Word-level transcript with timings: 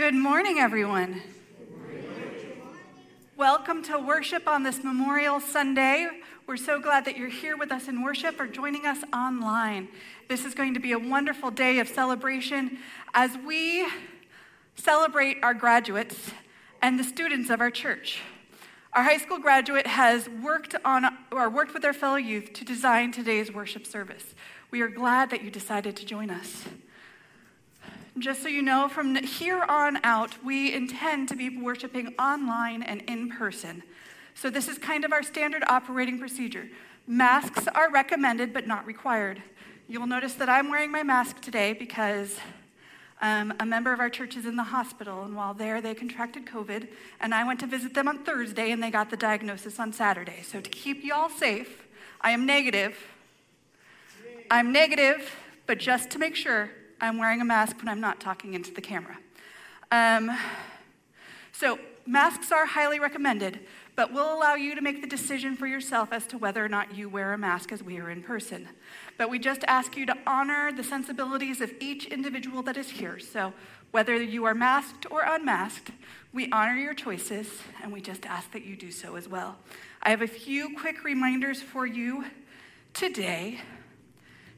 Good 0.00 0.14
morning, 0.14 0.58
everyone. 0.58 1.20
Welcome 3.36 3.82
to 3.82 3.98
worship 3.98 4.48
on 4.48 4.62
this 4.62 4.82
Memorial 4.82 5.40
Sunday. 5.40 6.08
We're 6.46 6.56
so 6.56 6.80
glad 6.80 7.04
that 7.04 7.18
you're 7.18 7.28
here 7.28 7.54
with 7.54 7.70
us 7.70 7.86
in 7.86 8.02
worship 8.02 8.40
or 8.40 8.46
joining 8.46 8.86
us 8.86 9.04
online. 9.12 9.88
This 10.26 10.46
is 10.46 10.54
going 10.54 10.72
to 10.72 10.80
be 10.80 10.92
a 10.92 10.98
wonderful 10.98 11.50
day 11.50 11.80
of 11.80 11.86
celebration 11.86 12.78
as 13.12 13.36
we 13.46 13.86
celebrate 14.74 15.36
our 15.42 15.52
graduates 15.52 16.30
and 16.80 16.98
the 16.98 17.04
students 17.04 17.50
of 17.50 17.60
our 17.60 17.70
church. 17.70 18.22
Our 18.94 19.02
high 19.02 19.18
school 19.18 19.38
graduate 19.38 19.86
has 19.86 20.30
worked 20.30 20.74
on 20.82 21.14
or 21.30 21.50
worked 21.50 21.74
with 21.74 21.84
our 21.84 21.92
fellow 21.92 22.16
youth 22.16 22.54
to 22.54 22.64
design 22.64 23.12
today's 23.12 23.52
worship 23.52 23.86
service. 23.86 24.34
We 24.70 24.80
are 24.80 24.88
glad 24.88 25.28
that 25.28 25.44
you 25.44 25.50
decided 25.50 25.94
to 25.96 26.06
join 26.06 26.30
us. 26.30 26.64
Just 28.20 28.42
so 28.42 28.48
you 28.48 28.60
know, 28.60 28.86
from 28.86 29.14
here 29.14 29.62
on 29.62 29.98
out, 30.04 30.44
we 30.44 30.74
intend 30.74 31.30
to 31.30 31.36
be 31.36 31.48
worshiping 31.56 32.14
online 32.18 32.82
and 32.82 33.00
in 33.08 33.30
person. 33.30 33.82
So, 34.34 34.50
this 34.50 34.68
is 34.68 34.76
kind 34.76 35.06
of 35.06 35.12
our 35.12 35.22
standard 35.22 35.64
operating 35.66 36.18
procedure. 36.18 36.68
Masks 37.06 37.66
are 37.68 37.90
recommended 37.90 38.52
but 38.52 38.66
not 38.66 38.84
required. 38.84 39.42
You'll 39.88 40.06
notice 40.06 40.34
that 40.34 40.50
I'm 40.50 40.68
wearing 40.68 40.92
my 40.92 41.02
mask 41.02 41.40
today 41.40 41.72
because 41.72 42.36
um, 43.22 43.54
a 43.58 43.64
member 43.64 43.90
of 43.90 44.00
our 44.00 44.10
church 44.10 44.36
is 44.36 44.44
in 44.44 44.54
the 44.54 44.64
hospital, 44.64 45.22
and 45.24 45.34
while 45.34 45.54
there, 45.54 45.80
they 45.80 45.94
contracted 45.94 46.44
COVID. 46.44 46.88
And 47.22 47.34
I 47.34 47.44
went 47.44 47.60
to 47.60 47.66
visit 47.66 47.94
them 47.94 48.06
on 48.06 48.18
Thursday, 48.18 48.70
and 48.70 48.82
they 48.82 48.90
got 48.90 49.08
the 49.08 49.16
diagnosis 49.16 49.80
on 49.80 49.94
Saturday. 49.94 50.42
So, 50.42 50.60
to 50.60 50.68
keep 50.68 51.02
you 51.02 51.14
all 51.14 51.30
safe, 51.30 51.88
I 52.20 52.32
am 52.32 52.44
negative. 52.44 52.98
I'm 54.50 54.72
negative, 54.72 55.34
but 55.66 55.78
just 55.78 56.10
to 56.10 56.18
make 56.18 56.36
sure, 56.36 56.70
I'm 57.00 57.16
wearing 57.16 57.40
a 57.40 57.44
mask 57.44 57.78
when 57.78 57.88
I'm 57.88 58.00
not 58.00 58.20
talking 58.20 58.54
into 58.54 58.72
the 58.72 58.80
camera. 58.80 59.18
Um, 59.90 60.30
so, 61.52 61.78
masks 62.06 62.52
are 62.52 62.66
highly 62.66 63.00
recommended, 63.00 63.60
but 63.96 64.12
we'll 64.12 64.34
allow 64.34 64.54
you 64.54 64.74
to 64.74 64.80
make 64.80 65.00
the 65.00 65.06
decision 65.06 65.56
for 65.56 65.66
yourself 65.66 66.12
as 66.12 66.26
to 66.28 66.38
whether 66.38 66.64
or 66.64 66.68
not 66.68 66.94
you 66.94 67.08
wear 67.08 67.32
a 67.32 67.38
mask 67.38 67.72
as 67.72 67.82
we 67.82 67.98
are 67.98 68.10
in 68.10 68.22
person. 68.22 68.68
But 69.18 69.30
we 69.30 69.38
just 69.38 69.64
ask 69.66 69.96
you 69.96 70.06
to 70.06 70.16
honor 70.26 70.72
the 70.72 70.84
sensibilities 70.84 71.60
of 71.60 71.72
each 71.80 72.06
individual 72.06 72.62
that 72.62 72.76
is 72.76 72.90
here. 72.90 73.18
So, 73.18 73.52
whether 73.90 74.14
you 74.22 74.44
are 74.44 74.54
masked 74.54 75.10
or 75.10 75.22
unmasked, 75.22 75.90
we 76.32 76.50
honor 76.52 76.76
your 76.76 76.94
choices 76.94 77.48
and 77.82 77.92
we 77.92 78.00
just 78.00 78.24
ask 78.26 78.52
that 78.52 78.64
you 78.64 78.76
do 78.76 78.92
so 78.92 79.16
as 79.16 79.26
well. 79.26 79.56
I 80.02 80.10
have 80.10 80.22
a 80.22 80.28
few 80.28 80.76
quick 80.76 81.02
reminders 81.02 81.60
for 81.60 81.86
you 81.86 82.26
today. 82.92 83.60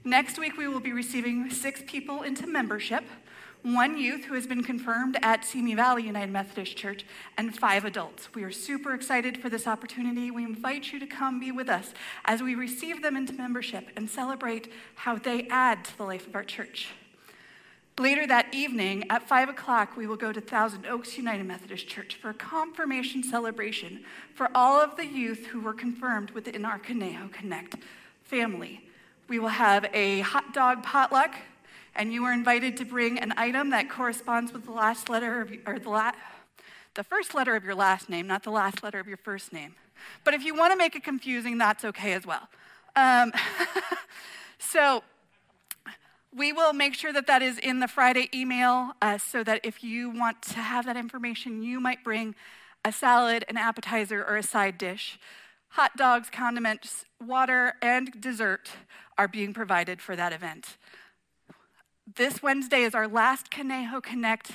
Next 0.05 0.39
week, 0.39 0.56
we 0.56 0.67
will 0.67 0.81
be 0.81 0.92
receiving 0.92 1.50
six 1.50 1.83
people 1.86 2.22
into 2.22 2.47
membership 2.47 3.05
one 3.62 3.97
youth 3.97 4.25
who 4.25 4.34
has 4.34 4.47
been 4.47 4.64
confirmed 4.64 5.17
at 5.22 5.44
Simi 5.44 5.75
Valley 5.75 6.03
United 6.03 6.33
Methodist 6.33 6.77
Church, 6.77 7.05
and 7.39 7.56
five 7.56 7.84
adults. 7.84 8.34
We 8.34 8.42
are 8.42 8.50
super 8.50 8.92
excited 8.92 9.39
for 9.39 9.48
this 9.48 9.69
opportunity. 9.69 10.31
We 10.31 10.44
invite 10.44 10.92
you 10.92 10.98
to 10.98 11.06
come 11.06 11.39
be 11.39 11.53
with 11.53 11.69
us 11.69 11.94
as 12.25 12.42
we 12.42 12.55
receive 12.55 13.03
them 13.03 13.17
into 13.17 13.33
membership 13.33 13.89
and 13.97 14.11
celebrate 14.11 14.72
how 14.97 15.17
they 15.17 15.47
add 15.48 15.84
to 15.84 15.97
the 15.97 16.05
life 16.05 16.27
of 16.27 16.34
our 16.34 16.44
church. 16.44 16.89
Later 17.98 18.27
that 18.27 18.53
evening 18.53 19.05
at 19.11 19.28
5 19.28 19.50
o'clock, 19.50 19.97
we 19.97 20.06
will 20.06 20.16
go 20.16 20.33
to 20.33 20.41
Thousand 20.41 20.87
Oaks 20.87 21.16
United 21.16 21.47
Methodist 21.47 21.87
Church 21.87 22.16
for 22.16 22.31
a 22.31 22.34
confirmation 22.34 23.22
celebration 23.22 24.03
for 24.34 24.50
all 24.55 24.81
of 24.81 24.97
the 24.97 25.06
youth 25.06 25.47
who 25.47 25.61
were 25.61 25.75
confirmed 25.75 26.31
within 26.31 26.64
our 26.64 26.78
Conejo 26.78 27.28
Connect 27.28 27.77
family. 28.25 28.89
We 29.28 29.39
will 29.39 29.48
have 29.48 29.87
a 29.95 30.20
hot 30.20 30.53
dog 30.53 30.83
potluck, 30.83 31.34
and 31.95 32.12
you 32.12 32.25
are 32.25 32.33
invited 32.33 32.77
to 32.78 32.84
bring 32.84 33.19
an 33.19 33.33
item 33.37 33.70
that 33.70 33.89
corresponds 33.89 34.53
with 34.53 34.65
the 34.65 34.73
last 34.73 35.09
letter 35.09 35.41
of, 35.41 35.53
or 35.67 35.78
the, 35.78 35.89
la- 35.89 36.12
the 36.95 37.05
first 37.05 37.34
letter 37.34 37.55
of 37.55 37.65
your 37.65 37.75
last 37.75 38.09
name, 38.09 38.27
not 38.27 38.43
the 38.43 38.50
last 38.50 38.83
letter 38.83 38.98
of 38.98 39.06
your 39.06 39.17
first 39.17 39.53
name. 39.53 39.75
But 40.25 40.34
if 40.34 40.45
you 40.45 40.55
want 40.55 40.73
to 40.73 40.77
make 40.77 40.97
it 40.97 41.05
confusing, 41.05 41.59
that's 41.59 41.84
okay 41.84 42.12
as 42.12 42.27
well. 42.27 42.48
Um, 42.97 43.33
so 44.59 45.03
we 46.34 46.53
will 46.53 46.72
make 46.72 46.94
sure 46.94 47.12
that 47.12 47.27
that 47.27 47.43
is 47.43 47.59
in 47.59 47.81
the 47.81 47.89
Friday 47.89 48.28
email 48.34 48.93
uh, 49.00 49.19
so 49.19 49.44
that 49.44 49.60
if 49.62 49.84
you 49.84 50.10
want 50.10 50.43
to 50.43 50.59
have 50.59 50.87
that 50.87 50.97
information, 50.97 51.62
you 51.62 51.81
might 51.81 52.03
bring 52.03 52.34
a 52.84 52.93
salad, 52.93 53.44
an 53.49 53.56
appetizer, 53.56 54.25
or 54.25 54.37
a 54.37 54.43
side 54.43 54.78
dish. 54.78 55.19
Hot 55.77 55.97
dogs, 55.97 56.28
condiments, 56.28 57.06
water, 57.19 57.77
and 57.81 58.21
dessert 58.21 58.69
are 59.16 59.27
being 59.27 59.55
provided 59.55 60.03
for 60.03 60.15
that 60.15 60.31
event. 60.31 60.77
This 62.15 62.43
Wednesday 62.43 62.83
is 62.83 62.94
our 62.94 63.09
last 63.09 63.50
Conejo 63.50 64.03
Connect 64.03 64.50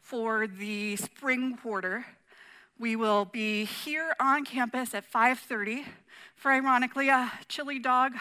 for 0.00 0.48
the 0.48 0.96
spring 0.96 1.56
quarter. 1.56 2.06
We 2.80 2.96
will 2.96 3.24
be 3.24 3.64
here 3.64 4.16
on 4.18 4.44
campus 4.44 4.92
at 4.92 5.04
5:30 5.08 5.84
for, 6.34 6.50
ironically, 6.50 7.10
a 7.10 7.30
chili 7.46 7.78
dog 7.78 8.14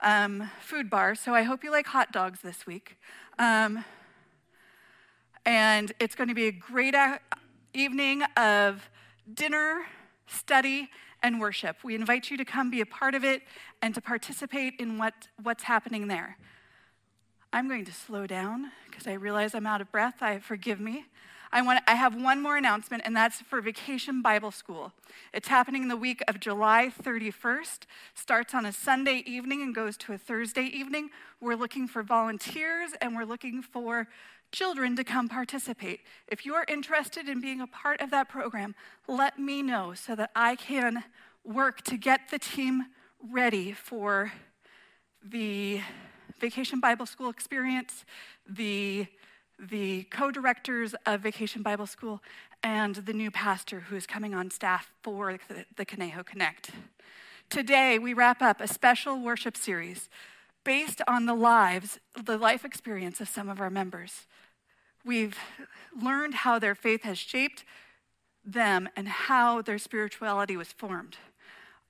um, 0.00 0.50
food 0.62 0.88
bar. 0.88 1.14
So 1.14 1.34
I 1.34 1.42
hope 1.42 1.62
you 1.62 1.70
like 1.70 1.88
hot 1.88 2.12
dogs 2.12 2.40
this 2.40 2.66
week. 2.66 2.96
Um, 3.38 3.84
and 5.44 5.92
it's 6.00 6.14
going 6.14 6.28
to 6.28 6.34
be 6.34 6.46
a 6.46 6.52
great 6.52 6.94
a- 6.94 7.20
evening 7.74 8.22
of 8.38 8.88
dinner, 9.34 9.84
study, 10.26 10.90
and 11.22 11.40
worship. 11.40 11.78
We 11.82 11.94
invite 11.94 12.30
you 12.30 12.36
to 12.36 12.44
come 12.44 12.70
be 12.70 12.80
a 12.80 12.86
part 12.86 13.14
of 13.14 13.24
it 13.24 13.42
and 13.82 13.94
to 13.94 14.00
participate 14.00 14.74
in 14.78 14.98
what, 14.98 15.14
what's 15.42 15.64
happening 15.64 16.08
there. 16.08 16.36
I'm 17.52 17.68
going 17.68 17.84
to 17.86 17.92
slow 17.92 18.26
down 18.26 18.70
because 18.86 19.06
I 19.06 19.14
realize 19.14 19.54
I'm 19.54 19.66
out 19.66 19.80
of 19.80 19.90
breath. 19.90 20.16
I 20.20 20.38
forgive 20.38 20.80
me. 20.80 21.06
I, 21.52 21.62
want, 21.62 21.80
I 21.86 21.94
have 21.94 22.20
one 22.20 22.42
more 22.42 22.56
announcement, 22.56 23.02
and 23.06 23.16
that's 23.16 23.40
for 23.40 23.60
Vacation 23.60 24.20
Bible 24.20 24.50
School. 24.50 24.92
It's 25.32 25.48
happening 25.48 25.88
the 25.88 25.96
week 25.96 26.22
of 26.28 26.40
July 26.40 26.92
31st, 27.02 27.84
starts 28.14 28.52
on 28.52 28.66
a 28.66 28.72
Sunday 28.72 29.22
evening 29.26 29.62
and 29.62 29.74
goes 29.74 29.96
to 29.98 30.12
a 30.12 30.18
Thursday 30.18 30.64
evening. 30.64 31.10
We're 31.40 31.54
looking 31.54 31.86
for 31.86 32.02
volunteers 32.02 32.90
and 33.00 33.14
we're 33.14 33.24
looking 33.24 33.62
for 33.62 34.08
children 34.52 34.96
to 34.96 35.04
come 35.04 35.28
participate. 35.28 36.00
If 36.28 36.46
you're 36.46 36.64
interested 36.68 37.28
in 37.28 37.40
being 37.40 37.60
a 37.60 37.66
part 37.66 38.00
of 38.00 38.10
that 38.10 38.28
program, 38.28 38.74
let 39.06 39.38
me 39.38 39.62
know 39.62 39.94
so 39.94 40.14
that 40.16 40.30
I 40.34 40.56
can 40.56 41.04
work 41.44 41.82
to 41.82 41.96
get 41.96 42.30
the 42.30 42.38
team 42.38 42.86
ready 43.20 43.72
for 43.72 44.32
the 45.22 45.80
Vacation 46.40 46.80
Bible 46.80 47.06
School 47.06 47.30
experience, 47.30 48.04
the, 48.48 49.06
the 49.58 50.04
co 50.04 50.30
directors 50.30 50.94
of 51.06 51.20
Vacation 51.20 51.62
Bible 51.62 51.86
School, 51.86 52.22
and 52.62 52.96
the 52.96 53.12
new 53.12 53.30
pastor 53.30 53.80
who 53.80 53.96
is 53.96 54.06
coming 54.06 54.34
on 54.34 54.50
staff 54.50 54.92
for 55.02 55.38
the, 55.48 55.64
the 55.76 55.84
Conejo 55.84 56.22
Connect. 56.22 56.70
Today, 57.48 57.98
we 57.98 58.12
wrap 58.12 58.42
up 58.42 58.60
a 58.60 58.66
special 58.68 59.20
worship 59.20 59.56
series 59.56 60.08
based 60.66 61.00
on 61.06 61.26
the 61.26 61.34
lives, 61.34 62.00
the 62.20 62.36
life 62.36 62.64
experience 62.64 63.20
of 63.20 63.28
some 63.28 63.48
of 63.48 63.60
our 63.60 63.70
members. 63.70 64.26
We've 65.04 65.38
learned 66.02 66.34
how 66.34 66.58
their 66.58 66.74
faith 66.74 67.04
has 67.04 67.18
shaped 67.18 67.64
them 68.44 68.88
and 68.96 69.06
how 69.06 69.62
their 69.62 69.78
spirituality 69.78 70.56
was 70.56 70.72
formed. 70.72 71.18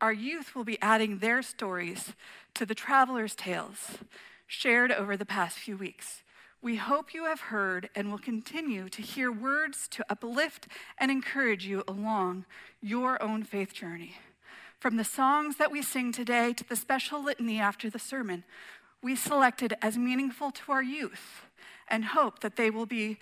Our 0.03 0.13
youth 0.13 0.55
will 0.55 0.65
be 0.65 0.81
adding 0.83 1.19
their 1.19 1.41
stories 1.41 2.13
to 2.53 2.67
the 2.67 2.75
traveler's 2.75 3.35
tales 3.35 3.97
shared 4.47 4.93
over 4.93 5.17
the 5.17 5.25
past 5.25 5.59
few 5.59 5.79
weeks. 5.79 6.23
We 6.61 6.77
hope 6.77 7.15
you 7.15 7.25
have 7.25 7.41
heard 7.41 7.89
and 7.95 8.11
will 8.11 8.19
continue 8.19 8.91
to 8.91 9.01
hear 9.01 9.33
words 9.33 9.89
to 9.89 10.05
uplift 10.11 10.69
and 10.99 11.11
encourage 11.11 11.67
you 11.67 11.83
along 11.89 12.45
your 12.83 13.23
own 13.23 13.43
faith 13.43 13.73
journey. 13.73 14.17
From 14.87 14.99
the 14.99 15.03
songs 15.03 15.57
that 15.57 15.73
we 15.73 15.83
sing 15.83 16.13
today 16.13 16.53
to 16.53 16.63
the 16.63 16.77
special 16.77 17.21
litany 17.21 17.59
after 17.59 17.91
the 17.91 17.99
sermon, 17.99 18.45
we 19.03 19.17
selected 19.17 19.75
as 19.83 19.99
meaningful 19.99 20.53
to 20.53 20.71
our 20.71 20.81
youth 20.81 21.45
and 21.89 22.05
hope 22.05 22.39
that 22.39 22.55
they 22.55 22.71
will 22.71 22.87
be 22.87 23.19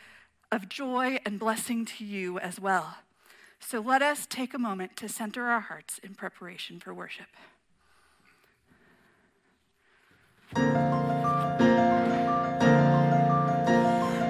of 0.53 0.69
joy 0.69 1.19
and 1.25 1.39
blessing 1.39 1.87
to 1.87 2.05
you 2.05 2.39
as 2.39 2.61
well. 2.61 2.97
So 3.61 3.81
let 3.81 4.03
us 4.03 4.27
take 4.27 4.53
a 4.53 4.59
moment 4.59 4.95
to 4.99 5.09
center 5.09 5.45
our 5.47 5.61
hearts 5.61 5.99
in 6.03 6.15
preparation 6.15 6.81
for 6.81 6.93
worship. 6.93 7.29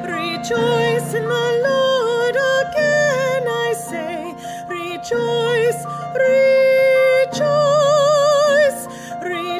Rejoice 0.06 1.14
in 1.14 1.24
the 1.24 1.62
Lord 1.64 2.36
again, 2.36 3.48
I 3.48 3.74
say, 3.76 4.36
rejoice, 4.68 5.84
rejoice, 6.14 6.63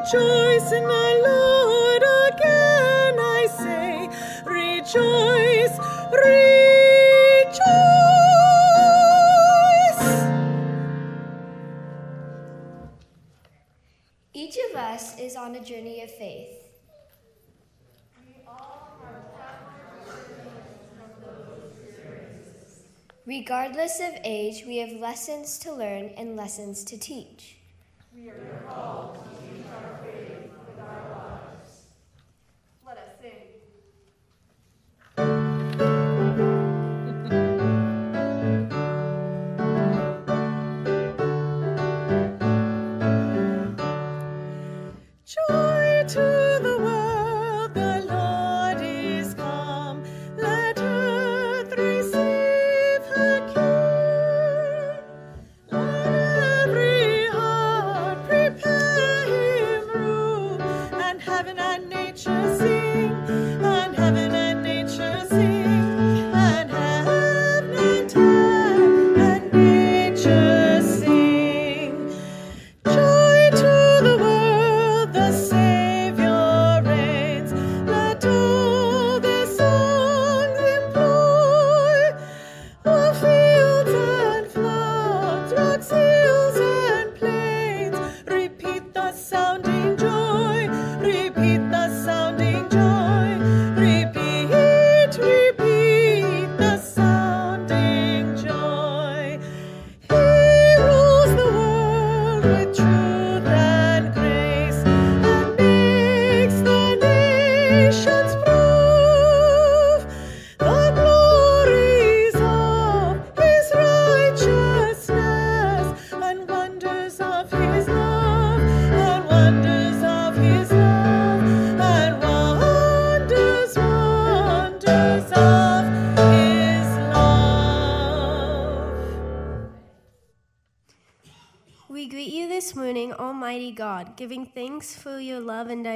rejoice 0.04 0.70
in 0.70 0.82
the 0.82 1.22
Lord 1.24 2.02
again, 2.34 3.18
I 3.18 3.46
say, 3.48 4.10
rejoice, 4.44 5.78
rejoice. 6.12 7.64
Each 14.34 14.58
of 14.70 14.76
us 14.76 15.18
is 15.18 15.36
on 15.36 15.54
a 15.54 15.64
journey 15.64 16.02
of 16.02 16.10
faith. 16.10 16.50
We 18.26 18.42
all 18.46 18.98
are 19.02 19.24
gathered 19.38 20.04
from 20.98 21.10
those 21.22 21.78
experiences. 21.82 22.82
Regardless 23.24 24.00
of 24.00 24.12
age, 24.22 24.64
we 24.66 24.76
have 24.78 24.92
lessons 25.00 25.58
to 25.60 25.72
learn 25.72 26.10
and 26.18 26.36
lessons 26.36 26.84
to 26.84 26.98
teach. 26.98 27.56
We 28.14 28.28
are 28.28 28.64
called 28.68 29.23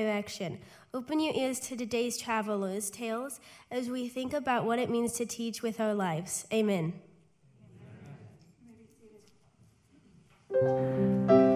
direction. 0.02 0.58
Open 0.94 1.20
your 1.20 1.34
ears 1.34 1.60
to 1.60 1.76
today's 1.76 2.18
travelers' 2.18 2.90
tales 2.90 3.40
as 3.70 3.88
we 3.88 4.08
think 4.08 4.32
about 4.32 4.64
what 4.64 4.78
it 4.78 4.90
means 4.90 5.12
to 5.14 5.26
teach 5.26 5.62
with 5.62 5.80
our 5.80 5.94
lives. 5.94 6.46
Amen. 6.52 6.94
Good 10.50 11.47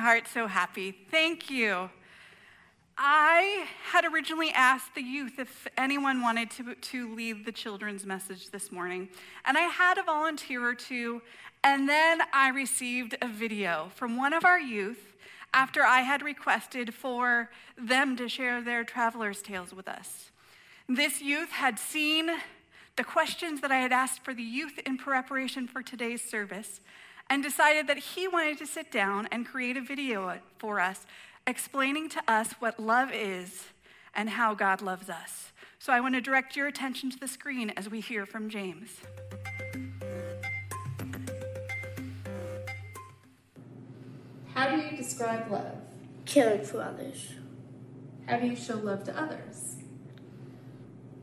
heart 0.00 0.26
so 0.26 0.46
happy. 0.46 0.96
Thank 1.10 1.50
you. 1.50 1.90
I 3.02 3.66
had 3.92 4.04
originally 4.04 4.50
asked 4.50 4.94
the 4.94 5.02
youth 5.02 5.38
if 5.38 5.66
anyone 5.78 6.20
wanted 6.20 6.50
to, 6.52 6.74
to 6.74 7.14
lead 7.14 7.46
the 7.46 7.52
children's 7.52 8.04
message 8.04 8.50
this 8.50 8.70
morning, 8.70 9.08
and 9.46 9.56
I 9.56 9.62
had 9.62 9.96
a 9.96 10.02
volunteer 10.02 10.68
or 10.68 10.74
two, 10.74 11.22
and 11.64 11.88
then 11.88 12.20
I 12.32 12.50
received 12.50 13.16
a 13.22 13.28
video 13.28 13.90
from 13.94 14.18
one 14.18 14.34
of 14.34 14.44
our 14.44 14.60
youth 14.60 15.14
after 15.54 15.82
I 15.82 16.00
had 16.00 16.22
requested 16.22 16.92
for 16.92 17.50
them 17.78 18.16
to 18.16 18.28
share 18.28 18.60
their 18.60 18.84
traveler's 18.84 19.40
tales 19.40 19.72
with 19.72 19.88
us. 19.88 20.30
This 20.88 21.22
youth 21.22 21.50
had 21.50 21.78
seen 21.78 22.30
the 22.96 23.04
questions 23.04 23.62
that 23.62 23.72
I 23.72 23.78
had 23.78 23.92
asked 23.92 24.24
for 24.24 24.34
the 24.34 24.42
youth 24.42 24.78
in 24.84 24.98
preparation 24.98 25.66
for 25.66 25.82
today's 25.82 26.22
service 26.22 26.80
and 27.30 27.42
decided 27.42 27.86
that 27.86 27.98
he 27.98 28.28
wanted 28.28 28.58
to 28.58 28.66
sit 28.66 28.90
down 28.92 29.28
and 29.32 29.46
create 29.46 29.76
a 29.76 29.80
video 29.80 30.38
for 30.58 30.80
us 30.80 31.06
explaining 31.46 32.10
to 32.10 32.22
us 32.28 32.52
what 32.58 32.78
love 32.78 33.10
is 33.12 33.68
and 34.14 34.28
how 34.28 34.52
God 34.52 34.82
loves 34.82 35.08
us. 35.08 35.52
So 35.78 35.92
I 35.92 36.00
want 36.00 36.14
to 36.16 36.20
direct 36.20 36.56
your 36.56 36.66
attention 36.66 37.10
to 37.10 37.18
the 37.18 37.28
screen 37.28 37.70
as 37.76 37.88
we 37.88 38.00
hear 38.00 38.26
from 38.26 38.50
James. 38.50 38.90
How 44.52 44.68
do 44.68 44.76
you 44.76 44.96
describe 44.96 45.50
love? 45.50 45.76
caring 46.30 46.64
for 46.64 46.80
others. 46.80 47.32
How 48.26 48.38
do 48.38 48.46
you 48.46 48.54
show 48.54 48.76
love 48.76 49.02
to 49.04 49.20
others? 49.20 49.76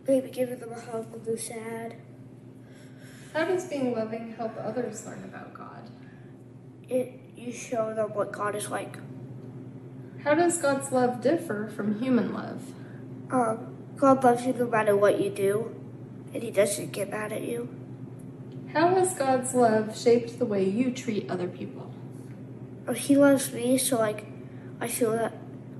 Maybe 0.05 0.29
giving 0.29 0.59
them 0.59 0.71
a 0.71 0.79
hug 0.79 1.11
when 1.11 1.23
they're 1.23 1.37
sad. 1.37 1.95
How 3.33 3.45
does 3.45 3.65
being 3.65 3.95
loving 3.95 4.33
help 4.33 4.53
others 4.57 5.05
learn 5.05 5.23
about 5.23 5.53
God? 5.53 5.89
It 6.89 7.19
you 7.35 7.51
show 7.51 7.93
them 7.93 8.13
what 8.13 8.31
God 8.31 8.55
is 8.55 8.69
like. 8.69 8.97
How 10.23 10.33
does 10.33 10.57
God's 10.57 10.91
love 10.91 11.21
differ 11.21 11.71
from 11.73 12.01
human 12.01 12.33
love? 12.33 12.61
Um, 13.31 13.75
God 13.95 14.23
loves 14.23 14.45
you 14.45 14.53
no 14.53 14.67
matter 14.67 14.95
what 14.95 15.21
you 15.21 15.29
do, 15.29 15.75
and 16.33 16.41
He 16.43 16.51
doesn't 16.51 16.91
get 16.91 17.09
mad 17.09 17.31
at 17.31 17.43
you. 17.43 17.69
How 18.73 18.89
has 18.95 19.13
God's 19.13 19.53
love 19.53 19.97
shaped 19.97 20.39
the 20.39 20.45
way 20.45 20.67
you 20.67 20.91
treat 20.91 21.29
other 21.29 21.47
people? 21.47 21.91
Uh, 22.87 22.93
He 22.93 23.15
loves 23.15 23.53
me, 23.53 23.77
so 23.77 23.97
like 23.97 24.25
I 24.81 24.87
feel 24.87 25.11
that 25.11 25.33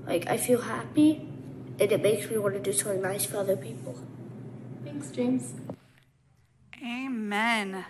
like 0.06 0.26
I 0.28 0.36
feel 0.36 0.62
happy, 0.62 1.28
and 1.78 1.92
it 1.92 2.02
makes 2.02 2.30
me 2.30 2.38
want 2.38 2.54
to 2.54 2.60
do 2.60 2.72
something 2.72 3.02
nice 3.02 3.24
for 3.24 3.38
other 3.38 3.56
people. 3.56 3.98
Thanks, 4.84 5.10
James. 5.10 5.54
Amen. 6.88 7.84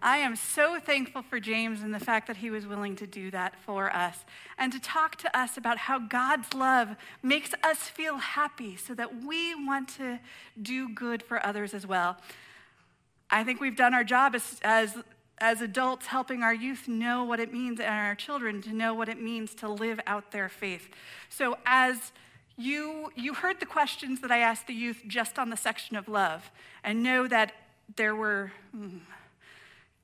I 0.00 0.18
am 0.18 0.36
so 0.36 0.78
thankful 0.78 1.22
for 1.22 1.40
James 1.40 1.82
and 1.82 1.92
the 1.92 1.98
fact 1.98 2.28
that 2.28 2.36
he 2.36 2.48
was 2.48 2.64
willing 2.64 2.94
to 2.96 3.08
do 3.08 3.28
that 3.32 3.56
for 3.56 3.92
us 3.92 4.18
and 4.56 4.72
to 4.72 4.78
talk 4.78 5.16
to 5.16 5.36
us 5.36 5.56
about 5.56 5.78
how 5.78 5.98
God's 5.98 6.54
love 6.54 6.94
makes 7.24 7.54
us 7.64 7.78
feel 7.78 8.18
happy 8.18 8.76
so 8.76 8.94
that 8.94 9.24
we 9.24 9.56
want 9.56 9.88
to 9.96 10.20
do 10.62 10.94
good 10.94 11.24
for 11.24 11.44
others 11.44 11.74
as 11.74 11.88
well. 11.88 12.16
I 13.30 13.42
think 13.42 13.60
we've 13.60 13.76
done 13.76 13.94
our 13.94 14.04
job 14.04 14.36
as, 14.36 14.60
as, 14.62 14.96
as 15.38 15.60
adults 15.60 16.06
helping 16.06 16.44
our 16.44 16.54
youth 16.54 16.86
know 16.86 17.24
what 17.24 17.40
it 17.40 17.52
means 17.52 17.80
and 17.80 17.88
our 17.88 18.14
children 18.14 18.62
to 18.62 18.72
know 18.72 18.94
what 18.94 19.08
it 19.08 19.20
means 19.20 19.56
to 19.56 19.68
live 19.68 19.98
out 20.06 20.30
their 20.30 20.48
faith. 20.48 20.88
So 21.30 21.56
as 21.66 22.12
you, 22.56 23.10
you 23.16 23.34
heard 23.34 23.58
the 23.58 23.66
questions 23.66 24.20
that 24.20 24.30
I 24.30 24.38
asked 24.38 24.68
the 24.68 24.74
youth 24.74 25.02
just 25.08 25.36
on 25.36 25.50
the 25.50 25.56
section 25.56 25.96
of 25.96 26.06
love, 26.06 26.52
and 26.84 27.02
know 27.02 27.26
that 27.26 27.52
there 27.96 28.14
were 28.14 28.52
hmm, 28.72 28.98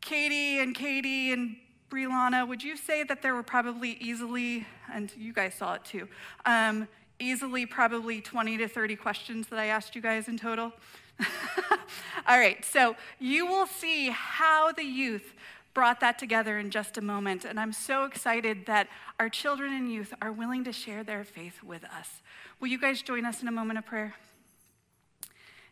Katie 0.00 0.58
and 0.58 0.74
Katie 0.74 1.32
and 1.32 1.56
Brianna. 1.90 2.46
Would 2.46 2.62
you 2.62 2.76
say 2.76 3.02
that 3.04 3.22
there 3.22 3.34
were 3.34 3.42
probably 3.42 3.92
easily, 4.00 4.66
and 4.92 5.12
you 5.16 5.32
guys 5.32 5.54
saw 5.54 5.74
it 5.74 5.84
too, 5.84 6.08
um, 6.46 6.88
easily 7.18 7.66
probably 7.66 8.20
20 8.20 8.58
to 8.58 8.68
30 8.68 8.96
questions 8.96 9.48
that 9.48 9.58
I 9.58 9.66
asked 9.66 9.94
you 9.94 10.02
guys 10.02 10.28
in 10.28 10.38
total? 10.38 10.72
All 12.26 12.38
right, 12.38 12.64
so 12.64 12.96
you 13.18 13.46
will 13.46 13.66
see 13.66 14.10
how 14.10 14.72
the 14.72 14.84
youth 14.84 15.34
brought 15.74 16.00
that 16.00 16.18
together 16.18 16.58
in 16.58 16.70
just 16.70 16.96
a 16.98 17.00
moment. 17.00 17.44
And 17.44 17.60
I'm 17.60 17.72
so 17.72 18.04
excited 18.04 18.66
that 18.66 18.88
our 19.18 19.28
children 19.28 19.72
and 19.72 19.90
youth 19.92 20.12
are 20.20 20.32
willing 20.32 20.64
to 20.64 20.72
share 20.72 21.04
their 21.04 21.24
faith 21.24 21.62
with 21.62 21.84
us. 21.84 22.22
Will 22.58 22.68
you 22.68 22.78
guys 22.78 23.02
join 23.02 23.24
us 23.24 23.42
in 23.42 23.48
a 23.48 23.52
moment 23.52 23.78
of 23.78 23.86
prayer? 23.86 24.14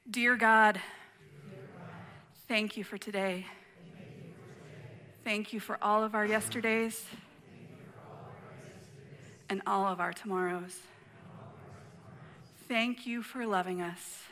Dear 0.08 0.36
God, 0.36 0.80
thank 2.48 2.76
you 2.76 2.82
for 2.82 2.98
today. 2.98 3.46
Thank 5.22 5.52
you 5.52 5.60
for 5.60 5.78
all 5.82 6.02
of 6.02 6.14
our 6.14 6.24
yesterdays 6.24 7.04
and 9.50 9.60
all 9.66 9.86
of 9.86 10.00
our 10.00 10.12
tomorrows. 10.12 10.76
Thank 12.66 13.06
you 13.06 13.22
for 13.22 13.46
loving 13.46 13.80
us. 13.80 14.22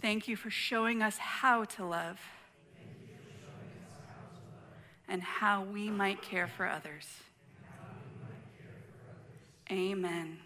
Thank 0.00 0.28
you 0.28 0.36
for 0.36 0.50
showing 0.50 1.02
us 1.02 1.18
how 1.18 1.64
to 1.64 1.84
love 1.84 2.18
and 5.08 5.22
how 5.22 5.64
we 5.64 5.90
might 5.90 6.22
care 6.22 6.48
for 6.48 6.66
others. 6.66 7.06
Amen. 9.70 10.38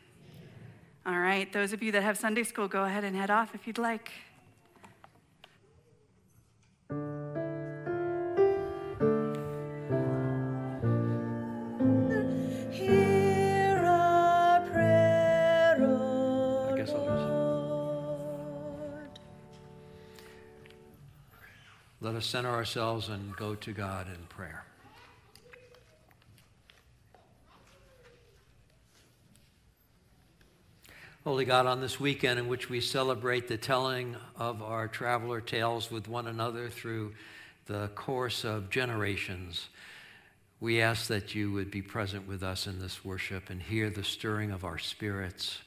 All 1.06 1.18
right, 1.18 1.52
those 1.52 1.72
of 1.72 1.82
you 1.82 1.92
that 1.92 2.02
have 2.02 2.18
Sunday 2.18 2.42
school, 2.42 2.68
go 2.68 2.84
ahead 2.84 3.04
and 3.04 3.16
head 3.16 3.30
off 3.30 3.54
if 3.54 3.66
you'd 3.66 3.78
like. 3.78 4.10
Let 22.10 22.16
us 22.16 22.26
center 22.26 22.50
ourselves 22.50 23.08
and 23.08 23.36
go 23.36 23.54
to 23.54 23.72
God 23.72 24.08
in 24.08 24.18
prayer. 24.30 24.64
Holy 31.22 31.44
God, 31.44 31.66
on 31.66 31.80
this 31.80 32.00
weekend 32.00 32.40
in 32.40 32.48
which 32.48 32.68
we 32.68 32.80
celebrate 32.80 33.46
the 33.46 33.56
telling 33.56 34.16
of 34.36 34.60
our 34.60 34.88
traveler 34.88 35.40
tales 35.40 35.88
with 35.92 36.08
one 36.08 36.26
another 36.26 36.68
through 36.68 37.12
the 37.66 37.86
course 37.94 38.42
of 38.42 38.70
generations, 38.70 39.68
we 40.58 40.80
ask 40.80 41.06
that 41.06 41.36
you 41.36 41.52
would 41.52 41.70
be 41.70 41.80
present 41.80 42.26
with 42.26 42.42
us 42.42 42.66
in 42.66 42.80
this 42.80 43.04
worship 43.04 43.50
and 43.50 43.62
hear 43.62 43.88
the 43.88 44.02
stirring 44.02 44.50
of 44.50 44.64
our 44.64 44.78
spirits, 44.78 45.60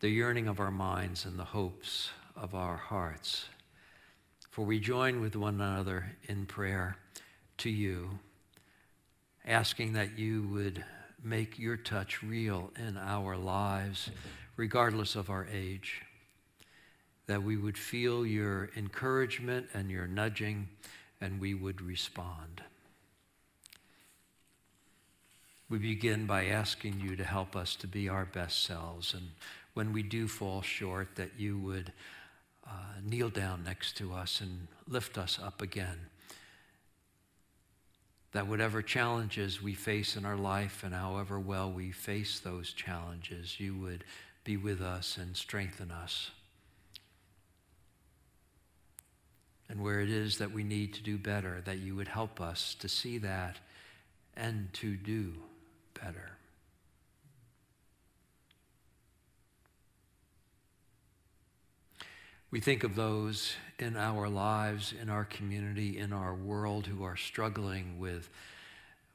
the 0.00 0.08
yearning 0.08 0.48
of 0.48 0.58
our 0.58 0.72
minds, 0.72 1.24
and 1.24 1.38
the 1.38 1.44
hopes 1.44 2.10
of 2.36 2.52
our 2.52 2.76
hearts. 2.76 3.44
For 4.52 4.66
we 4.66 4.80
join 4.80 5.22
with 5.22 5.34
one 5.34 5.62
another 5.62 6.12
in 6.28 6.44
prayer 6.44 6.98
to 7.56 7.70
you, 7.70 8.18
asking 9.46 9.94
that 9.94 10.18
you 10.18 10.46
would 10.48 10.84
make 11.24 11.58
your 11.58 11.78
touch 11.78 12.22
real 12.22 12.70
in 12.76 12.98
our 12.98 13.34
lives, 13.34 14.10
regardless 14.58 15.16
of 15.16 15.30
our 15.30 15.46
age. 15.50 16.02
That 17.28 17.42
we 17.42 17.56
would 17.56 17.78
feel 17.78 18.26
your 18.26 18.68
encouragement 18.76 19.68
and 19.72 19.90
your 19.90 20.06
nudging, 20.06 20.68
and 21.18 21.40
we 21.40 21.54
would 21.54 21.80
respond. 21.80 22.62
We 25.70 25.78
begin 25.78 26.26
by 26.26 26.48
asking 26.48 27.00
you 27.00 27.16
to 27.16 27.24
help 27.24 27.56
us 27.56 27.74
to 27.76 27.86
be 27.86 28.10
our 28.10 28.26
best 28.26 28.64
selves, 28.64 29.14
and 29.14 29.30
when 29.72 29.94
we 29.94 30.02
do 30.02 30.28
fall 30.28 30.60
short, 30.60 31.16
that 31.16 31.30
you 31.38 31.56
would 31.56 31.90
uh, 32.72 33.00
kneel 33.04 33.28
down 33.28 33.64
next 33.64 33.96
to 33.98 34.12
us 34.12 34.40
and 34.40 34.68
lift 34.88 35.18
us 35.18 35.38
up 35.42 35.60
again. 35.60 35.98
That 38.32 38.46
whatever 38.46 38.80
challenges 38.80 39.62
we 39.62 39.74
face 39.74 40.16
in 40.16 40.24
our 40.24 40.36
life 40.36 40.82
and 40.84 40.94
however 40.94 41.38
well 41.38 41.70
we 41.70 41.92
face 41.92 42.40
those 42.40 42.72
challenges, 42.72 43.60
you 43.60 43.74
would 43.74 44.04
be 44.44 44.56
with 44.56 44.80
us 44.80 45.18
and 45.18 45.36
strengthen 45.36 45.90
us. 45.90 46.30
And 49.68 49.82
where 49.82 50.00
it 50.00 50.10
is 50.10 50.38
that 50.38 50.52
we 50.52 50.64
need 50.64 50.94
to 50.94 51.02
do 51.02 51.18
better, 51.18 51.62
that 51.64 51.78
you 51.78 51.94
would 51.96 52.08
help 52.08 52.40
us 52.40 52.74
to 52.80 52.88
see 52.88 53.18
that 53.18 53.58
and 54.36 54.72
to 54.74 54.96
do 54.96 55.34
better. 55.94 56.32
We 62.52 62.60
think 62.60 62.84
of 62.84 62.94
those 62.96 63.54
in 63.78 63.96
our 63.96 64.28
lives, 64.28 64.92
in 65.00 65.08
our 65.08 65.24
community, 65.24 65.96
in 65.96 66.12
our 66.12 66.34
world 66.34 66.86
who 66.86 67.02
are 67.02 67.16
struggling 67.16 67.98
with, 67.98 68.28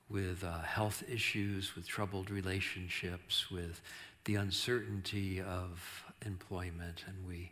with 0.09 0.43
uh, 0.43 0.61
health 0.61 1.03
issues, 1.07 1.75
with 1.75 1.87
troubled 1.87 2.31
relationships, 2.31 3.51
with 3.51 3.79
the 4.25 4.35
uncertainty 4.35 5.39
of 5.39 6.03
employment. 6.25 7.03
And 7.05 7.27
we, 7.27 7.51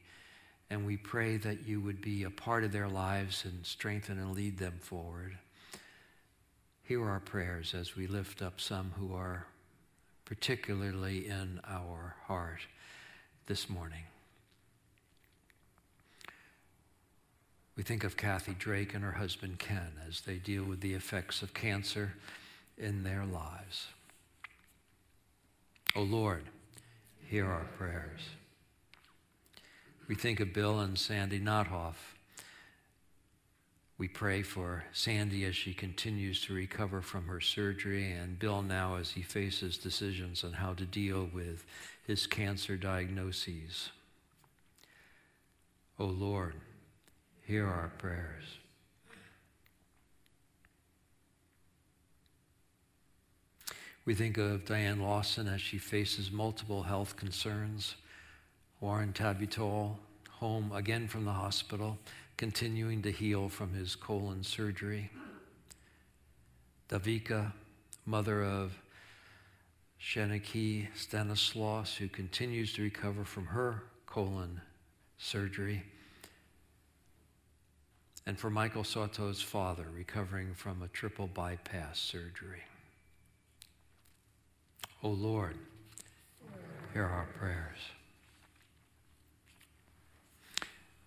and 0.71 0.87
we 0.87 0.97
pray 0.97 1.37
that 1.37 1.67
you 1.67 1.79
would 1.81 2.01
be 2.01 2.23
a 2.23 2.31
part 2.31 2.63
of 2.63 2.71
their 2.71 2.89
lives 2.89 3.45
and 3.45 3.63
strengthen 3.63 4.17
and 4.17 4.35
lead 4.35 4.57
them 4.57 4.79
forward. 4.81 5.37
Hear 6.81 7.07
our 7.07 7.19
prayers 7.19 7.75
as 7.75 7.95
we 7.95 8.07
lift 8.07 8.41
up 8.41 8.59
some 8.59 8.91
who 8.97 9.13
are 9.13 9.45
particularly 10.25 11.27
in 11.27 11.61
our 11.67 12.15
heart 12.25 12.61
this 13.45 13.69
morning. 13.69 14.05
We 17.75 17.83
think 17.83 18.03
of 18.03 18.15
Kathy 18.15 18.53
Drake 18.53 18.93
and 18.93 19.03
her 19.03 19.13
husband 19.13 19.59
Ken 19.59 19.91
as 20.07 20.21
they 20.21 20.35
deal 20.35 20.63
with 20.63 20.79
the 20.79 20.93
effects 20.93 21.41
of 21.41 21.53
cancer 21.53 22.13
in 22.77 23.03
their 23.03 23.25
lives. 23.25 23.87
O 25.95 26.01
oh 26.01 26.03
Lord, 26.03 26.43
hear 27.27 27.45
our 27.45 27.65
prayers. 27.77 28.21
We 30.07 30.15
think 30.15 30.39
of 30.39 30.53
Bill 30.53 30.79
and 30.79 30.97
Sandy 30.97 31.39
Nothoff. 31.39 31.95
We 33.97 34.07
pray 34.09 34.41
for 34.41 34.83
Sandy 34.91 35.45
as 35.45 35.55
she 35.55 35.73
continues 35.73 36.41
to 36.41 36.53
recover 36.53 37.01
from 37.01 37.27
her 37.27 37.39
surgery, 37.39 38.11
and 38.11 38.37
Bill 38.37 38.61
now 38.61 38.95
as 38.95 39.11
he 39.11 39.21
faces 39.21 39.77
decisions 39.77 40.43
on 40.43 40.51
how 40.53 40.73
to 40.73 40.85
deal 40.85 41.29
with 41.33 41.65
his 42.05 42.27
cancer 42.27 42.75
diagnoses. 42.75 43.89
O 45.97 46.05
oh 46.05 46.07
Lord, 46.07 46.55
hear 47.45 47.67
our 47.67 47.91
prayers. 47.99 48.43
We 54.03 54.15
think 54.15 54.37
of 54.37 54.65
Diane 54.65 54.99
Lawson 54.99 55.47
as 55.47 55.61
she 55.61 55.77
faces 55.77 56.31
multiple 56.31 56.83
health 56.83 57.15
concerns. 57.15 57.95
Warren 58.79 59.13
Tabitol, 59.13 59.97
home 60.29 60.71
again 60.73 61.07
from 61.07 61.25
the 61.25 61.31
hospital, 61.31 61.97
continuing 62.37 63.01
to 63.03 63.11
heal 63.11 63.49
from 63.49 63.73
his 63.73 63.95
colon 63.95 64.43
surgery. 64.43 65.09
Davika, 66.89 67.53
mother 68.05 68.43
of 68.43 68.73
Shanaki 69.99 70.87
Stanislaus, 70.95 71.95
who 71.95 72.07
continues 72.07 72.73
to 72.73 72.83
recover 72.83 73.23
from 73.23 73.47
her 73.47 73.83
colon 74.05 74.61
surgery 75.17 75.83
and 78.27 78.39
for 78.39 78.49
Michael 78.49 78.83
Soto's 78.83 79.41
father, 79.41 79.85
recovering 79.93 80.53
from 80.55 80.81
a 80.81 80.87
triple 80.87 81.27
bypass 81.27 81.99
surgery. 81.99 82.63
O 85.03 85.09
oh 85.09 85.11
Lord, 85.11 85.57
hear 86.93 87.05
our 87.05 87.27
prayers. 87.37 87.77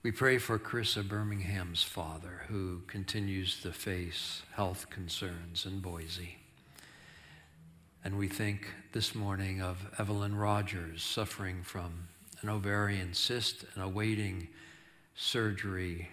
We 0.05 0.13
pray 0.13 0.39
for 0.39 0.61
Carissa 0.61 1.07
Birmingham's 1.07 1.83
father, 1.83 2.43
who 2.47 2.83
continues 2.87 3.61
to 3.63 3.73
face 3.73 4.43
health 4.55 4.89
concerns 4.89 5.67
in 5.67 5.81
Boise. 5.81 6.37
And 8.05 8.17
we 8.17 8.29
think 8.29 8.69
this 8.93 9.17
morning 9.17 9.61
of 9.61 9.91
Evelyn 9.99 10.37
Rogers 10.37 11.03
suffering 11.03 11.65
from 11.65 12.07
an 12.43 12.49
ovarian 12.49 13.13
cyst 13.13 13.65
and 13.75 13.83
awaiting 13.83 14.47
surgery 15.17 16.11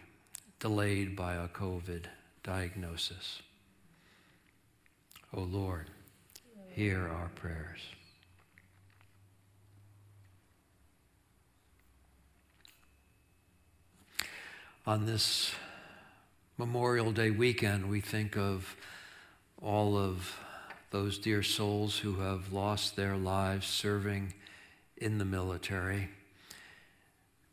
delayed 0.60 1.16
by 1.16 1.36
a 1.36 1.48
COVID 1.48 2.06
diagnosis. 2.44 3.42
O 5.34 5.40
oh 5.40 5.44
Lord, 5.44 5.88
hear 6.70 7.08
our 7.08 7.30
prayers. 7.36 7.80
On 14.88 15.06
this 15.06 15.52
Memorial 16.58 17.12
Day 17.12 17.32
weekend, 17.32 17.90
we 17.90 18.00
think 18.00 18.38
of 18.38 18.76
all 19.62 19.98
of 19.98 20.38
those 20.92 21.18
dear 21.18 21.42
souls 21.44 21.98
who 21.98 22.22
have 22.22 22.54
lost 22.54 22.96
their 22.96 23.18
lives 23.18 23.68
serving 23.68 24.34
in 24.96 25.18
the 25.18 25.26
military. 25.26 26.10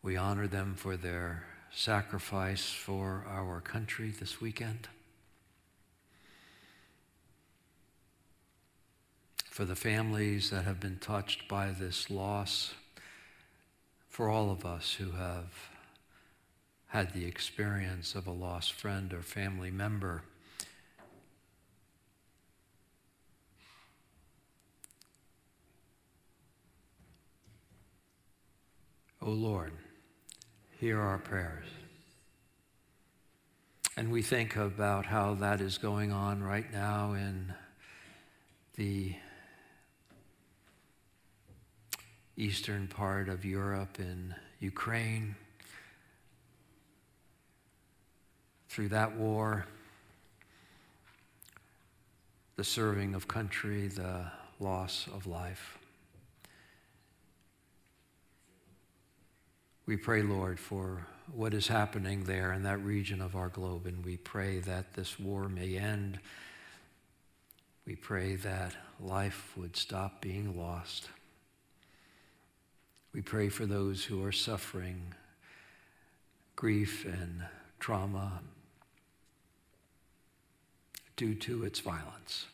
We 0.03 0.17
honor 0.17 0.47
them 0.47 0.75
for 0.77 0.97
their 0.97 1.45
sacrifice 1.75 2.71
for 2.71 3.25
our 3.29 3.61
country 3.61 4.11
this 4.11 4.41
weekend, 4.41 4.89
for 9.47 9.65
the 9.65 9.77
families 9.77 10.51
that 10.51 10.65
have 10.65 10.81
been 10.81 10.99
touched 10.99 11.49
by 11.49 11.71
this 11.71 12.11
loss, 12.11 12.75
for 14.09 14.29
all 14.29 14.51
of 14.51 14.67
us 14.67 14.95
who 14.95 15.13
have 15.13 15.71
had 16.89 17.15
the 17.15 17.25
experience 17.25 18.15
of 18.15 18.27
a 18.27 18.31
lost 18.31 18.75
friend 18.75 19.15
or 19.15 19.23
family 19.23 19.71
member. 19.71 20.23
O 29.23 29.29
oh 29.29 29.31
Lord 29.31 29.73
hear 30.83 31.01
our 31.01 31.19
prayers. 31.19 31.67
And 33.97 34.11
we 34.11 34.21
think 34.21 34.57
about 34.57 35.07
how 35.07 35.35
that 35.35 35.61
is 35.61 35.79
going 35.79 36.11
on 36.11 36.43
right 36.43 36.73
now 36.73 37.13
in 37.13 37.55
the 38.75 39.15
eastern 42.37 42.89
part 42.89 43.29
of 43.29 43.45
Europe, 43.45 44.01
in 44.01 44.35
Ukraine, 44.59 45.37
through 48.69 48.89
that 48.89 49.17
war, 49.17 49.67
the 52.57 52.65
serving 52.65 53.15
of 53.15 53.29
country, 53.29 53.87
the 53.87 54.25
loss 54.59 55.07
of 55.15 55.29
life. 55.29 55.79
We 59.85 59.97
pray, 59.97 60.23
Lord, 60.23 60.61
for 60.61 61.07
what 61.35 61.55
is 61.55 61.67
happening 61.67 62.25
there 62.25 62.53
in 62.53 62.63
that 62.63 62.79
region 62.85 63.21
of 63.21 63.35
our 63.35 63.49
globe, 63.49 63.87
and 63.87 64.05
we 64.05 64.17
pray 64.17 64.61
that 64.61 64.95
this 64.95 65.19
war 65.19 65.49
may 65.49 65.77
end. 65.77 66.21
We 67.85 67.97
pray 67.97 68.37
that 68.37 68.75
life 69.01 69.53
would 69.57 69.77
stop 69.77 70.21
being 70.21 70.57
lost. 70.57 71.09
We 73.13 73.23
pray 73.23 73.49
for 73.49 73.67
those 73.67 74.05
who 74.05 74.25
are 74.25 74.33
suffering 74.33 75.15
grief 76.55 77.05
and 77.05 77.43
trauma 77.81 78.41
due 81.17 81.35
to 81.35 81.65
its 81.65 81.81
violence. 81.81 82.47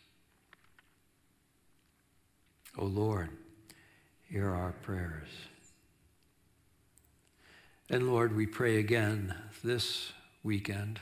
O 2.79 2.83
oh 2.83 2.87
Lord, 2.87 3.29
hear 4.31 4.49
our 4.49 4.73
prayers. 4.83 5.29
And 7.91 8.07
Lord, 8.07 8.37
we 8.37 8.45
pray 8.45 8.77
again 8.77 9.35
this 9.65 10.13
weekend 10.43 11.01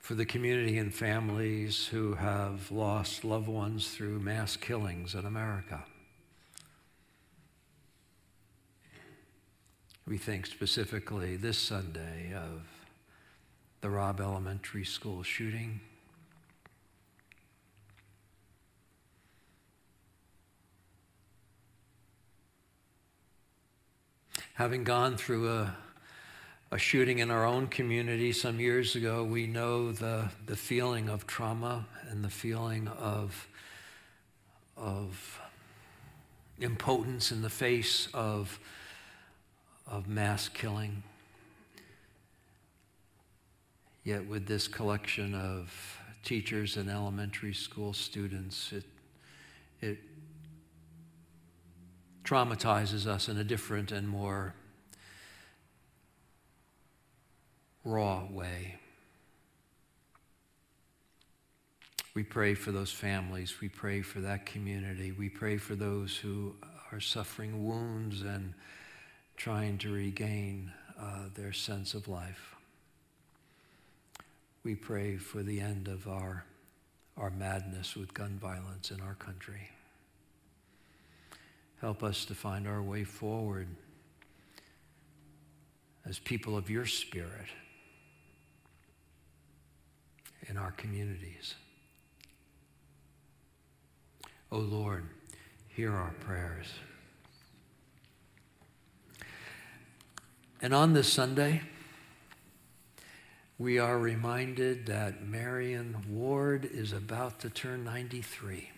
for 0.00 0.14
the 0.14 0.26
community 0.26 0.78
and 0.78 0.92
families 0.92 1.86
who 1.86 2.14
have 2.14 2.72
lost 2.72 3.24
loved 3.24 3.46
ones 3.46 3.88
through 3.92 4.18
mass 4.18 4.56
killings 4.56 5.14
in 5.14 5.26
America. 5.26 5.84
We 10.08 10.18
think 10.18 10.44
specifically 10.44 11.36
this 11.36 11.58
Sunday 11.58 12.32
of 12.34 12.62
the 13.80 13.90
Robb 13.90 14.20
Elementary 14.20 14.84
School 14.84 15.22
shooting. 15.22 15.82
Having 24.58 24.82
gone 24.82 25.16
through 25.16 25.52
a, 25.52 25.76
a 26.72 26.78
shooting 26.78 27.20
in 27.20 27.30
our 27.30 27.46
own 27.46 27.68
community 27.68 28.32
some 28.32 28.58
years 28.58 28.96
ago, 28.96 29.22
we 29.22 29.46
know 29.46 29.92
the, 29.92 30.30
the 30.46 30.56
feeling 30.56 31.08
of 31.08 31.28
trauma 31.28 31.86
and 32.10 32.24
the 32.24 32.28
feeling 32.28 32.88
of, 32.88 33.46
of 34.76 35.40
impotence 36.58 37.30
in 37.30 37.40
the 37.40 37.48
face 37.48 38.08
of, 38.12 38.58
of 39.86 40.08
mass 40.08 40.48
killing. 40.48 41.04
Yet, 44.02 44.26
with 44.26 44.48
this 44.48 44.66
collection 44.66 45.36
of 45.36 46.00
teachers 46.24 46.76
and 46.76 46.90
elementary 46.90 47.54
school 47.54 47.92
students, 47.92 48.72
it, 48.72 48.84
it 49.80 49.98
traumatizes 52.28 53.06
us 53.06 53.28
in 53.28 53.38
a 53.38 53.44
different 53.44 53.90
and 53.90 54.06
more 54.06 54.54
raw 57.84 58.26
way. 58.30 58.76
We 62.14 62.22
pray 62.22 62.54
for 62.54 62.70
those 62.70 62.92
families. 62.92 63.60
We 63.62 63.68
pray 63.68 64.02
for 64.02 64.20
that 64.20 64.44
community. 64.44 65.12
We 65.12 65.30
pray 65.30 65.56
for 65.56 65.74
those 65.74 66.16
who 66.16 66.54
are 66.92 67.00
suffering 67.00 67.66
wounds 67.66 68.22
and 68.22 68.52
trying 69.36 69.78
to 69.78 69.90
regain 69.90 70.72
uh, 71.00 71.28
their 71.34 71.52
sense 71.52 71.94
of 71.94 72.08
life. 72.08 72.56
We 74.64 74.74
pray 74.74 75.16
for 75.16 75.42
the 75.42 75.60
end 75.60 75.88
of 75.88 76.06
our, 76.06 76.44
our 77.16 77.30
madness 77.30 77.96
with 77.96 78.12
gun 78.12 78.38
violence 78.38 78.90
in 78.90 79.00
our 79.00 79.14
country. 79.14 79.70
Help 81.80 82.02
us 82.02 82.24
to 82.24 82.34
find 82.34 82.66
our 82.66 82.82
way 82.82 83.04
forward 83.04 83.68
as 86.04 86.18
people 86.18 86.56
of 86.56 86.68
your 86.70 86.86
spirit 86.86 87.46
in 90.48 90.56
our 90.56 90.72
communities. 90.72 91.54
O 94.50 94.56
oh 94.56 94.60
Lord, 94.60 95.04
hear 95.68 95.92
our 95.92 96.14
prayers. 96.20 96.66
And 100.60 100.74
on 100.74 100.94
this 100.94 101.12
Sunday, 101.12 101.62
we 103.58 103.78
are 103.78 103.98
reminded 103.98 104.86
that 104.86 105.24
Marion 105.24 105.96
Ward 106.08 106.64
is 106.64 106.92
about 106.92 107.38
to 107.40 107.50
turn 107.50 107.84
93 107.84 108.70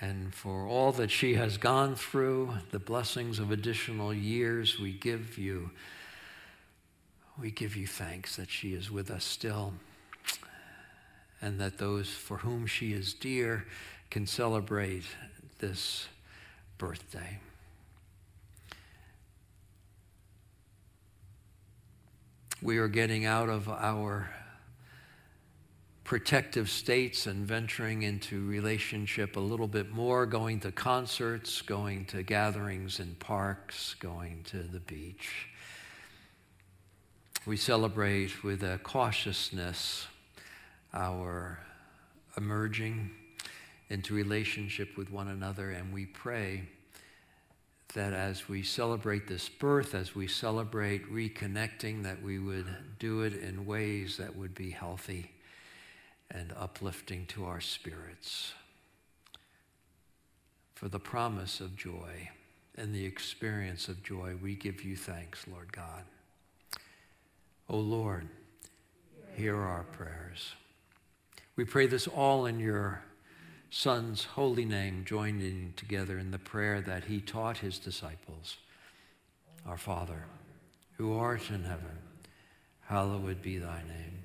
and 0.00 0.32
for 0.34 0.66
all 0.66 0.92
that 0.92 1.10
she 1.10 1.34
has 1.34 1.56
gone 1.56 1.96
through, 1.96 2.54
the 2.70 2.78
blessings 2.78 3.38
of 3.38 3.50
additional 3.50 4.14
years, 4.14 4.78
we 4.78 4.92
give 4.92 5.38
you 5.38 5.70
we 7.40 7.52
give 7.52 7.76
you 7.76 7.86
thanks 7.86 8.34
that 8.34 8.50
she 8.50 8.74
is 8.74 8.90
with 8.90 9.12
us 9.12 9.24
still 9.24 9.74
and 11.40 11.60
that 11.60 11.78
those 11.78 12.08
for 12.08 12.38
whom 12.38 12.66
she 12.66 12.92
is 12.92 13.14
dear 13.14 13.64
can 14.10 14.26
celebrate 14.26 15.04
this 15.60 16.08
birthday. 16.78 17.38
We 22.60 22.78
are 22.78 22.88
getting 22.88 23.24
out 23.24 23.48
of 23.48 23.68
our 23.68 24.30
protective 26.08 26.70
states 26.70 27.26
and 27.26 27.46
venturing 27.46 28.00
into 28.00 28.42
relationship 28.46 29.36
a 29.36 29.40
little 29.40 29.68
bit 29.68 29.90
more, 29.90 30.24
going 30.24 30.58
to 30.58 30.72
concerts, 30.72 31.60
going 31.60 32.02
to 32.06 32.22
gatherings 32.22 32.98
in 32.98 33.14
parks, 33.16 33.94
going 34.00 34.42
to 34.42 34.56
the 34.56 34.80
beach. 34.80 35.48
We 37.44 37.58
celebrate 37.58 38.42
with 38.42 38.62
a 38.62 38.78
cautiousness 38.82 40.06
our 40.94 41.58
emerging 42.38 43.10
into 43.90 44.14
relationship 44.14 44.96
with 44.96 45.10
one 45.10 45.28
another, 45.28 45.72
and 45.72 45.92
we 45.92 46.06
pray 46.06 46.62
that 47.92 48.14
as 48.14 48.48
we 48.48 48.62
celebrate 48.62 49.28
this 49.28 49.50
birth, 49.50 49.94
as 49.94 50.14
we 50.14 50.26
celebrate 50.26 51.12
reconnecting, 51.12 52.02
that 52.04 52.22
we 52.22 52.38
would 52.38 52.98
do 52.98 53.20
it 53.24 53.34
in 53.34 53.66
ways 53.66 54.16
that 54.16 54.34
would 54.34 54.54
be 54.54 54.70
healthy 54.70 55.32
and 56.30 56.52
uplifting 56.58 57.26
to 57.26 57.44
our 57.44 57.60
spirits. 57.60 58.52
For 60.74 60.88
the 60.88 61.00
promise 61.00 61.60
of 61.60 61.76
joy 61.76 62.30
and 62.76 62.94
the 62.94 63.04
experience 63.04 63.88
of 63.88 64.02
joy, 64.02 64.34
we 64.40 64.54
give 64.54 64.84
you 64.84 64.96
thanks, 64.96 65.46
Lord 65.50 65.72
God. 65.72 66.04
O 67.68 67.76
oh 67.76 67.78
Lord, 67.78 68.28
hear 69.34 69.56
our 69.56 69.84
prayers. 69.84 70.54
We 71.56 71.64
pray 71.64 71.86
this 71.86 72.06
all 72.06 72.46
in 72.46 72.60
your 72.60 73.02
Son's 73.70 74.24
holy 74.24 74.64
name, 74.64 75.04
joining 75.04 75.74
together 75.76 76.18
in 76.18 76.30
the 76.30 76.38
prayer 76.38 76.80
that 76.80 77.04
he 77.04 77.20
taught 77.20 77.58
his 77.58 77.78
disciples. 77.78 78.56
Our 79.66 79.76
Father, 79.76 80.24
who 80.96 81.18
art 81.18 81.50
in 81.50 81.64
heaven, 81.64 81.98
hallowed 82.86 83.42
be 83.42 83.58
thy 83.58 83.82
name. 83.82 84.22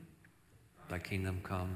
Thy 0.88 1.00
kingdom 1.00 1.42
come 1.44 1.76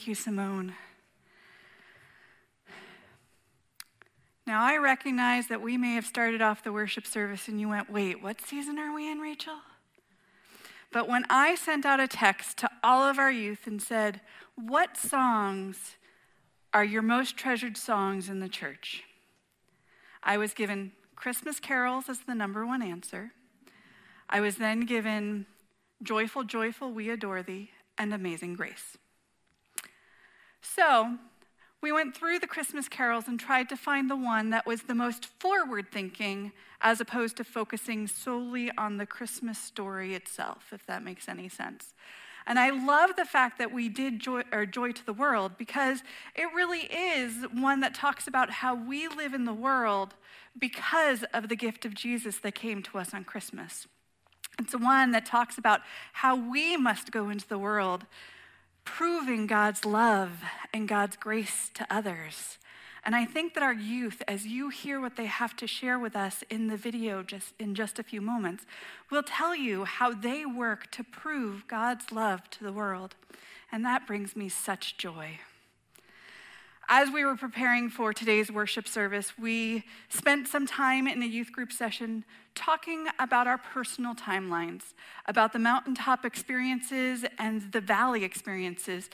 Thank 0.00 0.08
you, 0.08 0.14
Simone. 0.14 0.72
Now, 4.46 4.62
I 4.62 4.78
recognize 4.78 5.48
that 5.48 5.60
we 5.60 5.76
may 5.76 5.92
have 5.92 6.06
started 6.06 6.40
off 6.40 6.64
the 6.64 6.72
worship 6.72 7.06
service 7.06 7.48
and 7.48 7.60
you 7.60 7.68
went, 7.68 7.90
wait, 7.90 8.22
what 8.22 8.40
season 8.40 8.78
are 8.78 8.94
we 8.94 9.10
in, 9.12 9.18
Rachel? 9.18 9.58
But 10.90 11.06
when 11.06 11.26
I 11.28 11.54
sent 11.54 11.84
out 11.84 12.00
a 12.00 12.08
text 12.08 12.56
to 12.60 12.70
all 12.82 13.02
of 13.02 13.18
our 13.18 13.30
youth 13.30 13.66
and 13.66 13.82
said, 13.82 14.22
What 14.56 14.96
songs 14.96 15.96
are 16.72 16.82
your 16.82 17.02
most 17.02 17.36
treasured 17.36 17.76
songs 17.76 18.30
in 18.30 18.40
the 18.40 18.48
church? 18.48 19.04
I 20.22 20.38
was 20.38 20.54
given 20.54 20.92
Christmas 21.14 21.60
carols 21.60 22.08
as 22.08 22.20
the 22.20 22.34
number 22.34 22.64
one 22.64 22.80
answer. 22.80 23.32
I 24.30 24.40
was 24.40 24.56
then 24.56 24.86
given 24.86 25.44
Joyful, 26.02 26.44
Joyful, 26.44 26.90
We 26.90 27.10
Adore 27.10 27.42
Thee 27.42 27.72
and 27.98 28.14
Amazing 28.14 28.54
Grace. 28.54 28.96
So, 30.60 31.18
we 31.82 31.92
went 31.92 32.14
through 32.14 32.38
the 32.40 32.46
Christmas 32.46 32.88
carols 32.88 33.26
and 33.26 33.40
tried 33.40 33.68
to 33.70 33.76
find 33.76 34.10
the 34.10 34.16
one 34.16 34.50
that 34.50 34.66
was 34.66 34.82
the 34.82 34.94
most 34.94 35.24
forward 35.24 35.86
thinking 35.90 36.52
as 36.82 37.00
opposed 37.00 37.36
to 37.38 37.44
focusing 37.44 38.06
solely 38.06 38.70
on 38.76 38.98
the 38.98 39.06
Christmas 39.06 39.58
story 39.58 40.14
itself, 40.14 40.72
if 40.72 40.84
that 40.86 41.02
makes 41.02 41.28
any 41.28 41.48
sense. 41.48 41.94
And 42.46 42.58
I 42.58 42.70
love 42.70 43.16
the 43.16 43.24
fact 43.24 43.58
that 43.58 43.72
we 43.72 43.88
did 43.88 44.18
joy, 44.18 44.42
or 44.52 44.66
joy 44.66 44.92
to 44.92 45.06
the 45.06 45.12
world 45.12 45.52
because 45.56 46.02
it 46.34 46.48
really 46.54 46.80
is 46.80 47.44
one 47.52 47.80
that 47.80 47.94
talks 47.94 48.26
about 48.26 48.50
how 48.50 48.74
we 48.74 49.08
live 49.08 49.34
in 49.34 49.44
the 49.44 49.54
world 49.54 50.14
because 50.58 51.24
of 51.32 51.48
the 51.48 51.56
gift 51.56 51.84
of 51.84 51.94
Jesus 51.94 52.38
that 52.38 52.54
came 52.54 52.82
to 52.82 52.98
us 52.98 53.14
on 53.14 53.24
Christmas. 53.24 53.86
It's 54.58 54.74
one 54.74 55.12
that 55.12 55.24
talks 55.24 55.58
about 55.58 55.80
how 56.12 56.34
we 56.34 56.76
must 56.76 57.12
go 57.12 57.30
into 57.30 57.46
the 57.46 57.58
world 57.58 58.04
proving 58.84 59.46
God's 59.46 59.84
love 59.84 60.42
and 60.72 60.88
God's 60.88 61.16
grace 61.16 61.70
to 61.74 61.86
others. 61.90 62.58
And 63.04 63.16
I 63.16 63.24
think 63.24 63.54
that 63.54 63.62
our 63.62 63.72
youth, 63.72 64.22
as 64.28 64.46
you 64.46 64.68
hear 64.68 65.00
what 65.00 65.16
they 65.16 65.26
have 65.26 65.56
to 65.56 65.66
share 65.66 65.98
with 65.98 66.14
us 66.14 66.44
in 66.50 66.68
the 66.68 66.76
video 66.76 67.22
just 67.22 67.54
in 67.58 67.74
just 67.74 67.98
a 67.98 68.02
few 68.02 68.20
moments, 68.20 68.66
will 69.10 69.22
tell 69.22 69.54
you 69.54 69.84
how 69.84 70.12
they 70.12 70.44
work 70.44 70.90
to 70.92 71.04
prove 71.04 71.66
God's 71.66 72.12
love 72.12 72.50
to 72.50 72.64
the 72.64 72.72
world. 72.72 73.14
And 73.72 73.84
that 73.84 74.06
brings 74.06 74.36
me 74.36 74.48
such 74.48 74.98
joy. 74.98 75.38
As 76.92 77.08
we 77.08 77.24
were 77.24 77.36
preparing 77.36 77.88
for 77.88 78.12
today's 78.12 78.50
worship 78.50 78.88
service, 78.88 79.38
we 79.38 79.84
spent 80.08 80.48
some 80.48 80.66
time 80.66 81.06
in 81.06 81.22
a 81.22 81.26
youth 81.26 81.52
group 81.52 81.70
session 81.70 82.24
talking 82.56 83.06
about 83.20 83.46
our 83.46 83.58
personal 83.58 84.16
timelines, 84.16 84.82
about 85.26 85.52
the 85.52 85.60
mountaintop 85.60 86.24
experiences 86.24 87.24
and 87.38 87.70
the 87.70 87.80
valley 87.80 88.24
experiences. 88.24 89.08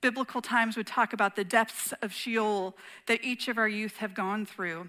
Biblical 0.00 0.40
times 0.40 0.78
would 0.78 0.86
talk 0.86 1.12
about 1.12 1.36
the 1.36 1.44
depths 1.44 1.92
of 2.00 2.10
Sheol 2.10 2.74
that 3.04 3.22
each 3.22 3.48
of 3.48 3.58
our 3.58 3.68
youth 3.68 3.98
have 3.98 4.14
gone 4.14 4.46
through. 4.46 4.88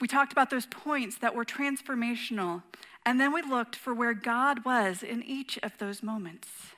We 0.00 0.06
talked 0.06 0.30
about 0.30 0.50
those 0.50 0.66
points 0.66 1.18
that 1.18 1.34
were 1.34 1.44
transformational, 1.44 2.62
and 3.04 3.20
then 3.20 3.32
we 3.32 3.42
looked 3.42 3.74
for 3.74 3.92
where 3.92 4.14
God 4.14 4.64
was 4.64 5.02
in 5.02 5.20
each 5.20 5.58
of 5.64 5.76
those 5.78 6.00
moments. 6.00 6.75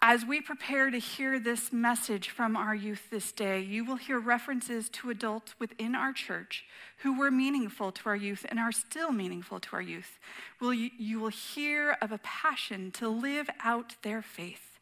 As 0.00 0.24
we 0.24 0.40
prepare 0.40 0.90
to 0.90 0.98
hear 0.98 1.40
this 1.40 1.72
message 1.72 2.30
from 2.30 2.56
our 2.56 2.74
youth 2.74 3.10
this 3.10 3.32
day, 3.32 3.60
you 3.60 3.84
will 3.84 3.96
hear 3.96 4.20
references 4.20 4.88
to 4.90 5.10
adults 5.10 5.56
within 5.58 5.96
our 5.96 6.12
church 6.12 6.64
who 6.98 7.18
were 7.18 7.32
meaningful 7.32 7.90
to 7.90 8.08
our 8.08 8.16
youth 8.16 8.46
and 8.48 8.60
are 8.60 8.70
still 8.70 9.10
meaningful 9.10 9.58
to 9.58 9.68
our 9.72 9.82
youth. 9.82 10.20
You 10.60 11.18
will 11.18 11.30
hear 11.30 11.96
of 12.00 12.12
a 12.12 12.18
passion 12.18 12.92
to 12.92 13.08
live 13.08 13.50
out 13.64 13.96
their 14.02 14.22
faith. 14.22 14.78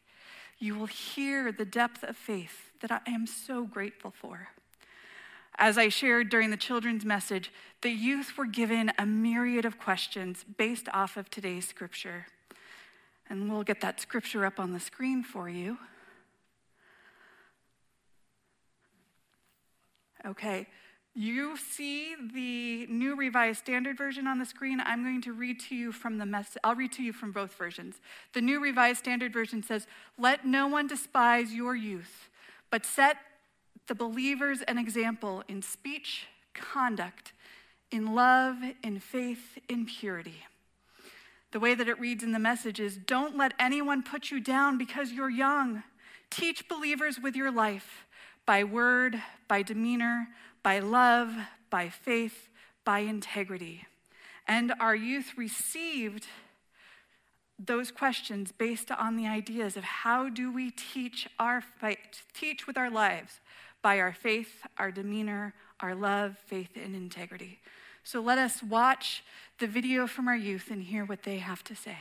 You 0.59 0.75
will 0.75 0.85
hear 0.85 1.51
the 1.51 1.65
depth 1.65 2.03
of 2.03 2.15
faith 2.15 2.71
that 2.81 2.91
I 2.91 2.99
am 3.07 3.25
so 3.25 3.65
grateful 3.65 4.11
for. 4.11 4.49
As 5.57 5.79
I 5.79 5.89
shared 5.89 6.29
during 6.29 6.51
the 6.51 6.57
children's 6.57 7.05
message, 7.05 7.51
the 7.81 7.89
youth 7.89 8.37
were 8.37 8.45
given 8.45 8.91
a 8.99 9.05
myriad 9.07 9.65
of 9.65 9.79
questions 9.79 10.45
based 10.57 10.87
off 10.93 11.17
of 11.17 11.31
today's 11.31 11.67
scripture. 11.67 12.27
And 13.29 13.51
we'll 13.51 13.63
get 13.63 13.81
that 13.81 13.99
scripture 13.99 14.45
up 14.45 14.59
on 14.59 14.73
the 14.73 14.79
screen 14.79 15.23
for 15.23 15.49
you. 15.49 15.77
Okay, 20.25 20.67
you 21.13 21.57
see 21.57 22.15
the 22.33 22.85
New 22.87 23.15
Revised 23.15 23.59
Standard 23.59 23.97
Version 23.97 24.27
on 24.27 24.39
the 24.39 24.45
screen. 24.45 24.79
I'm 24.85 25.03
going 25.03 25.21
to 25.23 25.33
read 25.33 25.59
to 25.61 25.75
you 25.75 25.91
from 25.91 26.17
the 26.17 26.25
message. 26.25 26.57
I'll 26.63 26.75
read 26.75 26.91
to 26.93 27.03
you 27.03 27.11
from 27.11 27.31
both 27.31 27.53
versions. 27.53 27.95
The 28.33 28.41
New 28.41 28.59
Revised 28.59 28.99
Standard 28.99 29.33
Version 29.33 29.63
says, 29.63 29.87
Let 30.19 30.45
no 30.45 30.67
one 30.67 30.85
despise 30.85 31.53
your 31.53 31.75
youth, 31.75 32.29
but 32.69 32.85
set 32.85 33.17
the 33.87 33.95
believers 33.95 34.61
an 34.67 34.77
example 34.77 35.43
in 35.47 35.61
speech, 35.61 36.27
conduct, 36.53 37.33
in 37.89 38.13
love, 38.13 38.57
in 38.83 38.99
faith, 38.99 39.57
in 39.67 39.85
purity. 39.85 40.43
The 41.57 41.61
way 41.61 41.73
that 41.73 41.89
it 41.89 41.99
reads 41.99 42.23
in 42.23 42.33
the 42.33 42.37
message 42.37 42.79
is 42.79 42.97
don't 42.97 43.35
let 43.35 43.55
anyone 43.57 44.03
put 44.03 44.29
you 44.29 44.39
down 44.39 44.77
because 44.77 45.11
you're 45.11 45.27
young. 45.27 45.81
Teach 46.29 46.69
believers 46.69 47.19
with 47.19 47.35
your 47.35 47.49
life 47.49 48.05
by 48.45 48.63
word, 48.63 49.19
by 49.47 49.63
demeanor, 49.63 50.27
by 50.61 50.77
love, 50.77 51.33
by 51.71 51.89
faith, 51.89 52.49
by 52.85 52.99
integrity. 52.99 53.87
And 54.47 54.71
our 54.79 54.95
youth 54.95 55.31
received 55.35 56.27
those 57.57 57.89
questions 57.89 58.51
based 58.51 58.91
on 58.91 59.15
the 59.15 59.25
ideas 59.25 59.75
of 59.75 59.83
how 59.83 60.29
do 60.29 60.53
we 60.53 60.69
teach 60.69 61.27
our 61.39 61.61
fight, 61.61 62.21
teach 62.35 62.67
with 62.67 62.77
our 62.77 62.91
lives 62.91 63.39
by 63.81 63.99
our 63.99 64.13
faith, 64.13 64.61
our 64.77 64.91
demeanor, 64.91 65.55
our 65.79 65.95
love, 65.95 66.37
faith, 66.37 66.69
and 66.75 66.95
integrity. 66.95 67.57
So 68.03 68.21
let 68.21 68.37
us 68.37 68.61
watch 68.61 69.23
the 69.59 69.67
video 69.67 70.05
from 70.05 70.27
our 70.27 70.35
youth 70.35 70.69
and 70.69 70.83
hear 70.83 71.03
what 71.03 71.23
they 71.23 71.39
have 71.39 71.63
to 71.63 71.75
say. 71.75 71.97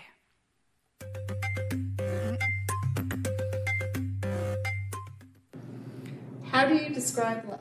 How 6.51 6.67
do 6.67 6.75
you 6.75 6.91
describe 6.93 7.49
love? 7.49 7.61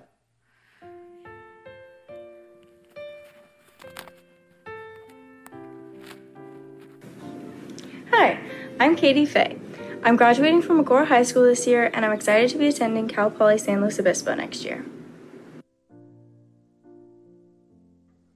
Hi, 8.12 8.40
I'm 8.80 8.96
Katie 8.96 9.26
Fay. 9.26 9.58
I'm 10.04 10.18
graduating 10.18 10.62
from 10.62 10.84
Agoura 10.84 11.08
High 11.08 11.24
School 11.24 11.44
this 11.44 11.66
year, 11.66 11.90
and 11.94 12.06
I'm 12.06 12.12
excited 12.12 12.50
to 12.52 12.58
be 12.58 12.68
attending 12.68 13.08
Cal 13.08 13.32
Poly 13.32 13.58
San 13.58 13.82
Luis 13.82 14.00
Obispo 14.00 14.36
next 14.36 14.64
year. 14.64 14.86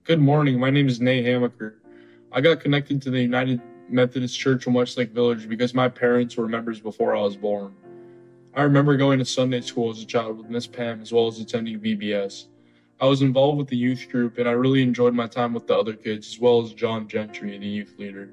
Good 0.09 0.19
morning. 0.19 0.59
My 0.59 0.71
name 0.71 0.87
is 0.87 0.99
Nate 0.99 1.23
Hamaker. 1.23 1.75
I 2.31 2.41
got 2.41 2.61
connected 2.61 2.99
to 3.03 3.11
the 3.11 3.21
United 3.21 3.61
Methodist 3.89 4.39
Church 4.39 4.65
in 4.65 4.73
Westlake 4.73 5.11
Village 5.11 5.47
because 5.47 5.75
my 5.75 5.87
parents 5.87 6.35
were 6.35 6.47
members 6.47 6.79
before 6.79 7.15
I 7.15 7.21
was 7.21 7.37
born. 7.37 7.75
I 8.55 8.63
remember 8.63 8.97
going 8.97 9.19
to 9.19 9.25
Sunday 9.25 9.61
school 9.61 9.91
as 9.91 10.01
a 10.01 10.07
child 10.07 10.39
with 10.39 10.49
Miss 10.49 10.65
Pam 10.65 10.99
as 11.03 11.13
well 11.13 11.27
as 11.27 11.39
attending 11.39 11.79
VBS. 11.79 12.45
I 12.99 13.05
was 13.05 13.21
involved 13.21 13.59
with 13.59 13.67
the 13.67 13.77
youth 13.77 14.07
group 14.09 14.39
and 14.39 14.49
I 14.49 14.53
really 14.53 14.81
enjoyed 14.81 15.13
my 15.13 15.27
time 15.27 15.53
with 15.53 15.67
the 15.67 15.77
other 15.77 15.93
kids 15.93 16.33
as 16.33 16.39
well 16.39 16.63
as 16.63 16.73
John 16.73 17.07
Gentry, 17.07 17.55
the 17.59 17.67
youth 17.67 17.93
leader. 17.99 18.31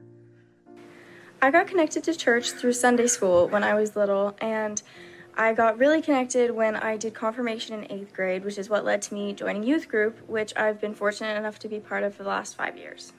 I 1.43 1.51
got 1.51 1.67
connected 1.67 2.05
to 2.05 2.15
church 2.15 2.53
through 2.53 2.73
Sunday 2.73 3.07
school 3.07 3.49
when 3.49 3.63
I 3.63 3.75
was 3.75 3.97
little 3.97 4.35
and 4.41 4.83
I 5.39 5.53
got 5.53 5.77
really 5.77 6.01
connected 6.01 6.51
when 6.51 6.77
I 6.77 6.97
did 6.97 7.13
confirmation 7.13 7.79
in 7.79 7.93
eighth 7.93 8.15
grade, 8.15 8.43
which 8.43 8.57
is 8.57 8.71
what 8.71 8.87
led 8.87 9.03
to 9.03 9.15
me 9.15 9.35
joining 9.35 9.65
youth 9.65 9.87
group, 9.87 10.19
which 10.27 10.57
I've 10.57 10.81
been 10.81 10.95
fortunate 10.95 11.37
enough 11.37 11.59
to 11.59 11.69
be 11.69 11.79
part 11.79 12.05
of 12.05 12.15
for 12.15 12.23
the 12.23 12.31
last 12.31 12.57
five 12.57 12.79
years. 12.79 13.13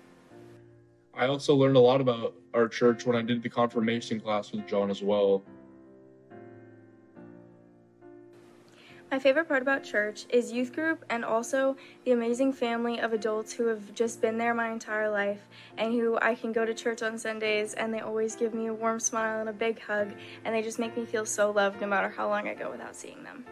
I 1.14 1.28
also 1.28 1.54
learned 1.54 1.76
a 1.76 1.80
lot 1.80 2.02
about 2.02 2.34
our 2.56 2.68
church 2.68 3.06
when 3.06 3.16
I 3.16 3.22
did 3.22 3.44
the 3.44 3.50
confirmation 3.50 4.20
class 4.20 4.52
with 4.52 4.66
John 4.68 4.90
as 4.90 5.04
well. 5.04 5.44
My 9.10 9.20
favorite 9.20 9.48
part 9.48 9.62
about 9.62 9.86
church 9.86 10.26
is 10.28 10.52
youth 10.52 10.74
group 10.74 11.06
and 11.10 11.24
also 11.24 11.78
the 12.04 12.12
amazing 12.12 12.52
family 12.52 13.00
of 13.00 13.14
adults 13.14 13.54
who 13.54 13.68
have 13.68 13.94
just 13.94 14.22
been 14.22 14.38
there 14.38 14.54
my 14.54 14.70
entire 14.70 15.10
life 15.10 15.48
and 15.78 15.94
who 15.94 16.20
I 16.22 16.36
can 16.36 16.52
go 16.52 16.66
to 16.66 16.74
church 16.74 17.02
on 17.02 17.18
Sundays 17.18 17.74
and 17.74 17.94
they 17.94 18.02
always 18.02 18.36
give 18.36 18.54
me 18.54 18.68
a 18.68 18.74
warm 18.74 19.00
smile 19.00 19.40
and 19.40 19.48
a 19.48 19.54
big 19.54 19.80
hug 19.80 20.12
and 20.44 20.54
they 20.54 20.62
just 20.62 20.78
make 20.78 20.98
me 20.98 21.06
feel 21.06 21.26
so 21.26 21.52
loved 21.52 21.80
no 21.80 21.88
matter 21.88 22.10
how 22.10 22.28
long 22.28 22.50
I 22.50 22.54
go 22.54 22.70
without 22.70 22.98
seeing 22.98 23.24
them. 23.24 23.46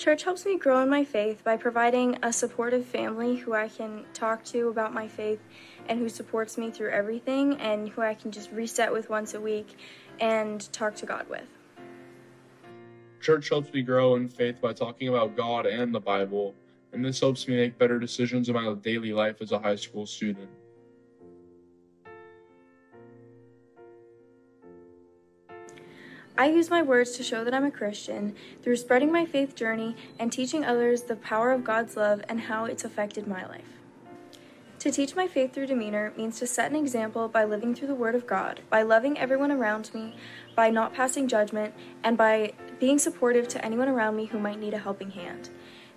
Church 0.00 0.22
helps 0.22 0.46
me 0.46 0.56
grow 0.56 0.80
in 0.80 0.88
my 0.88 1.04
faith 1.04 1.44
by 1.44 1.58
providing 1.58 2.16
a 2.22 2.32
supportive 2.32 2.86
family 2.86 3.36
who 3.36 3.52
I 3.52 3.68
can 3.68 4.06
talk 4.14 4.42
to 4.44 4.68
about 4.68 4.94
my 4.94 5.06
faith 5.06 5.40
and 5.90 5.98
who 5.98 6.08
supports 6.08 6.56
me 6.56 6.70
through 6.70 6.88
everything 6.88 7.60
and 7.60 7.86
who 7.86 8.00
I 8.00 8.14
can 8.14 8.30
just 8.30 8.50
reset 8.50 8.90
with 8.94 9.10
once 9.10 9.34
a 9.34 9.40
week 9.42 9.76
and 10.20 10.72
talk 10.72 10.94
to 10.96 11.06
God 11.06 11.28
with. 11.28 11.46
Church 13.20 13.48
helps 13.48 13.72
me 13.72 13.82
grow 13.82 14.16
in 14.16 14.28
faith 14.28 14.60
by 14.60 14.72
talking 14.72 15.08
about 15.08 15.36
God 15.36 15.66
and 15.66 15.94
the 15.94 16.00
Bible, 16.00 16.54
and 16.92 17.04
this 17.04 17.20
helps 17.20 17.46
me 17.46 17.56
make 17.56 17.78
better 17.78 17.98
decisions 17.98 18.48
in 18.48 18.54
my 18.54 18.72
daily 18.74 19.12
life 19.12 19.36
as 19.40 19.52
a 19.52 19.58
high 19.58 19.76
school 19.76 20.06
student. 20.06 20.48
I 26.38 26.46
use 26.46 26.70
my 26.70 26.80
words 26.80 27.10
to 27.18 27.22
show 27.22 27.44
that 27.44 27.52
I'm 27.52 27.66
a 27.66 27.70
Christian 27.70 28.34
through 28.62 28.76
spreading 28.76 29.12
my 29.12 29.26
faith 29.26 29.54
journey 29.54 29.94
and 30.18 30.32
teaching 30.32 30.64
others 30.64 31.02
the 31.02 31.16
power 31.16 31.50
of 31.50 31.64
God's 31.64 31.98
love 31.98 32.22
and 32.30 32.40
how 32.40 32.64
it's 32.64 32.82
affected 32.82 33.26
my 33.26 33.46
life. 33.46 33.79
To 34.80 34.90
teach 34.90 35.14
my 35.14 35.28
faith 35.28 35.52
through 35.52 35.66
demeanor 35.66 36.14
means 36.16 36.38
to 36.38 36.46
set 36.46 36.70
an 36.70 36.76
example 36.76 37.28
by 37.28 37.44
living 37.44 37.74
through 37.74 37.88
the 37.88 37.94
Word 37.94 38.14
of 38.14 38.26
God, 38.26 38.62
by 38.70 38.80
loving 38.80 39.18
everyone 39.18 39.52
around 39.52 39.92
me, 39.92 40.16
by 40.56 40.70
not 40.70 40.94
passing 40.94 41.28
judgment, 41.28 41.74
and 42.02 42.16
by 42.16 42.54
being 42.78 42.98
supportive 42.98 43.46
to 43.48 43.62
anyone 43.62 43.88
around 43.88 44.16
me 44.16 44.24
who 44.24 44.38
might 44.38 44.58
need 44.58 44.72
a 44.72 44.78
helping 44.78 45.10
hand. 45.10 45.50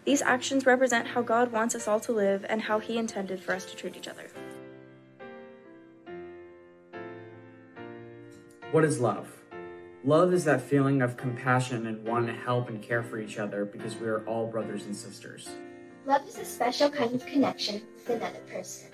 These 0.03 0.21
actions 0.21 0.65
represent 0.65 1.07
how 1.07 1.21
God 1.21 1.53
wants 1.53 1.75
us 1.75 1.87
all 1.87 2.01
to 2.01 2.11
live 2.11 2.45
and 2.49 2.63
how 2.63 2.79
He 2.79 2.97
intended 2.97 3.41
for 3.41 3.53
us 3.53 3.63
to 3.67 3.77
treat 3.77 3.95
each 3.95 4.09
other. 4.09 4.29
What 8.71 8.83
is 8.83 8.99
love? 8.99 9.29
Love 10.03 10.33
is 10.33 10.43
that 10.43 10.61
feeling 10.61 11.01
of 11.01 11.15
compassion 11.15 11.87
and 11.87 12.05
wanting 12.05 12.35
to 12.35 12.41
help 12.41 12.67
and 12.67 12.81
care 12.81 13.01
for 13.01 13.17
each 13.17 13.39
other 13.39 13.63
because 13.63 13.95
we 13.95 14.07
are 14.07 14.25
all 14.25 14.45
brothers 14.45 14.83
and 14.83 14.93
sisters. 14.93 15.47
Love 16.05 16.27
is 16.27 16.37
a 16.37 16.43
special 16.43 16.89
kind 16.89 17.15
of 17.15 17.25
connection 17.25 17.81
with 17.95 18.09
another 18.09 18.41
person. 18.51 18.89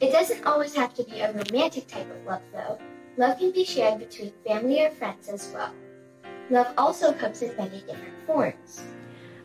It 0.00 0.10
doesn't 0.10 0.44
always 0.44 0.74
have 0.74 0.94
to 0.94 1.04
be 1.04 1.20
a 1.20 1.32
romantic 1.32 1.86
type 1.86 2.10
of 2.10 2.26
love, 2.26 2.42
though. 2.52 2.76
Love 3.16 3.38
can 3.38 3.52
be 3.52 3.64
shared 3.64 4.00
between 4.00 4.32
family 4.44 4.82
or 4.82 4.90
friends 4.90 5.28
as 5.28 5.52
well. 5.54 5.72
Love 6.50 6.66
also 6.76 7.12
comes 7.12 7.42
in 7.42 7.56
many 7.56 7.80
different 7.82 8.26
forms. 8.26 8.82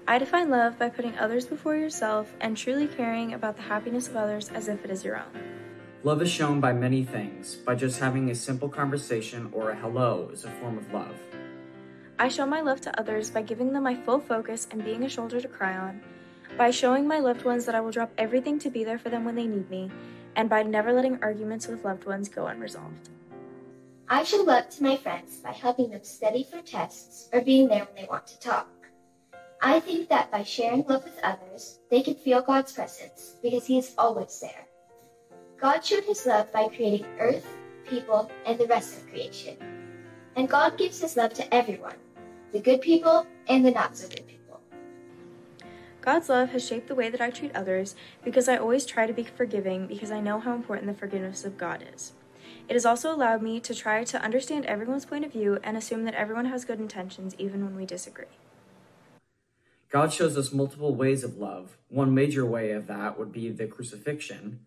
I 0.07 0.17
define 0.17 0.49
love 0.49 0.79
by 0.79 0.89
putting 0.89 1.15
others 1.19 1.45
before 1.45 1.75
yourself 1.75 2.33
and 2.41 2.57
truly 2.57 2.87
caring 2.87 3.33
about 3.33 3.55
the 3.55 3.63
happiness 3.63 4.07
of 4.07 4.15
others 4.15 4.49
as 4.49 4.67
if 4.67 4.83
it 4.83 4.89
is 4.89 5.03
your 5.03 5.17
own. 5.17 5.43
Love 6.03 6.23
is 6.23 6.31
shown 6.31 6.59
by 6.59 6.73
many 6.73 7.03
things. 7.03 7.55
By 7.55 7.75
just 7.75 7.99
having 7.99 8.31
a 8.31 8.35
simple 8.35 8.69
conversation 8.69 9.49
or 9.51 9.69
a 9.69 9.75
hello 9.75 10.29
is 10.33 10.45
a 10.45 10.51
form 10.51 10.79
of 10.79 10.91
love. 10.91 11.15
I 12.17 12.29
show 12.29 12.45
my 12.45 12.61
love 12.61 12.81
to 12.81 12.99
others 12.99 13.29
by 13.29 13.41
giving 13.43 13.73
them 13.73 13.83
my 13.83 13.95
full 13.95 14.19
focus 14.19 14.67
and 14.71 14.83
being 14.83 15.03
a 15.03 15.09
shoulder 15.09 15.41
to 15.41 15.47
cry 15.47 15.77
on, 15.77 16.01
by 16.57 16.71
showing 16.71 17.07
my 17.07 17.19
loved 17.19 17.43
ones 17.43 17.65
that 17.65 17.75
I 17.75 17.81
will 17.81 17.91
drop 17.91 18.11
everything 18.17 18.59
to 18.59 18.69
be 18.69 18.83
there 18.83 18.97
for 18.97 19.09
them 19.09 19.25
when 19.25 19.35
they 19.35 19.47
need 19.47 19.69
me, 19.69 19.91
and 20.35 20.49
by 20.49 20.63
never 20.63 20.93
letting 20.93 21.21
arguments 21.21 21.67
with 21.67 21.83
loved 21.83 22.05
ones 22.05 22.29
go 22.29 22.47
unresolved. 22.47 23.09
I 24.07 24.23
show 24.23 24.43
love 24.43 24.69
to 24.69 24.83
my 24.83 24.97
friends 24.97 25.37
by 25.37 25.51
helping 25.51 25.89
them 25.89 26.03
study 26.03 26.43
for 26.43 26.61
tests 26.61 27.27
or 27.33 27.41
being 27.41 27.67
there 27.67 27.85
when 27.85 27.95
they 27.95 28.07
want 28.07 28.27
to 28.27 28.39
talk. 28.39 28.67
I 29.61 29.79
think 29.79 30.09
that 30.09 30.31
by 30.31 30.43
sharing 30.43 30.85
love 30.85 31.03
with 31.03 31.19
others, 31.23 31.79
they 31.89 32.01
can 32.01 32.15
feel 32.15 32.41
God's 32.41 32.71
presence 32.71 33.35
because 33.41 33.65
He 33.65 33.79
is 33.79 33.95
always 33.97 34.39
there. 34.39 34.67
God 35.59 35.83
showed 35.83 36.03
His 36.03 36.25
love 36.25 36.51
by 36.53 36.67
creating 36.67 37.05
earth, 37.19 37.47
people, 37.87 38.29
and 38.45 38.59
the 38.59 38.67
rest 38.67 38.97
of 38.97 39.09
creation. 39.09 39.57
And 40.35 40.47
God 40.47 40.77
gives 40.77 41.01
His 41.01 41.17
love 41.17 41.33
to 41.35 41.53
everyone 41.53 41.95
the 42.51 42.59
good 42.59 42.81
people 42.81 43.25
and 43.47 43.65
the 43.65 43.71
not 43.71 43.97
so 43.97 44.07
good 44.07 44.27
people. 44.27 44.34
God's 46.05 46.29
love 46.29 46.49
has 46.49 46.63
shaped 46.63 46.87
the 46.87 46.93
way 46.93 47.09
that 47.09 47.19
I 47.19 47.31
treat 47.31 47.55
others 47.55 47.95
because 48.23 48.47
I 48.47 48.57
always 48.57 48.85
try 48.85 49.07
to 49.07 49.13
be 49.13 49.23
forgiving 49.23 49.87
because 49.87 50.11
I 50.11 50.21
know 50.21 50.39
how 50.39 50.53
important 50.53 50.85
the 50.85 50.93
forgiveness 50.93 51.43
of 51.43 51.57
God 51.57 51.83
is. 51.95 52.13
It 52.69 52.73
has 52.73 52.85
also 52.85 53.11
allowed 53.11 53.41
me 53.41 53.59
to 53.61 53.73
try 53.73 54.03
to 54.03 54.21
understand 54.21 54.67
everyone's 54.67 55.05
point 55.05 55.25
of 55.25 55.31
view 55.31 55.57
and 55.63 55.75
assume 55.75 56.03
that 56.03 56.13
everyone 56.13 56.45
has 56.45 56.63
good 56.63 56.79
intentions 56.79 57.33
even 57.39 57.65
when 57.65 57.75
we 57.75 57.87
disagree. 57.87 58.37
God 59.89 60.13
shows 60.13 60.37
us 60.37 60.53
multiple 60.53 60.93
ways 60.93 61.23
of 61.23 61.37
love. 61.37 61.75
One 61.89 62.13
major 62.13 62.45
way 62.45 62.69
of 62.71 62.85
that 62.85 63.17
would 63.17 63.31
be 63.31 63.49
the 63.49 63.65
crucifixion, 63.65 64.59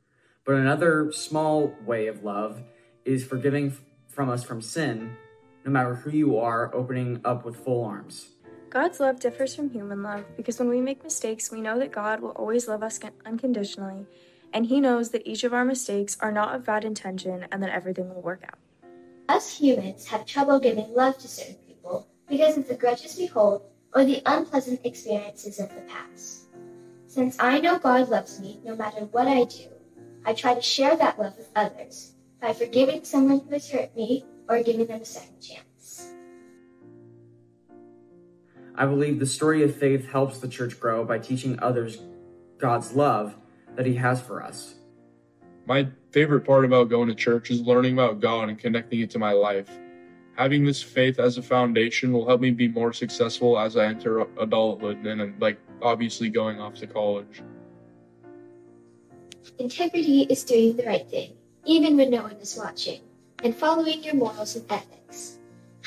but 0.45 0.57
another 0.57 1.13
small 1.13 1.73
way 1.87 2.09
of 2.09 2.25
love 2.25 2.63
is 3.05 3.25
forgiving 3.25 3.77
from 4.09 4.29
us 4.29 4.43
from 4.43 4.61
sin, 4.61 5.17
no 5.65 5.71
matter 5.71 5.95
who 5.95 6.11
you 6.11 6.37
are, 6.37 6.75
opening 6.75 7.21
up 7.25 7.45
with 7.45 7.65
full 7.65 7.85
arms. 7.85 8.31
God's 8.71 9.01
love 9.01 9.19
differs 9.19 9.55
from 9.55 9.71
human 9.71 10.03
love 10.03 10.25
because 10.37 10.59
when 10.59 10.69
we 10.69 10.83
make 10.83 11.03
mistakes, 11.03 11.51
we 11.51 11.63
know 11.63 11.79
that 11.79 11.91
God 11.91 12.21
will 12.21 12.31
always 12.31 12.69
love 12.69 12.83
us 12.83 13.01
unconditionally, 13.25 14.07
and 14.53 14.67
He 14.67 14.79
knows 14.79 15.11
that 15.11 15.27
each 15.27 15.43
of 15.43 15.55
our 15.55 15.65
mistakes 15.65 16.19
are 16.21 16.31
not 16.31 16.55
of 16.55 16.67
bad 16.67 16.85
intention 16.85 17.47
and 17.51 17.63
that 17.63 17.71
everything 17.71 18.15
will 18.15 18.21
work 18.21 18.43
out. 18.45 18.59
Us 19.31 19.59
humans 19.59 20.07
have 20.09 20.27
trouble 20.27 20.61
giving 20.61 20.93
love 20.95 21.17
to 21.19 21.29
certain 21.29 21.57
people 21.67 22.07
because 22.29 22.59
of 22.59 22.69
the 22.69 22.75
grudges 22.75 23.17
we 23.17 23.25
hold 23.25 23.63
or 23.95 24.05
the 24.05 24.21
unpleasant 24.27 24.81
experiences 24.85 25.59
of 25.59 25.75
the 25.75 25.81
past. 25.83 26.49
Since 27.07 27.37
I 27.41 27.61
know 27.61 27.79
God 27.79 28.11
loves 28.11 28.39
me 28.39 28.61
no 28.65 28.77
matter 28.77 29.07
what 29.07 29.29
I 29.29 29.45
do, 29.45 29.69
I 30.27 30.35
try 30.35 30.55
to 30.55 30.61
share 30.61 30.95
that 30.95 31.19
love 31.19 31.39
with 31.39 31.51
others 31.57 32.13
by 32.39 32.53
forgiving 32.53 33.03
someone 33.03 33.41
who 33.41 33.55
has 33.55 33.71
hurt 33.71 33.97
me 33.97 34.27
or 34.47 34.63
giving 34.63 34.87
them 34.87 35.01
a 35.01 35.07
second 35.07 35.41
chance. 35.41 35.68
I 38.79 38.87
believe 38.87 39.19
the 39.19 39.27
story 39.27 39.65
of 39.65 39.75
faith 39.75 40.09
helps 40.09 40.39
the 40.39 40.47
church 40.47 40.79
grow 40.79 41.05
by 41.05 41.19
teaching 41.19 41.59
others 41.59 41.99
God's 42.59 42.93
love 42.93 43.35
that 43.75 43.87
He 43.87 43.95
has 43.97 44.21
for 44.21 44.41
us. 44.41 44.77
My 45.67 45.89
favorite 46.13 46.43
part 46.43 46.65
about 46.65 46.89
going 46.89 47.09
to 47.09 47.15
church 47.17 47.51
is 47.51 47.61
learning 47.61 47.95
about 47.95 48.21
God 48.21 48.49
and 48.49 48.57
connecting 48.57 49.01
it 49.01 49.11
to 49.11 49.19
my 49.19 49.33
life. 49.33 49.69
Having 50.37 50.65
this 50.65 50.81
faith 50.81 51.19
as 51.19 51.39
a 51.39 51.43
foundation 51.43 52.13
will 52.13 52.25
help 52.25 52.41
me 52.41 52.53
be 52.53 52.69
more 52.69 52.93
successful 52.93 53.59
as 53.59 53.77
I 53.77 53.87
enter 53.87 54.21
adulthood 54.41 55.05
and, 55.05 55.43
like, 55.43 55.59
obviously 55.83 56.31
going 56.31 56.61
off 56.61 56.75
to 56.75 56.87
college. 56.87 57.43
Integrity 59.59 60.23
is 60.31 60.45
doing 60.45 60.77
the 60.77 60.85
right 60.85 61.11
thing, 61.11 61.33
even 61.65 61.97
when 61.97 62.11
no 62.13 62.23
one 62.23 62.37
is 62.37 62.57
watching, 62.57 63.01
and 63.43 63.57
following 63.57 64.05
your 64.05 64.15
morals 64.15 64.55
and 64.55 64.65
ethics. 64.71 64.98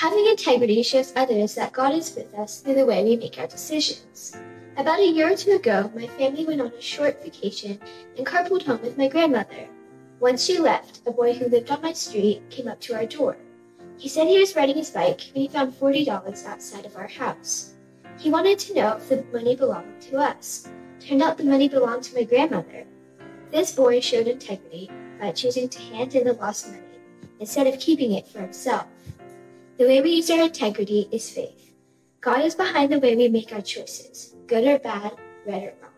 Having 0.01 0.29
integrity 0.29 0.81
shows 0.81 1.13
others 1.15 1.53
that 1.53 1.73
God 1.73 1.93
is 1.93 2.15
with 2.15 2.33
us 2.33 2.59
through 2.59 2.73
the 2.73 2.87
way 2.87 3.03
we 3.03 3.17
make 3.17 3.37
our 3.37 3.45
decisions. 3.45 4.35
About 4.75 4.99
a 4.99 5.05
year 5.05 5.31
or 5.31 5.35
two 5.35 5.51
ago, 5.51 5.91
my 5.93 6.07
family 6.07 6.43
went 6.43 6.59
on 6.59 6.73
a 6.73 6.81
short 6.81 7.23
vacation 7.23 7.79
and 8.17 8.25
carpooled 8.25 8.65
home 8.65 8.81
with 8.81 8.97
my 8.97 9.07
grandmother. 9.07 9.67
Once 10.19 10.43
she 10.43 10.57
left, 10.57 11.01
a 11.05 11.11
boy 11.11 11.33
who 11.33 11.45
lived 11.45 11.69
on 11.69 11.83
my 11.83 11.93
street 11.93 12.41
came 12.49 12.67
up 12.67 12.81
to 12.81 12.95
our 12.95 13.05
door. 13.05 13.37
He 13.99 14.09
said 14.09 14.25
he 14.25 14.39
was 14.39 14.55
riding 14.55 14.75
his 14.75 14.89
bike 14.89 15.21
when 15.35 15.43
he 15.43 15.47
found 15.47 15.71
$40 15.71 16.47
outside 16.47 16.87
of 16.87 16.97
our 16.97 17.07
house. 17.07 17.75
He 18.17 18.31
wanted 18.31 18.57
to 18.57 18.73
know 18.73 18.97
if 18.97 19.07
the 19.07 19.23
money 19.31 19.55
belonged 19.55 20.01
to 20.09 20.17
us. 20.17 20.67
Turned 20.99 21.21
out 21.21 21.37
the 21.37 21.43
money 21.43 21.69
belonged 21.69 22.05
to 22.05 22.15
my 22.15 22.23
grandmother. 22.23 22.87
This 23.51 23.75
boy 23.75 23.99
showed 23.99 24.27
integrity 24.27 24.89
by 25.19 25.31
choosing 25.31 25.69
to 25.69 25.79
hand 25.79 26.15
in 26.15 26.23
the 26.23 26.33
lost 26.33 26.69
money 26.69 26.81
instead 27.39 27.67
of 27.67 27.79
keeping 27.79 28.13
it 28.13 28.27
for 28.27 28.39
himself. 28.39 28.87
The 29.81 29.87
way 29.87 29.99
we 29.99 30.11
use 30.11 30.29
our 30.29 30.43
integrity 30.43 31.09
is 31.11 31.31
faith. 31.31 31.73
God 32.19 32.45
is 32.45 32.53
behind 32.53 32.91
the 32.91 32.99
way 32.99 33.15
we 33.15 33.27
make 33.27 33.51
our 33.51 33.63
choices, 33.63 34.35
good 34.45 34.63
or 34.67 34.77
bad, 34.77 35.13
right 35.43 35.63
or 35.63 35.73
wrong. 35.81 35.91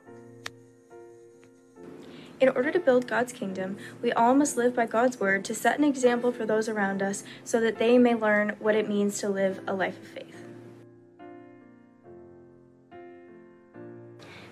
In 2.40 2.48
order 2.48 2.72
to 2.72 2.80
build 2.80 3.08
God's 3.08 3.34
kingdom, 3.34 3.76
we 4.02 4.14
all 4.14 4.36
must 4.36 4.56
live 4.56 4.74
by 4.74 4.86
God's 4.86 5.20
word 5.20 5.44
to 5.44 5.54
set 5.54 5.80
an 5.80 5.84
example 5.84 6.32
for 6.32 6.46
those 6.46 6.70
around 6.70 7.04
us 7.04 7.26
so 7.44 7.60
that 7.60 7.78
they 7.78 7.98
may 7.98 8.16
learn 8.16 8.56
what 8.60 8.74
it 8.74 8.88
means 8.88 9.20
to 9.20 9.28
live 9.28 9.60
a 9.68 9.74
life 9.74 9.98
of 9.98 10.08
faith. 10.08 10.46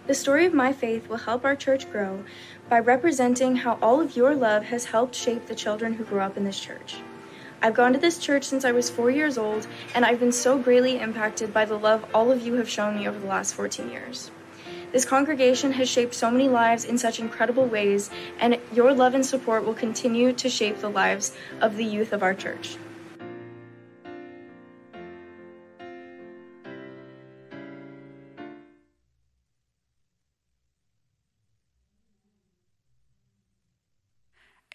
The 0.07 0.13
story 0.13 0.45
of 0.45 0.53
my 0.53 0.73
faith 0.73 1.07
will 1.07 1.15
help 1.15 1.45
our 1.45 1.55
church 1.55 1.89
grow 1.89 2.25
by 2.67 2.79
representing 2.79 3.55
how 3.55 3.79
all 3.81 4.01
of 4.01 4.17
your 4.17 4.35
love 4.35 4.63
has 4.63 4.83
helped 4.83 5.15
shape 5.15 5.45
the 5.45 5.55
children 5.55 5.93
who 5.93 6.03
grew 6.03 6.19
up 6.19 6.35
in 6.35 6.43
this 6.43 6.59
church. 6.59 6.97
I've 7.63 7.75
gone 7.75 7.93
to 7.93 7.99
this 7.99 8.17
church 8.17 8.43
since 8.45 8.65
I 8.65 8.71
was 8.71 8.89
four 8.89 9.11
years 9.11 9.37
old, 9.37 9.67
and 9.93 10.03
I've 10.03 10.19
been 10.19 10.31
so 10.31 10.57
greatly 10.57 10.99
impacted 10.99 11.53
by 11.53 11.65
the 11.65 11.77
love 11.77 12.03
all 12.11 12.31
of 12.31 12.41
you 12.41 12.55
have 12.55 12.67
shown 12.67 12.97
me 12.97 13.07
over 13.07 13.19
the 13.19 13.27
last 13.27 13.53
14 13.53 13.91
years. 13.91 14.31
This 14.91 15.05
congregation 15.05 15.73
has 15.73 15.87
shaped 15.87 16.15
so 16.15 16.31
many 16.31 16.49
lives 16.49 16.83
in 16.83 16.97
such 16.97 17.19
incredible 17.19 17.67
ways, 17.67 18.09
and 18.39 18.57
your 18.73 18.93
love 18.93 19.13
and 19.13 19.23
support 19.23 19.63
will 19.63 19.75
continue 19.75 20.33
to 20.33 20.49
shape 20.49 20.79
the 20.79 20.89
lives 20.89 21.37
of 21.61 21.77
the 21.77 21.85
youth 21.85 22.13
of 22.13 22.23
our 22.23 22.33
church. 22.33 22.77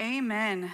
Amen. 0.00 0.72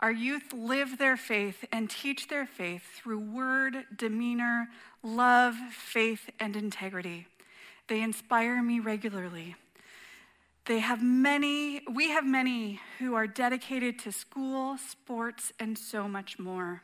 Our 0.00 0.12
youth 0.12 0.54
live 0.54 0.96
their 0.96 1.18
faith 1.18 1.64
and 1.70 1.90
teach 1.90 2.28
their 2.28 2.46
faith 2.46 2.82
through 2.96 3.20
word, 3.20 3.84
demeanor, 3.94 4.68
love, 5.02 5.54
faith, 5.54 6.30
and 6.40 6.56
integrity. 6.56 7.26
They 7.86 8.00
inspire 8.00 8.62
me 8.62 8.80
regularly. 8.80 9.56
They 10.64 10.78
have 10.78 11.02
many, 11.02 11.82
we 11.92 12.10
have 12.10 12.24
many 12.24 12.80
who 12.98 13.14
are 13.14 13.26
dedicated 13.26 13.98
to 14.00 14.12
school, 14.12 14.78
sports, 14.78 15.52
and 15.60 15.76
so 15.76 16.08
much 16.08 16.38
more. 16.38 16.82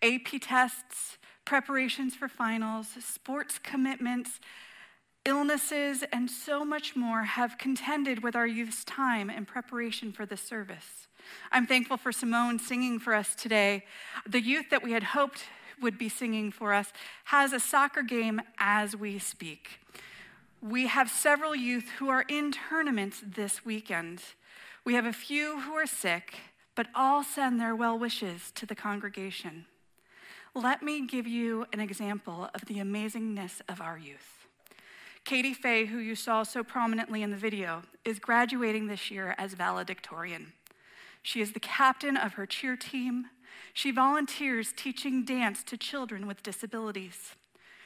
AP 0.00 0.40
tests, 0.40 1.18
preparations 1.44 2.14
for 2.14 2.28
finals, 2.28 2.88
sports 3.00 3.58
commitments, 3.58 4.38
illnesses, 5.24 6.04
and 6.12 6.30
so 6.30 6.64
much 6.64 6.94
more 6.94 7.24
have 7.24 7.58
contended 7.58 8.22
with 8.22 8.36
our 8.36 8.46
youth's 8.46 8.84
time 8.84 9.28
in 9.28 9.44
preparation 9.44 10.12
for 10.12 10.24
this 10.24 10.40
service. 10.40 11.07
I'm 11.50 11.66
thankful 11.66 11.96
for 11.96 12.12
Simone 12.12 12.58
singing 12.58 12.98
for 12.98 13.14
us 13.14 13.34
today. 13.34 13.84
The 14.26 14.40
youth 14.40 14.70
that 14.70 14.82
we 14.82 14.92
had 14.92 15.02
hoped 15.02 15.44
would 15.80 15.98
be 15.98 16.08
singing 16.08 16.50
for 16.50 16.72
us, 16.72 16.92
has 17.24 17.52
a 17.52 17.60
soccer 17.60 18.02
game 18.02 18.40
as 18.58 18.96
we 18.96 19.18
speak. 19.18 19.80
We 20.60 20.88
have 20.88 21.10
several 21.10 21.54
youth 21.54 21.88
who 21.98 22.08
are 22.08 22.24
in 22.28 22.52
tournaments 22.52 23.22
this 23.24 23.64
weekend. 23.64 24.22
We 24.84 24.94
have 24.94 25.06
a 25.06 25.12
few 25.12 25.60
who 25.60 25.72
are 25.74 25.86
sick, 25.86 26.34
but 26.74 26.88
all 26.94 27.22
send 27.22 27.60
their 27.60 27.76
well 27.76 27.98
wishes 27.98 28.50
to 28.56 28.66
the 28.66 28.74
congregation. 28.74 29.66
Let 30.54 30.82
me 30.82 31.06
give 31.06 31.26
you 31.26 31.66
an 31.72 31.80
example 31.80 32.48
of 32.54 32.64
the 32.66 32.78
amazingness 32.78 33.60
of 33.68 33.80
our 33.80 33.98
youth. 33.98 34.46
Katie 35.24 35.54
Fay, 35.54 35.84
who 35.84 35.98
you 35.98 36.14
saw 36.14 36.42
so 36.42 36.64
prominently 36.64 37.22
in 37.22 37.30
the 37.30 37.36
video, 37.36 37.82
is 38.04 38.18
graduating 38.18 38.86
this 38.86 39.10
year 39.10 39.34
as 39.36 39.52
valedictorian. 39.52 40.52
She 41.22 41.40
is 41.40 41.52
the 41.52 41.60
captain 41.60 42.16
of 42.16 42.34
her 42.34 42.46
cheer 42.46 42.76
team. 42.76 43.26
She 43.74 43.90
volunteers 43.90 44.72
teaching 44.74 45.24
dance 45.24 45.62
to 45.64 45.76
children 45.76 46.26
with 46.26 46.42
disabilities. 46.42 47.34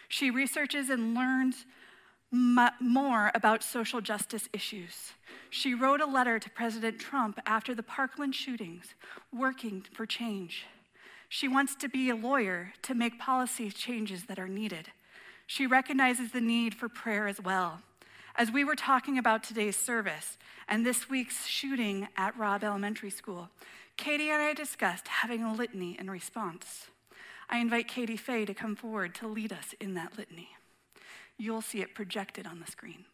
She 0.09 0.31
researches 0.31 0.91
and 0.91 1.15
learns 1.15 1.67
more 2.81 3.31
about 3.35 3.63
social 3.63 4.01
justice 4.01 4.49
issues. 4.53 5.13
She 5.51 5.75
wrote 5.75 6.01
a 6.01 6.07
letter 6.07 6.39
to 6.39 6.51
President 6.51 6.99
Trump 6.99 7.39
after 7.45 7.75
the 7.75 7.83
Parkland 7.83 8.35
shootings, 8.35 8.95
working 9.33 9.85
for 9.93 10.07
change. 10.07 10.67
She 11.29 11.49
wants 11.49 11.75
to 11.77 11.89
be 11.89 12.09
a 12.11 12.17
lawyer 12.17 12.73
to 12.83 12.95
make 12.95 13.19
policy 13.19 13.71
changes 13.71 14.25
that 14.25 14.39
are 14.39 14.49
needed. 14.49 14.89
She 15.47 15.67
recognizes 15.67 16.33
the 16.33 16.41
need 16.41 16.75
for 16.75 16.89
prayer 16.89 17.29
as 17.29 17.41
well. 17.41 17.81
As 18.35 18.51
we 18.51 18.65
were 18.65 18.75
talking 18.75 19.19
about 19.19 19.43
today's 19.43 19.77
service 19.77 20.39
and 20.67 20.87
this 20.87 21.11
week's 21.11 21.47
shooting 21.47 22.09
at 22.17 22.37
Robb 22.37 22.65
Elementary 22.65 23.11
School, 23.11 23.51
Katie 23.99 24.31
and 24.31 24.41
I 24.41 24.55
discussed 24.55 25.07
having 25.07 25.43
a 25.43 25.53
litany 25.53 25.99
in 25.99 26.11
response. 26.11 26.87
I 27.51 27.59
invite 27.59 27.89
Katie 27.89 28.17
Fay 28.17 28.47
to 28.47 28.55
come 28.55 28.75
forward 28.75 29.15
to 29.17 29.29
lead 29.29 29.53
us 29.53 29.75
in 29.81 29.93
that 29.95 30.17
litany. 30.17 30.49
You'll 31.37 31.61
see 31.61 31.83
it 31.83 31.95
projected 31.95 32.47
on 32.47 32.61
the 32.61 32.71
screen. 32.71 33.05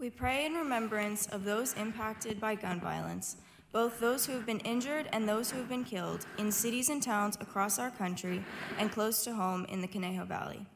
We 0.00 0.10
pray 0.10 0.46
in 0.46 0.54
remembrance 0.54 1.26
of 1.26 1.44
those 1.44 1.74
impacted 1.74 2.40
by 2.40 2.56
gun 2.56 2.80
violence, 2.80 3.36
both 3.72 4.00
those 4.00 4.24
who 4.24 4.32
have 4.32 4.46
been 4.46 4.60
injured 4.60 5.08
and 5.12 5.28
those 5.28 5.50
who 5.50 5.58
have 5.58 5.68
been 5.68 5.84
killed 5.84 6.24
in 6.38 6.50
cities 6.50 6.88
and 6.88 7.02
towns 7.02 7.36
across 7.40 7.78
our 7.78 7.90
country 7.90 8.42
and 8.78 8.90
close 8.90 9.22
to 9.24 9.34
home 9.34 9.66
in 9.68 9.80
the 9.80 9.88
Conejo 9.88 10.24
Valley. 10.24 10.66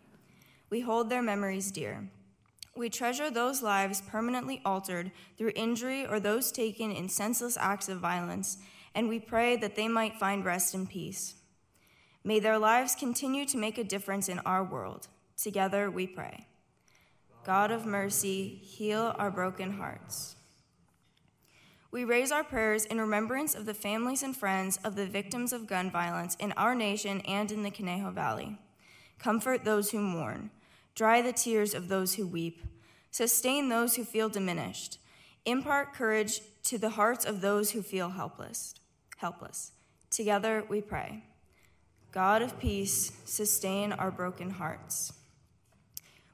We 0.68 0.80
hold 0.80 1.08
their 1.08 1.22
memories 1.22 1.70
dear. 1.70 2.08
We 2.74 2.88
treasure 2.88 3.30
those 3.30 3.62
lives 3.62 4.00
permanently 4.00 4.62
altered 4.64 5.12
through 5.36 5.52
injury 5.54 6.06
or 6.06 6.20
those 6.20 6.50
taken 6.50 6.90
in 6.90 7.08
senseless 7.08 7.58
acts 7.58 7.88
of 7.88 7.98
violence, 7.98 8.58
and 8.94 9.08
we 9.08 9.20
pray 9.20 9.56
that 9.56 9.76
they 9.76 9.88
might 9.88 10.18
find 10.18 10.44
rest 10.44 10.74
and 10.74 10.88
peace. 10.88 11.34
May 12.24 12.40
their 12.40 12.58
lives 12.58 12.94
continue 12.94 13.44
to 13.46 13.58
make 13.58 13.78
a 13.78 13.84
difference 13.84 14.28
in 14.28 14.38
our 14.40 14.64
world. 14.64 15.08
Together 15.36 15.90
we 15.90 16.06
pray. 16.06 16.46
God 17.44 17.70
of 17.70 17.84
mercy, 17.84 18.60
heal 18.62 19.14
our 19.18 19.30
broken 19.30 19.72
hearts. 19.72 20.36
We 21.92 22.04
raise 22.04 22.32
our 22.32 22.42
prayers 22.42 22.86
in 22.86 22.98
remembrance 22.98 23.54
of 23.54 23.66
the 23.66 23.74
families 23.74 24.22
and 24.22 24.34
friends 24.34 24.78
of 24.82 24.96
the 24.96 25.06
victims 25.06 25.52
of 25.52 25.66
gun 25.66 25.90
violence 25.90 26.34
in 26.36 26.52
our 26.52 26.74
nation 26.74 27.20
and 27.20 27.52
in 27.52 27.62
the 27.62 27.70
Conejo 27.70 28.10
Valley. 28.10 28.56
Comfort 29.18 29.64
those 29.64 29.90
who 29.90 30.00
mourn, 30.00 30.50
dry 30.94 31.20
the 31.20 31.34
tears 31.34 31.74
of 31.74 31.88
those 31.88 32.14
who 32.14 32.26
weep, 32.26 32.62
sustain 33.10 33.68
those 33.68 33.96
who 33.96 34.04
feel 34.04 34.30
diminished, 34.30 35.00
impart 35.44 35.92
courage 35.92 36.40
to 36.64 36.78
the 36.78 36.88
hearts 36.88 37.26
of 37.26 37.42
those 37.42 37.72
who 37.72 37.82
feel 37.82 38.08
helpless. 38.08 38.74
Helpless. 39.18 39.72
Together 40.10 40.64
we 40.70 40.80
pray. 40.80 41.22
God 42.10 42.40
of 42.40 42.58
peace, 42.58 43.12
sustain 43.26 43.92
our 43.92 44.10
broken 44.10 44.48
hearts. 44.48 45.12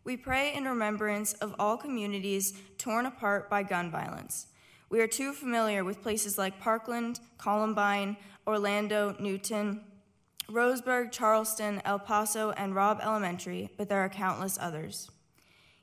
We 0.04 0.16
pray 0.16 0.54
in 0.54 0.66
remembrance 0.66 1.32
of 1.34 1.56
all 1.59 1.76
communities 1.76 2.52
torn 2.78 3.06
apart 3.06 3.50
by 3.50 3.64
gun 3.64 3.90
violence. 3.90 4.46
We 4.91 5.01
are 5.01 5.07
too 5.07 5.32
familiar 5.32 5.84
with 5.84 6.03
places 6.03 6.39
like 6.39 6.61
Parkland, 6.61 7.20
Columbine, 7.36 8.16
Orlando, 8.47 9.14
Newtown, 9.20 9.82
Roseburg, 10.51 11.12
Charleston, 11.12 11.82
El 11.84 11.99
Paso, 11.99 12.53
and 12.53 12.74
Robb 12.74 13.01
Elementary, 13.03 13.68
but 13.76 13.91
there 13.91 14.01
are 14.01 14.09
countless 14.09 14.57
others. 14.59 15.11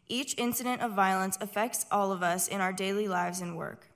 Each 0.08 0.36
incident 0.38 0.82
of 0.82 0.94
violence 0.94 1.38
affects 1.40 1.86
all 1.92 2.12
of 2.12 2.24
us 2.24 2.48
in 2.48 2.62
our 2.62 2.74
daily 2.74 3.08
lives 3.08 3.42
and 3.42 3.56
work. 3.56 3.88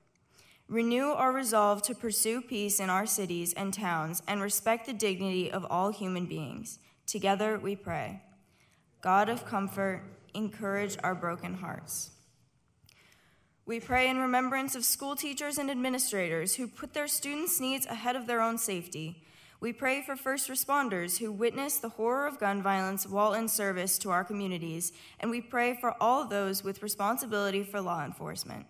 Renew 0.68 1.08
our 1.08 1.32
resolve 1.32 1.82
to 1.84 1.96
pursue 1.96 2.42
peace 2.42 2.80
in 2.80 2.92
our 2.92 3.08
cities 3.08 3.54
and 3.54 3.74
towns 3.74 4.22
and 4.28 4.40
respect 4.40 4.86
the 4.86 4.94
dignity 4.94 5.52
of 5.52 5.66
all 5.68 5.92
human 5.92 6.28
beings. 6.28 6.78
Together 7.08 7.58
we 7.58 7.76
pray. 7.76 8.22
God 9.02 9.30
of 9.30 9.46
comfort, 9.46 10.04
encourage 10.36 10.96
our 11.04 11.16
broken 11.16 11.56
hearts. 11.56 12.12
We 13.70 13.80
pray 13.80 14.10
in 14.10 14.18
remembrance 14.18 14.74
of 14.74 14.84
school 14.84 15.16
teachers 15.16 15.60
and 15.60 15.70
administrators 15.70 16.56
who 16.56 16.66
put 16.66 16.96
their 16.96 17.08
students' 17.08 17.60
needs 17.60 17.86
ahead 17.86 18.16
of 18.16 18.26
their 18.26 18.42
own 18.42 18.58
safety. 18.58 19.22
We 19.60 19.74
pray 19.74 20.02
for 20.02 20.16
first 20.16 20.50
responders 20.50 21.20
who 21.20 21.32
witness 21.32 21.78
the 21.78 21.90
horror 21.90 22.26
of 22.26 22.40
gun 22.40 22.64
violence 22.64 23.06
while 23.06 23.36
in 23.36 23.48
service 23.48 24.00
to 24.00 24.10
our 24.10 24.24
communities, 24.24 24.92
and 25.20 25.30
we 25.30 25.40
pray 25.40 25.78
for 25.80 25.94
all 26.02 26.26
those 26.26 26.64
with 26.64 26.82
responsibility 26.82 27.62
for 27.62 27.80
law 27.80 28.04
enforcement. 28.04 28.66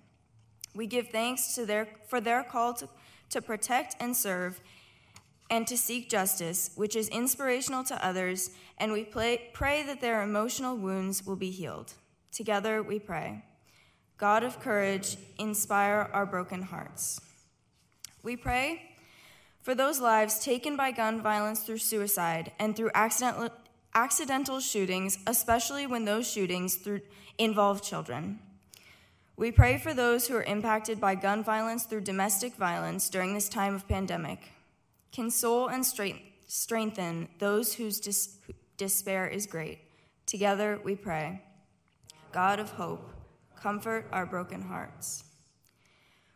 We 0.75 0.85
give 0.85 1.07
thanks 1.07 1.55
to 1.55 1.65
their, 1.65 1.87
for 2.09 2.19
their 2.19 2.43
call 2.43 2.73
to, 2.73 2.89
to 3.29 3.41
protect 3.41 3.95
and 4.01 4.13
serve 4.17 4.59
and 5.49 5.65
to 5.67 5.77
seek 5.77 6.09
justice, 6.09 6.71
which 6.75 6.97
is 6.97 7.07
inspirational 7.07 7.85
to 7.85 8.05
others, 8.05 8.49
and 8.77 8.91
we 8.91 9.05
play, 9.05 9.49
pray 9.53 9.81
that 9.81 10.01
their 10.01 10.23
emotional 10.23 10.75
wounds 10.75 11.25
will 11.25 11.37
be 11.37 11.51
healed. 11.51 11.93
Together 12.33 12.83
we 12.83 12.99
pray. 12.99 13.43
God 14.19 14.43
of 14.43 14.59
courage, 14.59 15.17
inspire 15.37 16.09
our 16.11 16.25
broken 16.25 16.61
hearts. 16.61 17.21
We 18.21 18.35
pray 18.35 18.81
for 19.61 19.73
those 19.73 20.01
lives 20.01 20.39
taken 20.39 20.75
by 20.75 20.91
gun 20.91 21.21
violence 21.21 21.61
through 21.61 21.77
suicide 21.77 22.51
and 22.59 22.75
through 22.75 22.91
accidental, 22.93 23.49
accidental 23.95 24.59
shootings, 24.59 25.17
especially 25.25 25.87
when 25.87 26.03
those 26.03 26.29
shootings 26.29 26.75
through, 26.75 26.99
involve 27.37 27.81
children. 27.81 28.39
We 29.37 29.53
pray 29.53 29.77
for 29.77 29.93
those 29.93 30.27
who 30.27 30.35
are 30.35 30.43
impacted 30.43 30.99
by 30.99 31.15
gun 31.15 31.41
violence 31.41 31.85
through 31.85 32.01
domestic 32.01 32.55
violence 32.55 33.09
during 33.09 33.33
this 33.33 33.47
time 33.47 33.73
of 33.73 33.87
pandemic. 33.87 34.51
Console 35.15 35.69
and 35.69 35.85
strengthen 35.85 37.29
those 37.39 37.73
whose 37.75 38.01
dis- 38.01 38.37
despair 38.75 39.27
is 39.27 39.45
great. 39.45 39.79
Together 40.25 40.77
we 40.83 40.93
pray. 40.93 41.41
God 42.33 42.59
of 42.59 42.71
hope, 42.71 43.09
comfort 43.61 44.07
our 44.11 44.25
broken 44.25 44.61
hearts. 44.61 45.23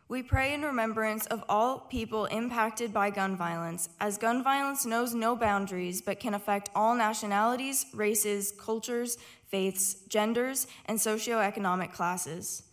We 0.06 0.22
pray 0.22 0.52
in 0.52 0.62
remembrance 0.62 1.26
of 1.26 1.42
all 1.48 1.80
people 1.80 2.26
impacted 2.26 2.92
by 2.92 3.08
gun 3.10 3.36
violence, 3.36 3.88
as 4.00 4.18
gun 4.18 4.44
violence 4.44 4.84
knows 4.84 5.14
no 5.14 5.34
boundaries 5.34 6.02
but 6.02 6.20
can 6.20 6.34
affect 6.34 6.68
all 6.74 6.94
nationalities, 6.94 7.86
races, 7.94 8.52
cultures, 8.58 9.16
faiths, 9.48 9.94
genders, 10.08 10.66
and 10.86 10.98
socioeconomic 10.98 11.92
classes. 11.92 12.64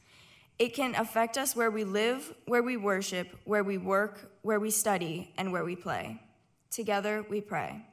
It 0.59 0.75
can 0.75 0.93
affect 0.95 1.37
us 1.37 1.55
where 1.55 1.71
we 1.71 1.83
live, 1.85 2.33
where 2.45 2.61
we 2.61 2.75
worship, 2.77 3.27
where 3.45 3.63
we 3.63 3.77
work, 3.77 4.31
where 4.41 4.59
we 4.59 4.69
study, 4.69 5.33
and 5.37 5.51
where 5.51 5.63
we 5.63 5.75
play. 5.75 6.21
Together 6.69 7.25
we 7.29 7.41
pray. 7.41 7.85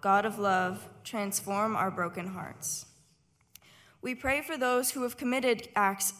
God 0.00 0.26
of 0.26 0.38
love, 0.38 0.86
transform 1.04 1.74
our 1.76 1.90
broken 1.90 2.26
hearts. 2.26 2.86
We 4.00 4.14
pray 4.14 4.42
for 4.42 4.56
those 4.56 4.92
who 4.92 5.02
have 5.02 5.16
committed 5.16 5.68
acts 5.74 6.14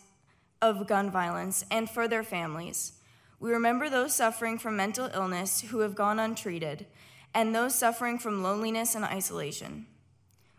of 0.61 0.87
gun 0.87 1.11
violence 1.11 1.65
and 1.71 1.89
for 1.89 2.09
their 2.09 2.25
families. 2.25 2.95
We 3.41 3.53
remember 3.53 3.89
those 3.89 4.15
suffering 4.15 4.59
from 4.59 4.77
mental 4.77 5.11
illness 5.15 5.61
who 5.61 5.81
have 5.81 5.95
gone 5.95 6.19
untreated, 6.19 6.87
and 7.35 7.55
those 7.55 7.75
suffering 7.75 8.19
from 8.19 8.43
loneliness 8.43 8.95
and 8.95 9.05
isolation. 9.05 9.87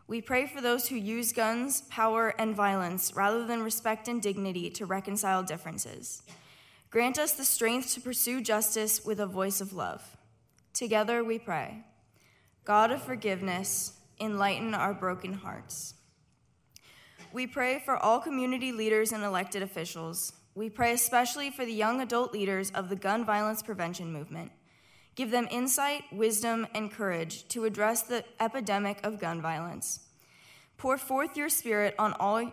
We 0.08 0.22
pray 0.22 0.48
for 0.48 0.62
those 0.62 0.88
who 0.88 0.96
use 0.96 1.34
guns, 1.34 1.82
power, 1.82 2.34
and 2.40 2.56
violence 2.56 3.14
rather 3.16 3.46
than 3.46 3.62
respect 3.62 4.08
and 4.08 4.22
dignity 4.22 4.70
to 4.72 4.86
reconcile 4.86 5.44
differences. 5.44 6.24
Grant 6.90 7.20
us 7.20 7.34
the 7.34 7.46
strength 7.46 7.94
to 7.94 8.02
pursue 8.02 8.42
justice 8.42 9.06
with 9.06 9.20
a 9.20 9.28
voice 9.28 9.62
of 9.62 9.74
love. 9.74 10.18
Together 10.74 11.24
we 11.24 11.38
pray. 11.38 11.84
God 12.64 12.92
of 12.92 13.04
forgiveness, 13.04 14.00
enlighten 14.20 14.74
our 14.74 14.94
broken 14.94 15.34
hearts. 15.34 15.94
We 17.32 17.46
pray 17.46 17.80
for 17.86 17.96
all 17.96 18.20
community 18.20 18.72
leaders 18.72 19.12
and 19.12 19.24
elected 19.24 19.62
officials. 19.62 20.34
We 20.56 20.70
pray 20.70 20.94
especially 20.94 21.52
for 21.52 21.64
the 21.64 21.74
young 21.74 22.02
adult 22.02 22.34
leaders 22.34 22.72
of 22.72 22.90
the 22.90 22.96
gun 22.96 23.24
violence 23.24 23.62
prevention 23.62 24.12
movement. 24.12 24.52
Give 25.16 25.30
them 25.30 25.48
insight, 25.52 26.04
wisdom, 26.12 26.66
and 26.74 26.92
courage 26.92 27.48
to 27.50 27.66
address 27.66 28.02
the 28.02 28.24
epidemic 28.40 29.06
of 29.06 29.20
gun 29.20 29.42
violence. 29.42 30.08
Pour 30.78 30.98
forth 30.98 31.38
your 31.38 31.50
spirit 31.50 31.94
on 32.00 32.14
all, 32.14 32.52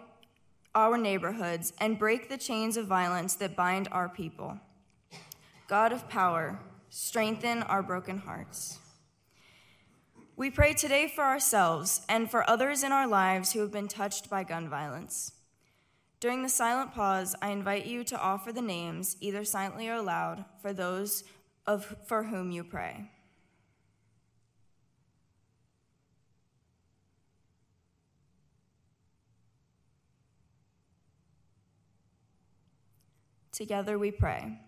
our 0.74 0.98
neighborhoods 0.98 1.72
and 1.80 1.98
break 1.98 2.28
the 2.28 2.36
chains 2.36 2.76
of 2.76 2.86
violence 2.86 3.34
that 3.36 3.56
bind 3.56 3.88
our 3.92 4.10
people. 4.10 4.58
God 5.68 5.92
of 5.92 6.08
power, 6.08 6.58
strengthen 6.90 7.62
our 7.62 7.82
broken 7.82 8.18
hearts. 8.18 8.78
We 10.38 10.50
pray 10.50 10.74
today 10.74 11.08
for 11.08 11.24
ourselves 11.24 12.02
and 12.10 12.30
for 12.30 12.48
others 12.48 12.82
in 12.82 12.92
our 12.92 13.06
lives 13.06 13.52
who 13.52 13.60
have 13.60 13.72
been 13.72 13.88
touched 13.88 14.28
by 14.28 14.44
gun 14.44 14.68
violence. 14.68 15.32
During 16.20 16.42
the 16.42 16.50
silent 16.50 16.92
pause, 16.92 17.34
I 17.40 17.48
invite 17.48 17.86
you 17.86 18.04
to 18.04 18.20
offer 18.20 18.52
the 18.52 18.60
names, 18.60 19.16
either 19.20 19.46
silently 19.46 19.88
or 19.88 19.94
aloud, 19.94 20.44
for 20.60 20.74
those 20.74 21.24
of, 21.66 21.96
for 22.06 22.24
whom 22.24 22.50
you 22.50 22.64
pray. 22.64 23.10
Together 33.52 33.98
we 33.98 34.10
pray. 34.10 34.60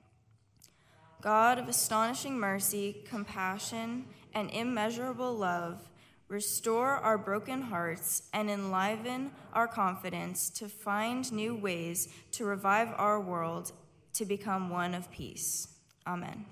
God 1.21 1.59
of 1.59 1.69
astonishing 1.69 2.39
mercy, 2.39 3.03
compassion, 3.05 4.07
and 4.35 4.51
immeasurable 4.51 5.35
love, 5.35 5.89
restore 6.29 6.89
our 6.89 7.17
broken 7.17 7.63
hearts 7.63 8.29
and 8.33 8.51
enliven 8.51 9.31
our 9.53 9.67
confidence 9.67 10.51
to 10.51 10.69
find 10.69 11.33
new 11.33 11.55
ways 11.55 12.09
to 12.33 12.45
revive 12.45 12.89
our 12.97 13.21
world 13.21 13.73
to 14.13 14.25
become 14.25 14.69
one 14.71 14.95
of 14.95 15.11
peace. 15.11 15.69
Amen. 16.07 16.45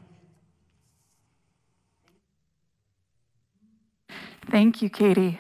Thank 4.51 4.81
you, 4.81 4.89
Katie. 4.89 5.39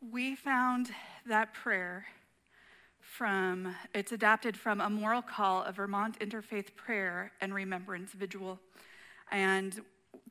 We 0.00 0.34
found 0.34 0.90
that 1.26 1.54
prayer 1.54 2.06
from, 3.00 3.74
it's 3.94 4.12
adapted 4.12 4.56
from 4.56 4.80
a 4.80 4.90
moral 4.90 5.22
call, 5.22 5.62
a 5.62 5.72
Vermont 5.72 6.18
Interfaith 6.18 6.74
Prayer 6.74 7.32
and 7.40 7.54
Remembrance 7.54 8.12
Vigil. 8.12 8.58
And 9.30 9.80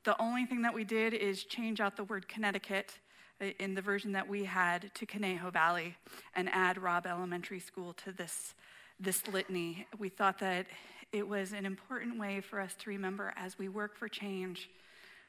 the 0.04 0.22
only 0.22 0.46
thing 0.46 0.62
that 0.64 0.74
we 0.74 0.84
did 0.84 1.14
is 1.14 1.44
change 1.44 1.80
out 1.80 1.96
the 1.96 2.04
word 2.04 2.28
Connecticut 2.28 3.00
uh, 3.42 3.46
in 3.60 3.74
the 3.74 3.82
version 3.82 4.12
that 4.12 4.28
we 4.28 4.44
had 4.44 4.94
to 4.96 5.06
Conejo 5.06 5.50
Valley 5.50 5.96
and 6.36 6.50
add 6.50 6.78
Robb 6.78 7.08
Elementary 7.08 7.60
School 7.60 7.94
to 7.94 8.12
this, 8.12 8.54
this 9.00 9.28
litany. 9.28 9.88
We 9.98 10.10
thought 10.10 10.40
that 10.40 10.68
it 11.12 11.28
was 11.28 11.54
an 11.54 11.66
important 11.66 12.20
way 12.20 12.42
for 12.42 12.60
us 12.60 12.76
to 12.80 12.90
remember 12.90 13.34
as 13.38 13.58
we 13.58 13.70
work 13.70 13.96
for 13.96 14.08
change. 14.08 14.70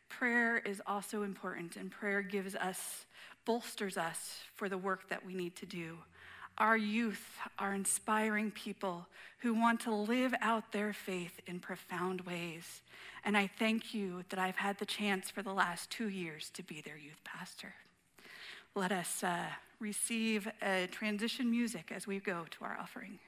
Prayer 0.09 0.59
is 0.59 0.83
also 0.87 1.22
important, 1.22 1.77
and 1.77 1.91
prayer 1.91 2.22
gives 2.22 2.55
us, 2.55 3.07
bolsters 3.45 3.97
us 3.97 4.39
for 4.55 4.68
the 4.68 4.79
work 4.79 5.09
that 5.09 5.25
we 5.25 5.35
need 5.35 5.55
to 5.57 5.66
do. 5.66 5.99
Our 6.59 6.77
youth 6.77 7.39
are 7.59 7.75
inspiring 7.75 8.53
people 8.53 9.07
who 9.41 9.55
want 9.55 9.81
to 9.81 9.95
live 9.95 10.35
out 10.41 10.71
their 10.73 10.93
faith 10.93 11.41
in 11.47 11.59
profound 11.59 12.21
ways. 12.23 12.81
And 13.25 13.37
I 13.37 13.49
thank 13.59 13.93
you 13.93 14.25
that 14.29 14.39
I've 14.39 14.57
had 14.57 14.79
the 14.79 14.87
chance 14.87 15.31
for 15.31 15.43
the 15.43 15.53
last 15.53 15.91
two 15.91 16.09
years 16.09 16.51
to 16.51 16.63
be 16.63 16.81
their 16.81 16.97
youth 16.97 17.23
pastor. 17.25 17.75
Let 18.75 18.93
us 18.93 19.25
uh, 19.25 19.47
receive 19.81 20.49
a 20.63 20.87
transition 20.91 21.51
music 21.51 21.91
as 21.95 22.07
we 22.07 22.21
go 22.21 22.45
to 22.51 22.65
our 22.65 22.79
offering. 22.81 23.19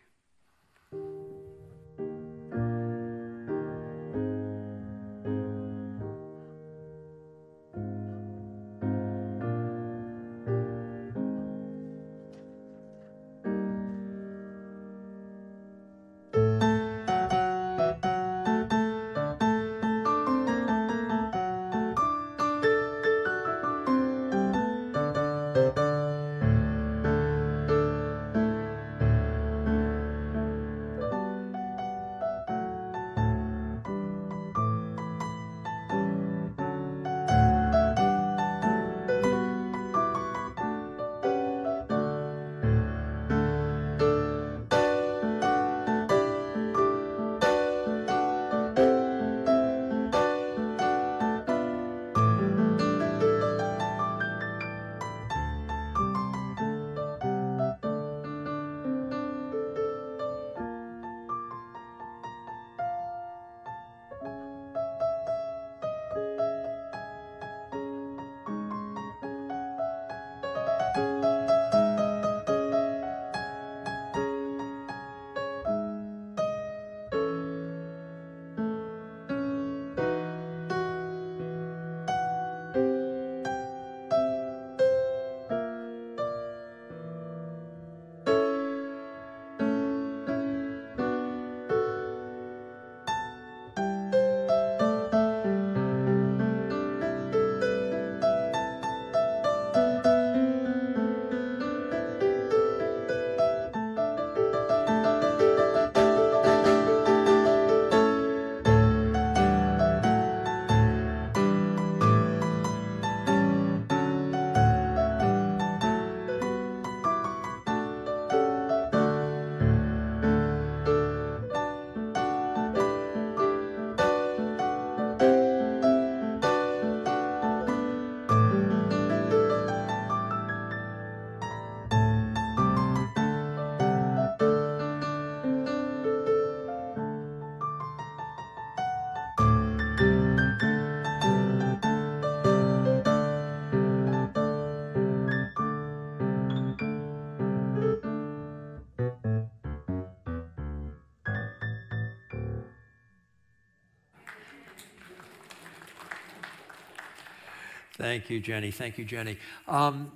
Thank 158.07 158.31
you, 158.31 158.39
Jenny. 158.39 158.71
Thank 158.71 158.99
you, 158.99 159.05
Jenny. 159.05 159.37
Um, 159.67 160.13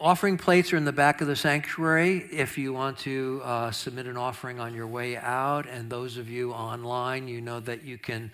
offering 0.00 0.38
plates 0.38 0.72
are 0.72 0.78
in 0.78 0.86
the 0.86 0.92
back 0.92 1.20
of 1.20 1.26
the 1.26 1.36
sanctuary 1.36 2.26
if 2.32 2.56
you 2.56 2.72
want 2.72 2.96
to 3.00 3.42
uh, 3.44 3.70
submit 3.70 4.06
an 4.06 4.16
offering 4.16 4.58
on 4.58 4.72
your 4.72 4.86
way 4.86 5.18
out. 5.18 5.68
And 5.68 5.90
those 5.90 6.16
of 6.16 6.30
you 6.30 6.52
online, 6.52 7.28
you 7.28 7.42
know 7.42 7.60
that 7.60 7.84
you 7.84 7.98
can 7.98 8.30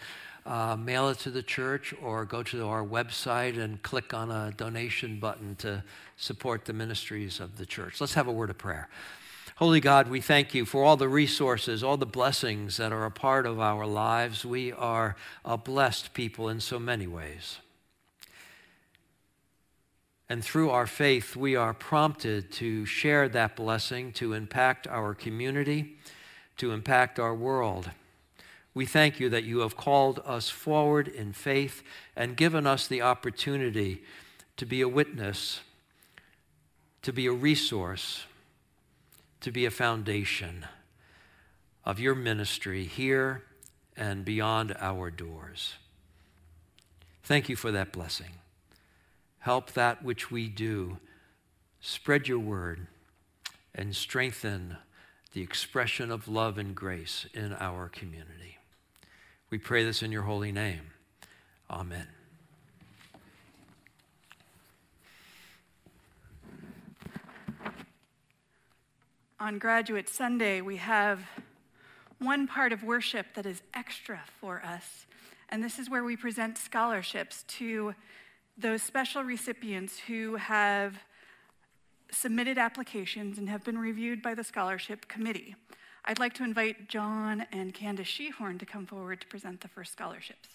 uh, 0.47 0.77
mail 0.77 1.09
it 1.09 1.19
to 1.19 1.31
the 1.33 1.43
church 1.43 1.93
or 2.01 2.25
go 2.25 2.45
to 2.45 2.69
our 2.69 2.85
website 2.85 3.59
and 3.59 3.83
click 3.83 4.15
on 4.15 4.31
a 4.31 4.53
donation 4.57 5.19
button 5.19 5.57
to 5.57 5.83
support 6.17 6.65
the 6.65 6.73
ministries 6.73 7.41
of 7.41 7.59
the 7.59 7.67
church. 7.67 8.01
Let's 8.01 8.15
have 8.15 8.29
a 8.29 8.33
word 8.33 8.51
of 8.51 8.59
prayer. 8.59 8.89
Holy 9.57 9.81
God, 9.81 10.09
we 10.09 10.21
thank 10.21 10.55
you 10.55 10.65
for 10.65 10.85
all 10.85 10.97
the 10.97 11.09
resources, 11.09 11.83
all 11.83 11.97
the 11.97 12.07
blessings 12.07 12.77
that 12.77 12.93
are 12.93 13.07
a 13.07 13.11
part 13.11 13.45
of 13.45 13.59
our 13.59 13.87
lives. 13.87 14.45
We 14.45 14.71
are 14.71 15.17
a 15.45 15.59
blessed 15.59 16.15
people 16.15 16.49
in 16.49 16.61
so 16.61 16.79
many 16.79 17.09
ways. 17.09 17.59
And 20.31 20.45
through 20.45 20.71
our 20.71 20.87
faith, 20.87 21.35
we 21.35 21.57
are 21.57 21.75
prompted 21.75 22.53
to 22.53 22.87
share 22.87 23.29
that 23.31 23.57
blessing, 23.57 24.13
to 24.13 24.33
impact 24.33 24.87
our 24.87 25.13
community, 25.13 25.97
to 26.59 26.71
impact 26.71 27.19
our 27.19 27.35
world. 27.35 27.91
We 28.73 28.87
thank 28.87 29.19
you 29.19 29.29
that 29.31 29.43
you 29.43 29.59
have 29.59 29.77
called 29.77 30.23
us 30.25 30.49
forward 30.49 31.09
in 31.09 31.33
faith 31.33 31.83
and 32.15 32.37
given 32.37 32.65
us 32.65 32.87
the 32.87 33.03
opportunity 33.03 34.05
to 34.57 34.65
be 34.65 34.81
a 34.83 34.89
witness, 34.89 35.63
to 37.03 37.13
be 37.13 37.27
a 37.27 37.33
resource, 37.33 38.23
to 39.41 39.51
be 39.51 39.67
a 39.67 39.71
foundation 39.71 40.65
of 41.85 41.99
your 41.99 42.15
ministry 42.15 42.85
here 42.85 43.43
and 43.97 44.25
beyond 44.25 44.77
our 44.79 45.11
doors. 45.11 45.75
Thank 47.25 47.49
you 47.49 47.57
for 47.57 47.73
that 47.73 47.91
blessing. 47.91 48.40
Help 49.41 49.73
that 49.73 50.05
which 50.05 50.31
we 50.31 50.49
do 50.49 50.99
spread 51.81 52.29
your 52.29 52.39
word 52.39 52.87
and 53.75 53.97
strengthen 53.97 54.77
the 55.33 55.41
expression 55.41 56.11
of 56.11 56.29
love 56.29 56.59
and 56.59 56.75
grace 56.75 57.27
in 57.33 57.55
our 57.55 57.89
community. 57.89 58.59
We 59.49 59.59
pray 59.59 59.85
this 59.85 60.03
in 60.03 60.13
your 60.13 60.23
holy 60.23 60.53
name. 60.53 60.93
Amen. 61.71 62.07
On 69.39 69.59
Graduate 69.59 70.09
Sunday, 70.09 70.61
we 70.61 70.77
have 70.77 71.21
one 72.19 72.47
part 72.47 72.75
of 72.75 72.83
worship 72.83 73.27
that 73.35 73.47
is 73.47 73.63
extra 73.73 74.21
for 74.39 74.63
us, 74.63 75.07
and 75.49 75.65
this 75.65 75.79
is 75.79 75.89
where 75.89 76.05
we 76.05 76.15
present 76.15 76.59
scholarships 76.59 77.45
to 77.49 77.95
those 78.57 78.83
special 78.83 79.23
recipients 79.23 79.99
who 79.99 80.37
have 80.37 80.99
submitted 82.11 82.59
applications 82.59 83.39
and 83.39 83.49
have 83.49 83.65
been 83.65 83.79
reviewed 83.79 84.23
by 84.23 84.35
the 84.35 84.45
scholarship 84.45 85.09
committee. 85.09 85.55
I'd 86.05 86.19
like 86.19 86.35
to 86.35 86.45
invite 86.45 86.89
John 86.89 87.47
and 87.53 87.73
Candace 87.73 88.09
Shehorn 88.09 88.59
to 88.59 88.67
come 88.67 88.87
forward 88.87 89.21
to 89.21 89.27
present 89.27 89.61
the 89.61 89.69
first 89.69 89.93
scholarships. 89.93 90.49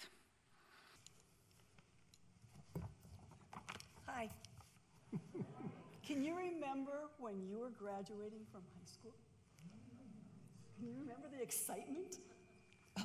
Hi. 4.08 4.30
Can 6.06 6.24
you 6.24 6.36
remember 6.36 7.10
when 7.20 7.42
you 7.48 7.60
were 7.60 7.70
graduating 7.70 8.46
from 8.52 8.62
high 8.62 8.86
school? 8.86 9.14
Can 10.78 10.88
you 10.88 10.94
remember 11.00 11.28
the 11.36 11.42
excitement? 11.42 12.18
Oh, 13.00 13.04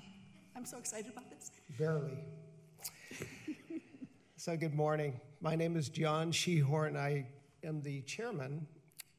I'm 0.57 0.64
so 0.64 0.78
excited 0.78 1.11
about 1.11 1.30
this. 1.30 1.51
Barely. 1.78 2.18
So, 4.41 4.57
good 4.57 4.72
morning. 4.72 5.20
My 5.43 5.55
name 5.55 5.76
is 5.76 5.91
John 5.91 6.32
Shehorn. 6.32 6.97
I 6.97 7.26
am 7.62 7.82
the 7.82 8.01
chairman 8.01 8.66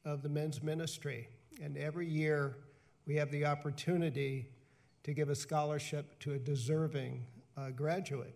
of 0.03 0.23
the 0.23 0.29
men's 0.29 0.63
ministry. 0.63 1.27
And 1.61 1.77
every 1.77 2.09
year, 2.09 2.57
we 3.05 3.17
have 3.17 3.29
the 3.29 3.45
opportunity 3.45 4.47
to 5.03 5.13
give 5.13 5.29
a 5.29 5.35
scholarship 5.35 6.19
to 6.21 6.33
a 6.33 6.39
deserving 6.39 7.23
uh, 7.55 7.69
graduate. 7.69 8.33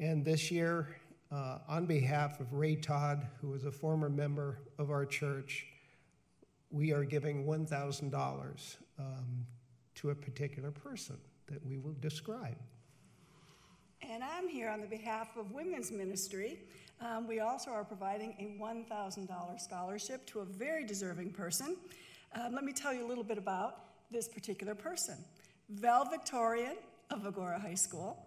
And 0.00 0.24
this 0.24 0.50
year, 0.50 0.96
uh, 1.30 1.58
on 1.68 1.86
behalf 1.86 2.40
of 2.40 2.52
Ray 2.52 2.74
Todd, 2.74 3.24
who 3.40 3.50
was 3.50 3.62
a 3.62 3.70
former 3.70 4.08
member 4.08 4.58
of 4.80 4.90
our 4.90 5.06
church, 5.06 5.64
we 6.72 6.92
are 6.92 7.04
giving 7.04 7.46
$1,000 7.46 8.76
um, 8.98 9.46
to 9.94 10.10
a 10.10 10.14
particular 10.16 10.72
person 10.72 11.18
that 11.46 11.64
we 11.64 11.78
will 11.78 11.94
describe. 12.00 12.56
And 14.10 14.24
I'm 14.24 14.48
here 14.48 14.68
on 14.68 14.80
the 14.80 14.88
behalf 14.88 15.36
of 15.36 15.52
Women's 15.52 15.92
Ministry. 15.92 16.58
Um, 17.00 17.28
we 17.28 17.38
also 17.38 17.70
are 17.70 17.84
providing 17.84 18.34
a 18.40 18.60
$1,000 18.60 19.60
scholarship 19.60 20.26
to 20.26 20.40
a 20.40 20.44
very 20.44 20.84
deserving 20.84 21.30
person. 21.30 21.76
Um, 22.34 22.52
let 22.52 22.64
me 22.64 22.72
tell 22.72 22.92
you 22.92 23.06
a 23.06 23.08
little 23.08 23.22
bit 23.22 23.38
about 23.38 23.84
this 24.10 24.26
particular 24.26 24.74
person. 24.74 25.14
Val 25.68 26.06
Victorian 26.06 26.76
of 27.10 27.22
Agoura 27.22 27.60
High 27.60 27.76
School. 27.76 28.18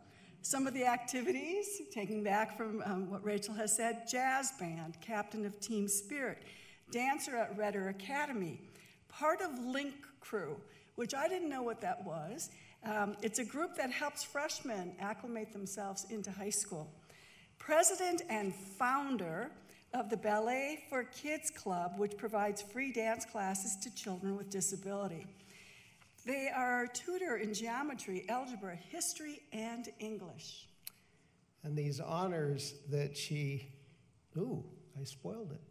Some 0.41 0.67
of 0.67 0.73
the 0.73 0.85
activities, 0.85 1.81
taking 1.91 2.23
back 2.23 2.55
from 2.55 2.81
um, 2.85 3.11
what 3.11 3.21
Rachel 3.21 3.53
has 3.55 3.75
said 3.75 4.07
jazz 4.09 4.53
band, 4.57 4.95
captain 5.01 5.45
of 5.45 5.59
Team 5.59 5.89
Spirit, 5.89 6.43
dancer 6.91 7.35
at 7.35 7.57
Redder 7.57 7.89
Academy, 7.89 8.61
part 9.09 9.41
of 9.41 9.59
Link 9.59 9.95
Crew, 10.21 10.55
which 10.95 11.13
I 11.13 11.27
didn't 11.27 11.49
know 11.49 11.61
what 11.63 11.81
that 11.81 12.05
was. 12.05 12.51
Um, 12.85 13.15
it's 13.21 13.39
a 13.39 13.45
group 13.45 13.75
that 13.77 13.91
helps 13.91 14.23
freshmen 14.23 14.93
acclimate 14.99 15.53
themselves 15.53 16.05
into 16.09 16.31
high 16.31 16.49
school. 16.49 16.91
President 17.57 18.23
and 18.29 18.53
founder 18.53 19.51
of 19.93 20.09
the 20.09 20.17
Ballet 20.17 20.83
for 20.89 21.03
Kids 21.03 21.49
Club, 21.49 21.93
which 21.97 22.17
provides 22.17 22.61
free 22.61 22.91
dance 22.91 23.25
classes 23.25 23.77
to 23.83 23.93
children 23.95 24.35
with 24.35 24.49
disability. 24.49 25.25
They 26.25 26.49
are 26.53 26.83
a 26.83 26.87
tutor 26.89 27.37
in 27.37 27.53
geometry, 27.53 28.25
algebra, 28.27 28.75
history, 28.75 29.41
and 29.51 29.87
English. 29.99 30.67
And 31.63 31.77
these 31.77 31.99
honors 31.99 32.73
that 32.89 33.15
she, 33.15 33.67
ooh, 34.37 34.63
I 34.99 35.03
spoiled 35.03 35.51
it. 35.51 35.61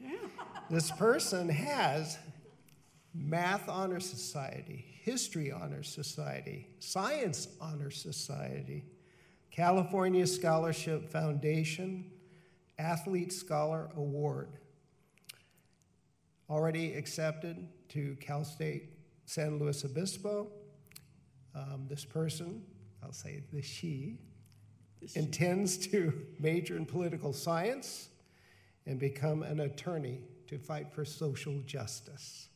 Yeah. 0.00 0.28
This 0.70 0.90
person 0.92 1.48
has 1.48 2.18
Math 3.14 3.68
Honor 3.68 4.00
Society, 4.00 4.91
History 5.02 5.50
Honor 5.50 5.82
Society, 5.82 6.68
Science 6.78 7.48
Honor 7.60 7.90
Society, 7.90 8.84
California 9.50 10.24
Scholarship 10.24 11.10
Foundation, 11.10 12.08
Athlete 12.78 13.32
Scholar 13.32 13.90
Award. 13.96 14.58
Already 16.48 16.94
accepted 16.94 17.66
to 17.88 18.16
Cal 18.20 18.44
State 18.44 18.90
San 19.26 19.58
Luis 19.58 19.84
Obispo. 19.84 20.52
Um, 21.52 21.86
this 21.88 22.04
person, 22.04 22.62
I'll 23.02 23.12
say 23.12 23.42
the 23.52 23.60
she, 23.60 24.20
intends 25.16 25.78
to 25.88 26.12
major 26.38 26.76
in 26.76 26.86
political 26.86 27.32
science 27.32 28.08
and 28.86 29.00
become 29.00 29.42
an 29.42 29.58
attorney 29.58 30.20
to 30.46 30.58
fight 30.58 30.92
for 30.92 31.04
social 31.04 31.60
justice. 31.66 32.50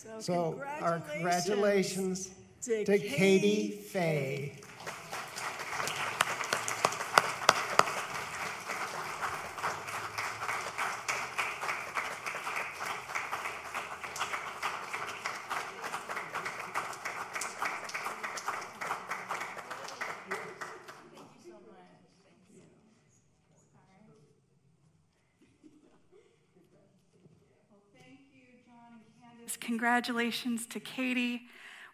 So, 0.00 0.20
So, 0.20 0.34
congratulations 0.52 0.82
our 0.82 1.00
congratulations 1.12 2.30
to, 2.62 2.84
to 2.86 2.98
Katie 2.98 3.72
Fay. 3.72 4.54
Congratulations 29.80 30.66
to 30.66 30.78
Katie. 30.78 31.44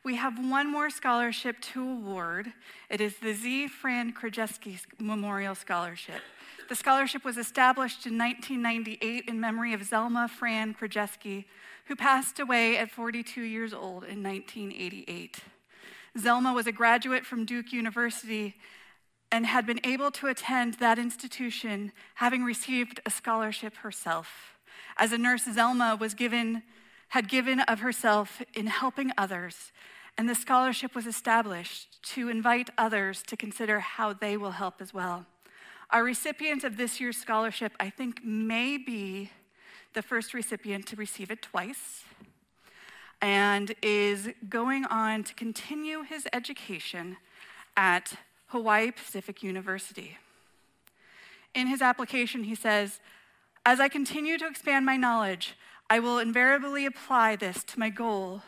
We 0.03 0.16
have 0.16 0.45
one 0.45 0.68
more 0.68 0.91
scholarship 0.91 1.61
to 1.72 1.89
award. 1.89 2.53
It 2.91 3.01
is 3.01 3.18
the 3.18 3.32
Z. 3.32 3.68
Fran 3.68 4.12
Krajewski 4.12 4.80
Memorial 4.99 5.55
Scholarship. 5.55 6.20
The 6.68 6.74
scholarship 6.74 7.24
was 7.24 7.39
established 7.39 8.05
in 8.05 8.18
1998 8.18 9.26
in 9.28 9.39
memory 9.39 9.72
of 9.72 9.82
Zelma 9.82 10.28
Fran 10.28 10.74
Krajewski, 10.74 11.45
who 11.84 11.95
passed 11.95 12.41
away 12.41 12.76
at 12.76 12.91
42 12.91 13.43
years 13.43 13.72
old 13.72 14.03
in 14.03 14.20
1988. 14.20 15.37
Zelma 16.18 16.53
was 16.53 16.66
a 16.66 16.72
graduate 16.72 17.24
from 17.24 17.45
Duke 17.45 17.72
University 17.72 18.57
and 19.30 19.47
had 19.47 19.64
been 19.64 19.80
able 19.84 20.11
to 20.11 20.26
attend 20.26 20.74
that 20.80 20.99
institution 20.99 21.93
having 22.16 22.43
received 22.43 22.99
a 23.07 23.11
scholarship 23.11 23.76
herself. 23.76 24.57
As 24.97 25.12
a 25.12 25.18
nurse, 25.18 25.45
Zelma 25.45 25.97
was 25.97 26.14
given 26.14 26.64
had 27.09 27.28
given 27.28 27.61
of 27.61 27.80
herself 27.80 28.42
in 28.54 28.66
helping 28.66 29.12
others, 29.16 29.72
and 30.18 30.28
the 30.28 30.34
scholarship 30.34 30.94
was 30.94 31.07
established 31.07 32.02
to 32.14 32.28
invite 32.28 32.70
others 32.78 33.22
to 33.24 33.36
consider 33.36 33.80
how 33.80 34.12
they 34.12 34.36
will 34.36 34.52
help 34.52 34.80
as 34.80 34.94
well. 34.94 35.26
Our 35.90 36.02
recipient 36.02 36.64
of 36.64 36.76
this 36.76 37.00
year's 37.00 37.16
scholarship, 37.16 37.72
I 37.78 37.90
think, 37.90 38.24
may 38.24 38.76
be 38.76 39.30
the 39.92 40.02
first 40.02 40.34
recipient 40.34 40.86
to 40.88 40.96
receive 40.96 41.30
it 41.30 41.42
twice 41.42 42.04
and 43.22 43.74
is 43.82 44.28
going 44.48 44.84
on 44.86 45.24
to 45.24 45.34
continue 45.34 46.02
his 46.02 46.26
education 46.32 47.16
at 47.76 48.14
Hawaii 48.48 48.90
Pacific 48.90 49.42
University. 49.42 50.18
In 51.54 51.66
his 51.66 51.80
application, 51.80 52.44
he 52.44 52.54
says, 52.54 53.00
As 53.64 53.80
I 53.80 53.88
continue 53.88 54.38
to 54.38 54.46
expand 54.46 54.84
my 54.84 54.96
knowledge, 54.96 55.57
I 55.89 56.01
will 56.01 56.18
invariably 56.18 56.84
apply 56.84 57.37
this 57.37 57.62
to 57.64 57.78
my 57.78 57.91
goal, 57.91 58.43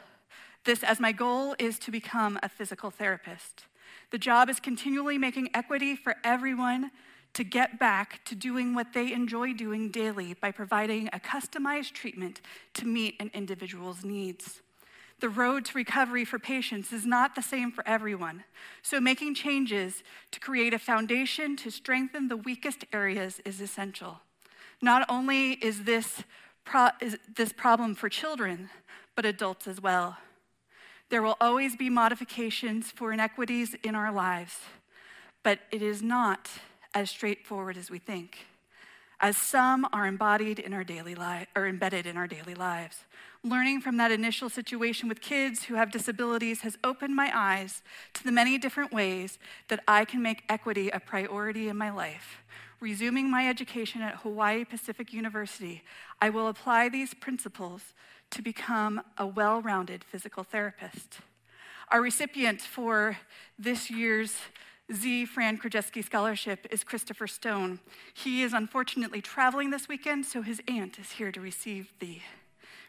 this 0.65 0.83
as 0.83 0.99
my 0.99 1.13
goal 1.13 1.55
is 1.61 1.79
to 1.81 1.93
become 1.93 2.39
a 2.43 2.49
physical 2.49 2.91
therapist. 2.91 3.67
The 4.11 4.19
job 4.19 4.51
is 4.51 4.59
continually 4.59 5.19
making 5.19 5.51
equity 5.55 5.95
for 5.95 6.17
everyone 6.25 6.91
to 7.35 7.45
get 7.45 7.79
back 7.79 8.25
to 8.25 8.35
doing 8.35 8.75
what 8.75 8.93
they 8.93 9.13
enjoy 9.13 9.53
doing 9.53 9.91
daily 9.91 10.35
by 10.35 10.51
providing 10.51 11.09
a 11.13 11.21
customized 11.21 11.93
treatment 11.93 12.41
to 12.75 12.87
meet 12.87 13.15
an 13.21 13.31
individual's 13.33 14.05
needs. 14.05 14.61
The 15.21 15.29
road 15.29 15.65
to 15.67 15.75
recovery 15.75 16.25
for 16.25 16.41
patients 16.41 16.93
is 16.93 17.07
not 17.07 17.37
the 17.37 17.43
same 17.43 17.71
for 17.71 17.87
everyone, 17.87 18.45
so 18.83 19.01
making 19.01 19.35
changes 19.35 20.03
to 20.33 20.41
create 20.41 20.75
a 20.75 20.79
foundation 20.79 21.57
to 21.59 21.71
strengthen 21.71 22.27
the 22.27 22.37
weakest 22.37 22.85
areas 22.93 23.41
is 23.45 23.61
essential. 23.61 24.21
Not 24.81 25.05
only 25.09 25.53
is 25.53 25.85
this, 25.85 26.23
pro- 26.69 26.91
is 27.01 27.17
this 27.35 27.53
problem 27.53 27.95
for 27.95 28.09
children, 28.09 28.69
but 29.17 29.25
adults 29.25 29.67
as 29.67 29.81
well. 29.81 30.19
There 31.09 31.23
will 31.23 31.37
always 31.41 31.75
be 31.75 31.89
modifications 31.89 32.91
for 32.91 33.13
inequities 33.13 33.75
in 33.83 33.95
our 33.95 34.13
lives, 34.13 34.59
but 35.43 35.61
it 35.73 35.81
is 35.81 36.03
not 36.03 36.51
as 36.95 37.09
straightforward 37.11 37.79
as 37.79 37.91
we 37.91 37.99
think, 37.99 38.47
as 39.19 39.37
some 39.37 39.87
are 39.93 40.07
embodied 40.07 40.59
in 40.59 40.75
our 40.75 40.85
daily 40.85 41.15
life 41.15 41.49
or 41.57 41.67
embedded 41.67 42.07
in 42.07 42.19
our 42.19 42.27
daily 42.27 42.55
lives. 42.55 43.05
Learning 43.43 43.81
from 43.81 43.97
that 43.97 44.11
initial 44.11 44.51
situation 44.51 45.09
with 45.09 45.23
kids 45.23 45.65
who 45.65 45.75
have 45.75 45.91
disabilities 45.91 46.61
has 46.61 46.77
opened 46.85 47.17
my 47.17 47.31
eyes 47.35 47.83
to 48.13 48.23
the 48.23 48.33
many 48.33 48.59
different 48.59 48.93
ways 48.93 49.39
that 49.69 49.83
I 49.89 50.05
can 50.05 50.23
make 50.23 50.43
equity 50.49 50.91
a 50.91 51.01
priority 51.01 51.69
in 51.69 51.79
my 51.79 51.91
life. 51.91 52.43
Resuming 52.81 53.29
my 53.29 53.49
education 53.49 54.03
at 54.03 54.17
Hawaii 54.17 54.65
Pacific 54.65 55.13
University, 55.13 55.83
I 56.21 56.31
will 56.31 56.47
apply 56.47 56.89
these 56.89 57.13
principles 57.13 57.95
to 58.31 58.43
become 58.43 59.03
a 59.17 59.27
well 59.27 59.61
rounded 59.61 60.05
physical 60.05 60.45
therapist. 60.45 61.19
Our 61.91 62.01
recipient 62.01 62.61
for 62.61 63.19
this 63.59 63.91
year's 63.91 64.37
Z. 64.93 65.27
Fran 65.27 65.59
Krajewski 65.59 66.05
Scholarship 66.05 66.67
is 66.71 66.85
Christopher 66.85 67.27
Stone. 67.27 67.81
He 68.15 68.43
is 68.43 68.53
unfortunately 68.53 69.21
traveling 69.21 69.71
this 69.71 69.89
weekend, 69.89 70.25
so 70.25 70.43
his 70.43 70.63
aunt 70.69 70.99
is 70.99 71.13
here 71.13 71.33
to 71.33 71.41
receive 71.41 71.93
the, 71.99 72.21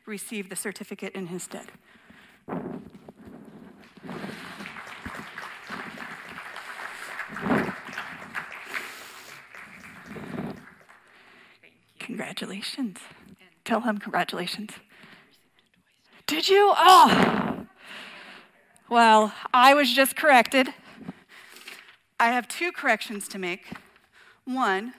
receive 0.06 0.50
the 0.50 0.56
certificate 0.56 1.14
in 1.14 1.28
his 1.28 1.44
stead. 1.44 1.68
Congratulations. 12.10 12.98
Tell 13.64 13.82
him 13.82 14.00
congratulations. 14.00 14.72
Did 16.26 16.50
you? 16.50 16.74
Oh! 16.76 17.68
Well, 18.90 19.32
I 19.54 19.76
was 19.76 19.94
just 19.94 20.16
corrected. 20.16 20.70
I 22.20 22.30
have 22.32 22.48
two 22.48 22.72
corrections 22.72 23.28
to 23.28 23.38
make. 23.38 23.68
One, 24.44 24.96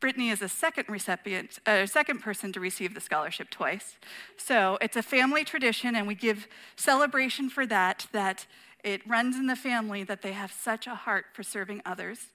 Brittany 0.00 0.30
is 0.30 0.40
a 0.40 0.48
second 0.48 0.86
recipient, 0.88 1.58
a 1.66 1.82
uh, 1.82 1.86
second 1.86 2.20
person 2.20 2.54
to 2.54 2.58
receive 2.60 2.94
the 2.94 3.02
scholarship 3.02 3.50
twice. 3.50 3.96
So 4.38 4.78
it's 4.80 4.96
a 4.96 5.02
family 5.02 5.44
tradition, 5.44 5.94
and 5.94 6.06
we 6.06 6.14
give 6.14 6.48
celebration 6.74 7.50
for 7.50 7.66
that, 7.66 8.06
that 8.12 8.46
it 8.82 9.06
runs 9.06 9.36
in 9.36 9.46
the 9.46 9.56
family 9.56 10.04
that 10.04 10.22
they 10.22 10.32
have 10.32 10.52
such 10.52 10.86
a 10.86 10.94
heart 10.94 11.26
for 11.34 11.42
serving 11.42 11.82
others. 11.84 12.30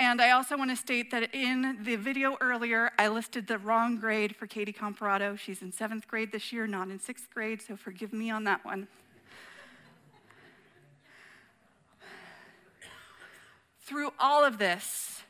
And 0.00 0.22
I 0.22 0.30
also 0.30 0.56
want 0.56 0.70
to 0.70 0.76
state 0.76 1.10
that 1.10 1.34
in 1.34 1.78
the 1.82 1.96
video 1.96 2.36
earlier, 2.40 2.92
I 2.98 3.08
listed 3.08 3.48
the 3.48 3.58
wrong 3.58 3.98
grade 3.98 4.36
for 4.36 4.46
Katie 4.46 4.72
Comparato. 4.72 5.36
She's 5.36 5.60
in 5.60 5.72
seventh 5.72 6.06
grade 6.06 6.30
this 6.30 6.52
year, 6.52 6.68
not 6.68 6.88
in 6.88 7.00
sixth 7.00 7.28
grade, 7.34 7.60
so 7.60 7.76
forgive 7.76 8.12
me 8.12 8.30
on 8.30 8.44
that 8.44 8.64
one. 8.64 8.86
Through 13.80 14.12
all 14.20 14.44
of 14.44 14.58
this, 14.58 15.22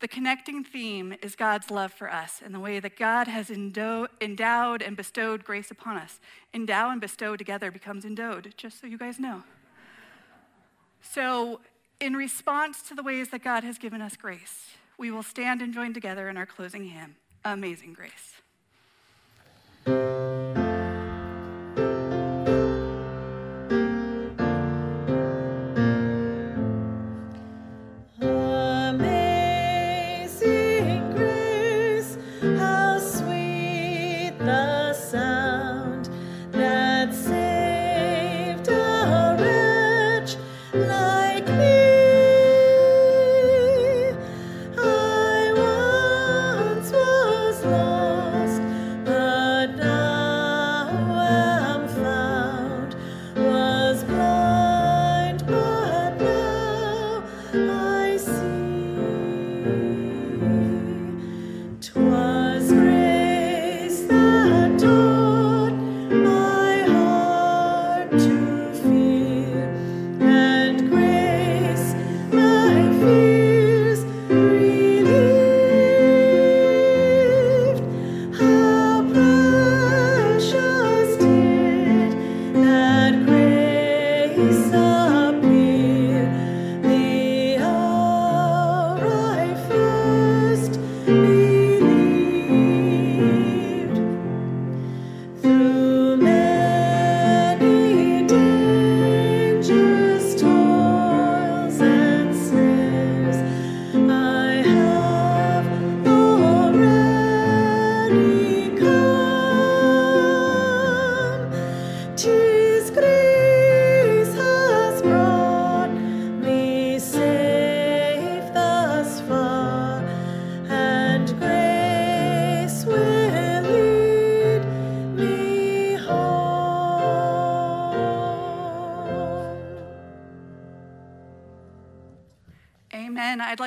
the 0.00 0.08
connecting 0.08 0.64
theme 0.64 1.14
is 1.22 1.36
God's 1.36 1.70
love 1.70 1.92
for 1.92 2.12
us 2.12 2.42
and 2.44 2.52
the 2.52 2.58
way 2.58 2.80
that 2.80 2.96
God 2.96 3.28
has 3.28 3.50
endowed 3.50 4.82
and 4.82 4.96
bestowed 4.96 5.44
grace 5.44 5.70
upon 5.70 5.96
us. 5.96 6.18
Endow 6.52 6.90
and 6.90 7.00
bestow 7.00 7.36
together 7.36 7.70
becomes 7.70 8.04
endowed, 8.04 8.52
just 8.56 8.80
so 8.80 8.88
you 8.88 8.98
guys 8.98 9.20
know. 9.20 9.44
So, 11.02 11.60
in 12.02 12.14
response 12.14 12.82
to 12.82 12.96
the 12.96 13.02
ways 13.02 13.28
that 13.28 13.44
God 13.44 13.62
has 13.62 13.78
given 13.78 14.02
us 14.02 14.16
grace, 14.16 14.70
we 14.98 15.12
will 15.12 15.22
stand 15.22 15.62
and 15.62 15.72
join 15.72 15.94
together 15.94 16.28
in 16.28 16.36
our 16.36 16.46
closing 16.46 16.88
hymn, 16.88 17.14
Amazing 17.44 17.94
Grace. 17.94 18.40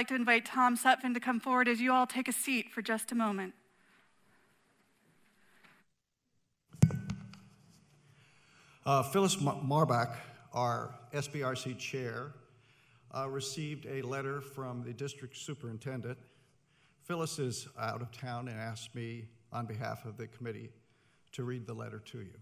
Like 0.05 0.09
to 0.09 0.15
invite 0.17 0.45
Tom 0.45 0.77
Sutphin 0.77 1.15
to 1.15 1.19
come 1.19 1.39
forward 1.39 1.67
as 1.67 1.81
you 1.81 1.91
all 1.91 2.05
take 2.05 2.27
a 2.27 2.31
seat 2.31 2.69
for 2.69 2.83
just 2.83 3.11
a 3.11 3.15
moment. 3.15 3.55
Uh, 8.85 9.01
Phyllis 9.01 9.37
Marbach, 9.37 10.15
our 10.53 10.93
SPRC 11.11 11.79
chair, 11.79 12.33
uh, 13.15 13.27
received 13.27 13.87
a 13.87 14.03
letter 14.03 14.41
from 14.41 14.83
the 14.83 14.93
district 14.93 15.35
superintendent. 15.37 16.19
Phyllis 17.05 17.39
is 17.39 17.67
out 17.79 18.03
of 18.03 18.11
town 18.11 18.47
and 18.47 18.59
asked 18.59 18.93
me 18.93 19.25
on 19.51 19.65
behalf 19.65 20.05
of 20.05 20.17
the 20.17 20.27
committee 20.27 20.69
to 21.31 21.43
read 21.43 21.65
the 21.65 21.73
letter 21.73 21.97
to 21.97 22.19
you. 22.19 22.37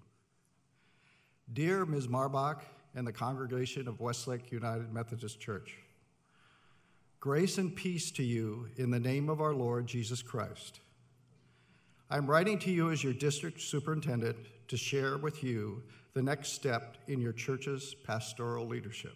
Dear 1.53 1.85
Ms. 1.85 2.09
Marbach 2.09 2.59
and 2.93 3.07
the 3.07 3.13
congregation 3.13 3.87
of 3.87 4.01
Westlake 4.01 4.51
United 4.51 4.93
Methodist 4.93 5.39
Church, 5.39 5.77
Grace 7.23 7.57
and 7.57 7.73
peace 7.73 8.11
to 8.11 8.21
you 8.21 8.67
in 8.75 8.91
the 8.91 8.99
name 8.99 9.29
of 9.29 9.39
our 9.39 9.53
Lord 9.53 9.87
Jesus 9.87 10.21
Christ. 10.21 10.81
I'm 12.09 12.29
writing 12.29 12.59
to 12.59 12.69
you 12.69 12.91
as 12.91 13.01
your 13.01 13.13
district 13.13 13.61
superintendent 13.61 14.35
to 14.67 14.75
share 14.75 15.17
with 15.17 15.41
you 15.41 15.81
the 16.13 16.21
next 16.21 16.51
step 16.51 16.97
in 17.07 17.21
your 17.21 17.31
church's 17.31 17.95
pastoral 18.03 18.67
leadership. 18.67 19.15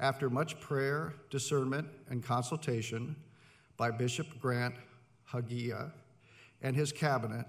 After 0.00 0.30
much 0.30 0.58
prayer, 0.58 1.12
discernment, 1.28 1.86
and 2.08 2.24
consultation 2.24 3.14
by 3.76 3.90
Bishop 3.90 4.40
Grant 4.40 4.74
Hagiya 5.30 5.92
and 6.62 6.74
his 6.74 6.92
cabinet, 6.92 7.44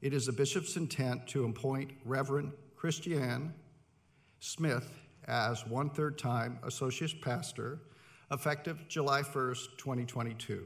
it 0.00 0.14
is 0.14 0.24
the 0.24 0.32
bishop's 0.32 0.76
intent 0.76 1.26
to 1.26 1.44
appoint 1.44 1.90
Reverend 2.06 2.52
Christiane 2.74 3.52
Smith 4.38 4.90
as 5.26 5.66
one 5.66 5.90
third 5.90 6.16
time 6.18 6.58
associate 6.62 7.20
pastor 7.20 7.80
effective 8.30 8.86
July 8.88 9.22
1st, 9.22 9.76
2022. 9.76 10.64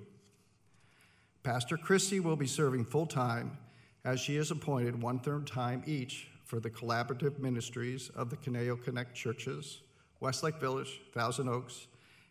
Pastor 1.42 1.76
Christie 1.76 2.20
will 2.20 2.36
be 2.36 2.46
serving 2.46 2.84
full 2.84 3.06
time 3.06 3.56
as 4.04 4.20
she 4.20 4.36
is 4.36 4.50
appointed 4.50 5.00
one 5.00 5.18
third 5.18 5.46
time 5.46 5.82
each 5.86 6.28
for 6.44 6.60
the 6.60 6.68
collaborative 6.68 7.38
ministries 7.38 8.10
of 8.10 8.28
the 8.28 8.36
Conejo 8.36 8.76
Connect 8.76 9.14
churches, 9.14 9.80
Westlake 10.20 10.60
Village, 10.60 11.00
Thousand 11.12 11.48
Oaks, 11.48 11.86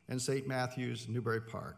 and 0.08 0.22
St. 0.22 0.48
Matthew's, 0.48 1.08
Newbury 1.10 1.42
Park. 1.42 1.78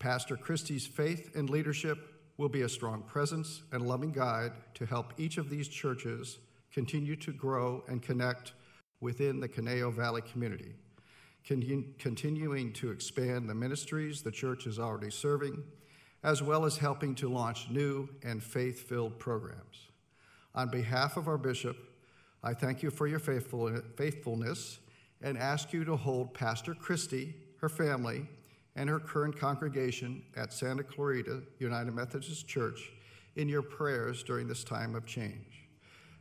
Pastor 0.00 0.36
Christie's 0.36 0.86
faith 0.86 1.36
and 1.36 1.48
leadership 1.48 1.98
will 2.38 2.48
be 2.48 2.62
a 2.62 2.68
strong 2.68 3.02
presence 3.02 3.62
and 3.70 3.86
loving 3.86 4.10
guide 4.10 4.52
to 4.74 4.84
help 4.84 5.12
each 5.16 5.38
of 5.38 5.48
these 5.48 5.68
churches 5.68 6.38
continue 6.72 7.14
to 7.14 7.32
grow 7.32 7.84
and 7.86 8.02
connect 8.02 8.54
within 9.00 9.38
the 9.38 9.48
Conejo 9.48 9.90
Valley 9.90 10.22
community, 10.22 10.74
continuing 11.44 12.72
to 12.72 12.90
expand 12.90 13.48
the 13.48 13.54
ministries 13.54 14.22
the 14.22 14.30
church 14.30 14.66
is 14.66 14.78
already 14.78 15.10
serving, 15.10 15.62
as 16.22 16.42
well 16.42 16.64
as 16.64 16.76
helping 16.76 17.14
to 17.16 17.28
launch 17.28 17.68
new 17.70 18.08
and 18.22 18.42
faith 18.42 18.88
filled 18.88 19.18
programs. 19.18 19.88
On 20.54 20.68
behalf 20.68 21.16
of 21.16 21.28
our 21.28 21.38
bishop, 21.38 21.76
I 22.42 22.54
thank 22.54 22.82
you 22.82 22.90
for 22.90 23.06
your 23.06 23.18
faithfulness 23.18 24.78
and 25.22 25.38
ask 25.38 25.72
you 25.72 25.84
to 25.84 25.96
hold 25.96 26.34
Pastor 26.34 26.74
Christie, 26.74 27.34
her 27.58 27.68
family, 27.68 28.26
and 28.74 28.88
her 28.88 28.98
current 28.98 29.38
congregation 29.38 30.22
at 30.36 30.52
Santa 30.52 30.82
Clarita 30.82 31.42
United 31.58 31.92
Methodist 31.94 32.48
Church 32.48 32.90
in 33.36 33.48
your 33.48 33.62
prayers 33.62 34.22
during 34.22 34.46
this 34.46 34.64
time 34.64 34.94
of 34.94 35.06
change, 35.06 35.68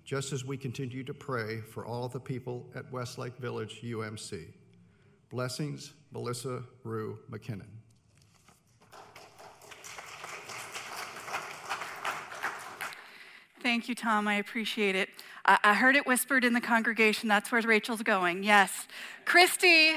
just 0.04 0.34
as 0.34 0.46
we 0.46 0.58
continue 0.58 1.04
to 1.04 1.14
pray 1.14 1.62
for 1.62 1.86
all 1.86 2.08
the 2.08 2.20
people 2.20 2.66
at 2.76 2.92
Westlake 2.92 3.38
Village 3.38 3.82
UMC. 3.84 4.48
Blessings, 5.32 5.94
Melissa 6.12 6.62
Rue 6.84 7.18
McKinnon. 7.32 7.68
Thank 13.64 13.88
you, 13.88 13.96
Tom. 13.96 14.28
I 14.28 14.36
appreciate 14.36 14.96
it. 14.96 15.08
I, 15.46 15.74
heard 15.74 15.96
it 15.96 16.06
whispered 16.06 16.44
in 16.44 16.54
the 16.54 16.62
congregation. 16.62 17.30
That's 17.30 17.52
where 17.52 17.62
Rachel's 17.62 18.04
going. 18.04 18.44
Yes. 18.44 18.88
Christy 19.24 19.94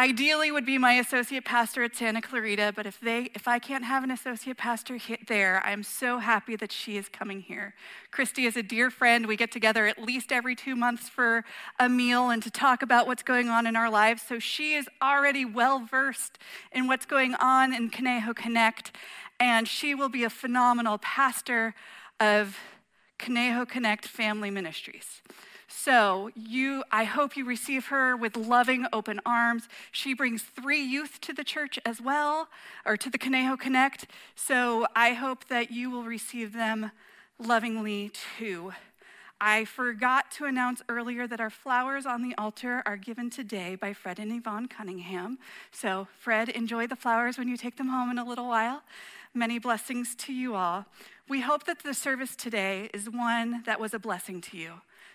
ideally 0.00 0.50
would 0.50 0.64
be 0.64 0.78
my 0.78 0.94
associate 0.94 1.44
pastor 1.44 1.82
at 1.82 1.94
Santa 1.94 2.22
Clarita, 2.22 2.72
but 2.74 2.86
if 2.86 2.98
they 3.00 3.30
if 3.34 3.46
I 3.46 3.58
can't 3.58 3.84
have 3.84 4.02
an 4.02 4.10
associate 4.10 4.56
pastor 4.56 4.98
there, 5.28 5.62
I'm 5.62 5.82
so 5.82 6.18
happy 6.18 6.56
that 6.56 6.72
she 6.72 6.96
is 6.96 7.10
coming 7.10 7.42
here. 7.42 7.74
Christy 8.10 8.46
is 8.46 8.56
a 8.56 8.62
dear 8.62 8.90
friend. 8.90 9.26
We 9.26 9.36
get 9.36 9.52
together 9.52 9.86
at 9.86 9.98
least 10.02 10.32
every 10.32 10.56
2 10.56 10.74
months 10.74 11.10
for 11.10 11.44
a 11.78 11.90
meal 11.90 12.30
and 12.30 12.42
to 12.42 12.50
talk 12.50 12.82
about 12.82 13.06
what's 13.06 13.22
going 13.22 13.50
on 13.50 13.66
in 13.66 13.76
our 13.76 13.90
lives. 13.90 14.22
So 14.22 14.38
she 14.38 14.72
is 14.72 14.88
already 15.02 15.44
well 15.44 15.80
versed 15.80 16.38
in 16.72 16.86
what's 16.86 17.04
going 17.04 17.34
on 17.34 17.74
in 17.74 17.90
Conejo 17.90 18.32
Connect 18.32 18.96
and 19.38 19.68
she 19.68 19.94
will 19.94 20.08
be 20.08 20.24
a 20.24 20.30
phenomenal 20.30 20.96
pastor 20.96 21.74
of 22.18 22.56
Conejo 23.18 23.66
Connect 23.66 24.06
Family 24.06 24.50
Ministries. 24.50 25.20
So 25.72 26.30
you, 26.34 26.82
I 26.90 27.04
hope 27.04 27.36
you 27.36 27.44
receive 27.44 27.86
her 27.86 28.16
with 28.16 28.36
loving, 28.36 28.86
open 28.92 29.20
arms. 29.24 29.68
She 29.92 30.14
brings 30.14 30.42
three 30.42 30.82
youth 30.82 31.20
to 31.22 31.32
the 31.32 31.44
church 31.44 31.78
as 31.86 32.00
well, 32.00 32.48
or 32.84 32.96
to 32.96 33.08
the 33.08 33.18
Conejo 33.18 33.56
Connect. 33.56 34.06
So 34.34 34.86
I 34.96 35.12
hope 35.12 35.46
that 35.46 35.70
you 35.70 35.88
will 35.88 36.02
receive 36.02 36.52
them 36.52 36.90
lovingly 37.38 38.10
too. 38.38 38.72
I 39.40 39.64
forgot 39.64 40.30
to 40.32 40.44
announce 40.44 40.82
earlier 40.88 41.26
that 41.26 41.40
our 41.40 41.48
flowers 41.48 42.04
on 42.04 42.20
the 42.20 42.34
altar 42.36 42.82
are 42.84 42.98
given 42.98 43.30
today 43.30 43.74
by 43.74 43.94
Fred 43.94 44.18
and 44.18 44.32
Yvonne 44.32 44.66
Cunningham. 44.66 45.38
So, 45.72 46.08
Fred, 46.18 46.50
enjoy 46.50 46.88
the 46.88 46.96
flowers 46.96 47.38
when 47.38 47.48
you 47.48 47.56
take 47.56 47.76
them 47.76 47.88
home 47.88 48.10
in 48.10 48.18
a 48.18 48.24
little 48.24 48.48
while. 48.48 48.82
Many 49.32 49.58
blessings 49.58 50.14
to 50.16 50.34
you 50.34 50.56
all. 50.56 50.84
We 51.26 51.40
hope 51.40 51.64
that 51.64 51.84
the 51.84 51.94
service 51.94 52.36
today 52.36 52.90
is 52.92 53.08
one 53.08 53.62
that 53.64 53.80
was 53.80 53.94
a 53.94 53.98
blessing 53.98 54.42
to 54.42 54.58
you. 54.58 54.72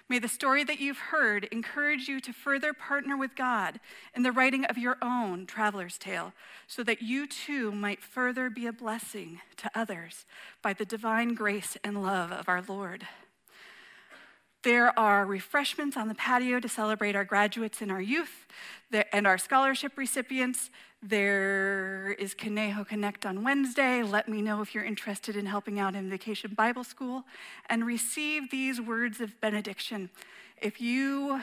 May 0.08 0.20
the 0.20 0.28
story 0.28 0.64
that 0.64 0.80
you've 0.80 0.99
heard 0.99 1.45
encourage 1.45 2.08
you 2.08 2.20
to 2.20 2.32
further 2.32 2.74
partner 2.74 3.18
with 3.18 3.36
God 3.36 3.80
in 4.16 4.22
the 4.22 4.32
writing 4.32 4.64
of 4.66 4.78
your 4.78 4.97
own 5.01 5.47
traveler's 5.47 5.97
tale 5.97 6.34
so 6.68 6.84
that 6.84 7.01
you 7.01 7.26
too 7.26 7.72
might 7.72 8.03
further 8.03 8.51
be 8.51 8.68
a 8.68 8.74
blessing 8.74 9.41
to 9.58 9.72
others 9.74 10.26
by 10.62 10.74
the 10.74 10.86
divine 10.86 11.34
grace 11.34 11.76
and 11.84 12.03
love 12.03 12.32
of 12.32 12.47
our 12.47 12.62
Lord. 12.62 13.08
There 14.66 14.97
are 14.97 15.28
refreshments 15.28 15.95
on 15.95 16.07
the 16.07 16.16
patio 16.16 16.59
to 16.59 16.68
celebrate 16.68 17.16
our 17.16 17.24
graduates 17.24 17.84
and 17.84 17.91
our 17.91 18.01
youth 18.01 18.47
and 19.13 19.28
our 19.28 19.38
scholarship 19.38 19.95
recipients. 19.95 20.72
There 21.03 22.16
is 22.18 22.34
Conejo 22.34 22.84
Connect 22.84 23.28
on 23.28 23.43
Wednesday. 23.43 24.01
Let 24.01 24.28
me 24.28 24.41
know 24.41 24.63
if 24.63 24.74
you're 24.74 24.84
interested 24.84 25.36
in 25.36 25.45
helping 25.45 25.80
out 25.80 25.93
in 25.93 26.09
Vacation 26.09 26.55
Bible 26.55 26.84
School 26.84 27.26
and 27.70 27.86
receive 27.86 28.49
these 28.49 28.82
words 28.82 29.22
of 29.22 29.39
benediction. 29.39 30.09
If 30.59 30.82
you 30.82 31.41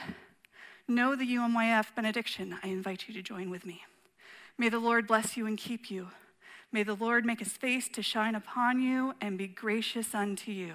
know 0.89 1.15
the 1.15 1.37
UMYF 1.37 1.95
benediction, 1.95 2.59
I 2.61 2.67
invite 2.71 3.07
you 3.07 3.15
to 3.15 3.23
join 3.23 3.51
with 3.51 3.65
me. 3.65 3.83
May 4.59 4.69
the 4.69 4.81
Lord 4.81 5.07
bless 5.07 5.37
you 5.37 5.47
and 5.47 5.57
keep 5.57 5.93
you. 5.93 6.09
May 6.73 6.83
the 6.83 6.97
Lord 6.97 7.25
make 7.25 7.39
his 7.39 7.53
face 7.53 7.89
to 7.91 8.03
shine 8.03 8.35
upon 8.35 8.81
you 8.81 9.15
and 9.21 9.39
be 9.39 9.47
gracious 9.47 10.13
unto 10.13 10.51
you. 10.51 10.75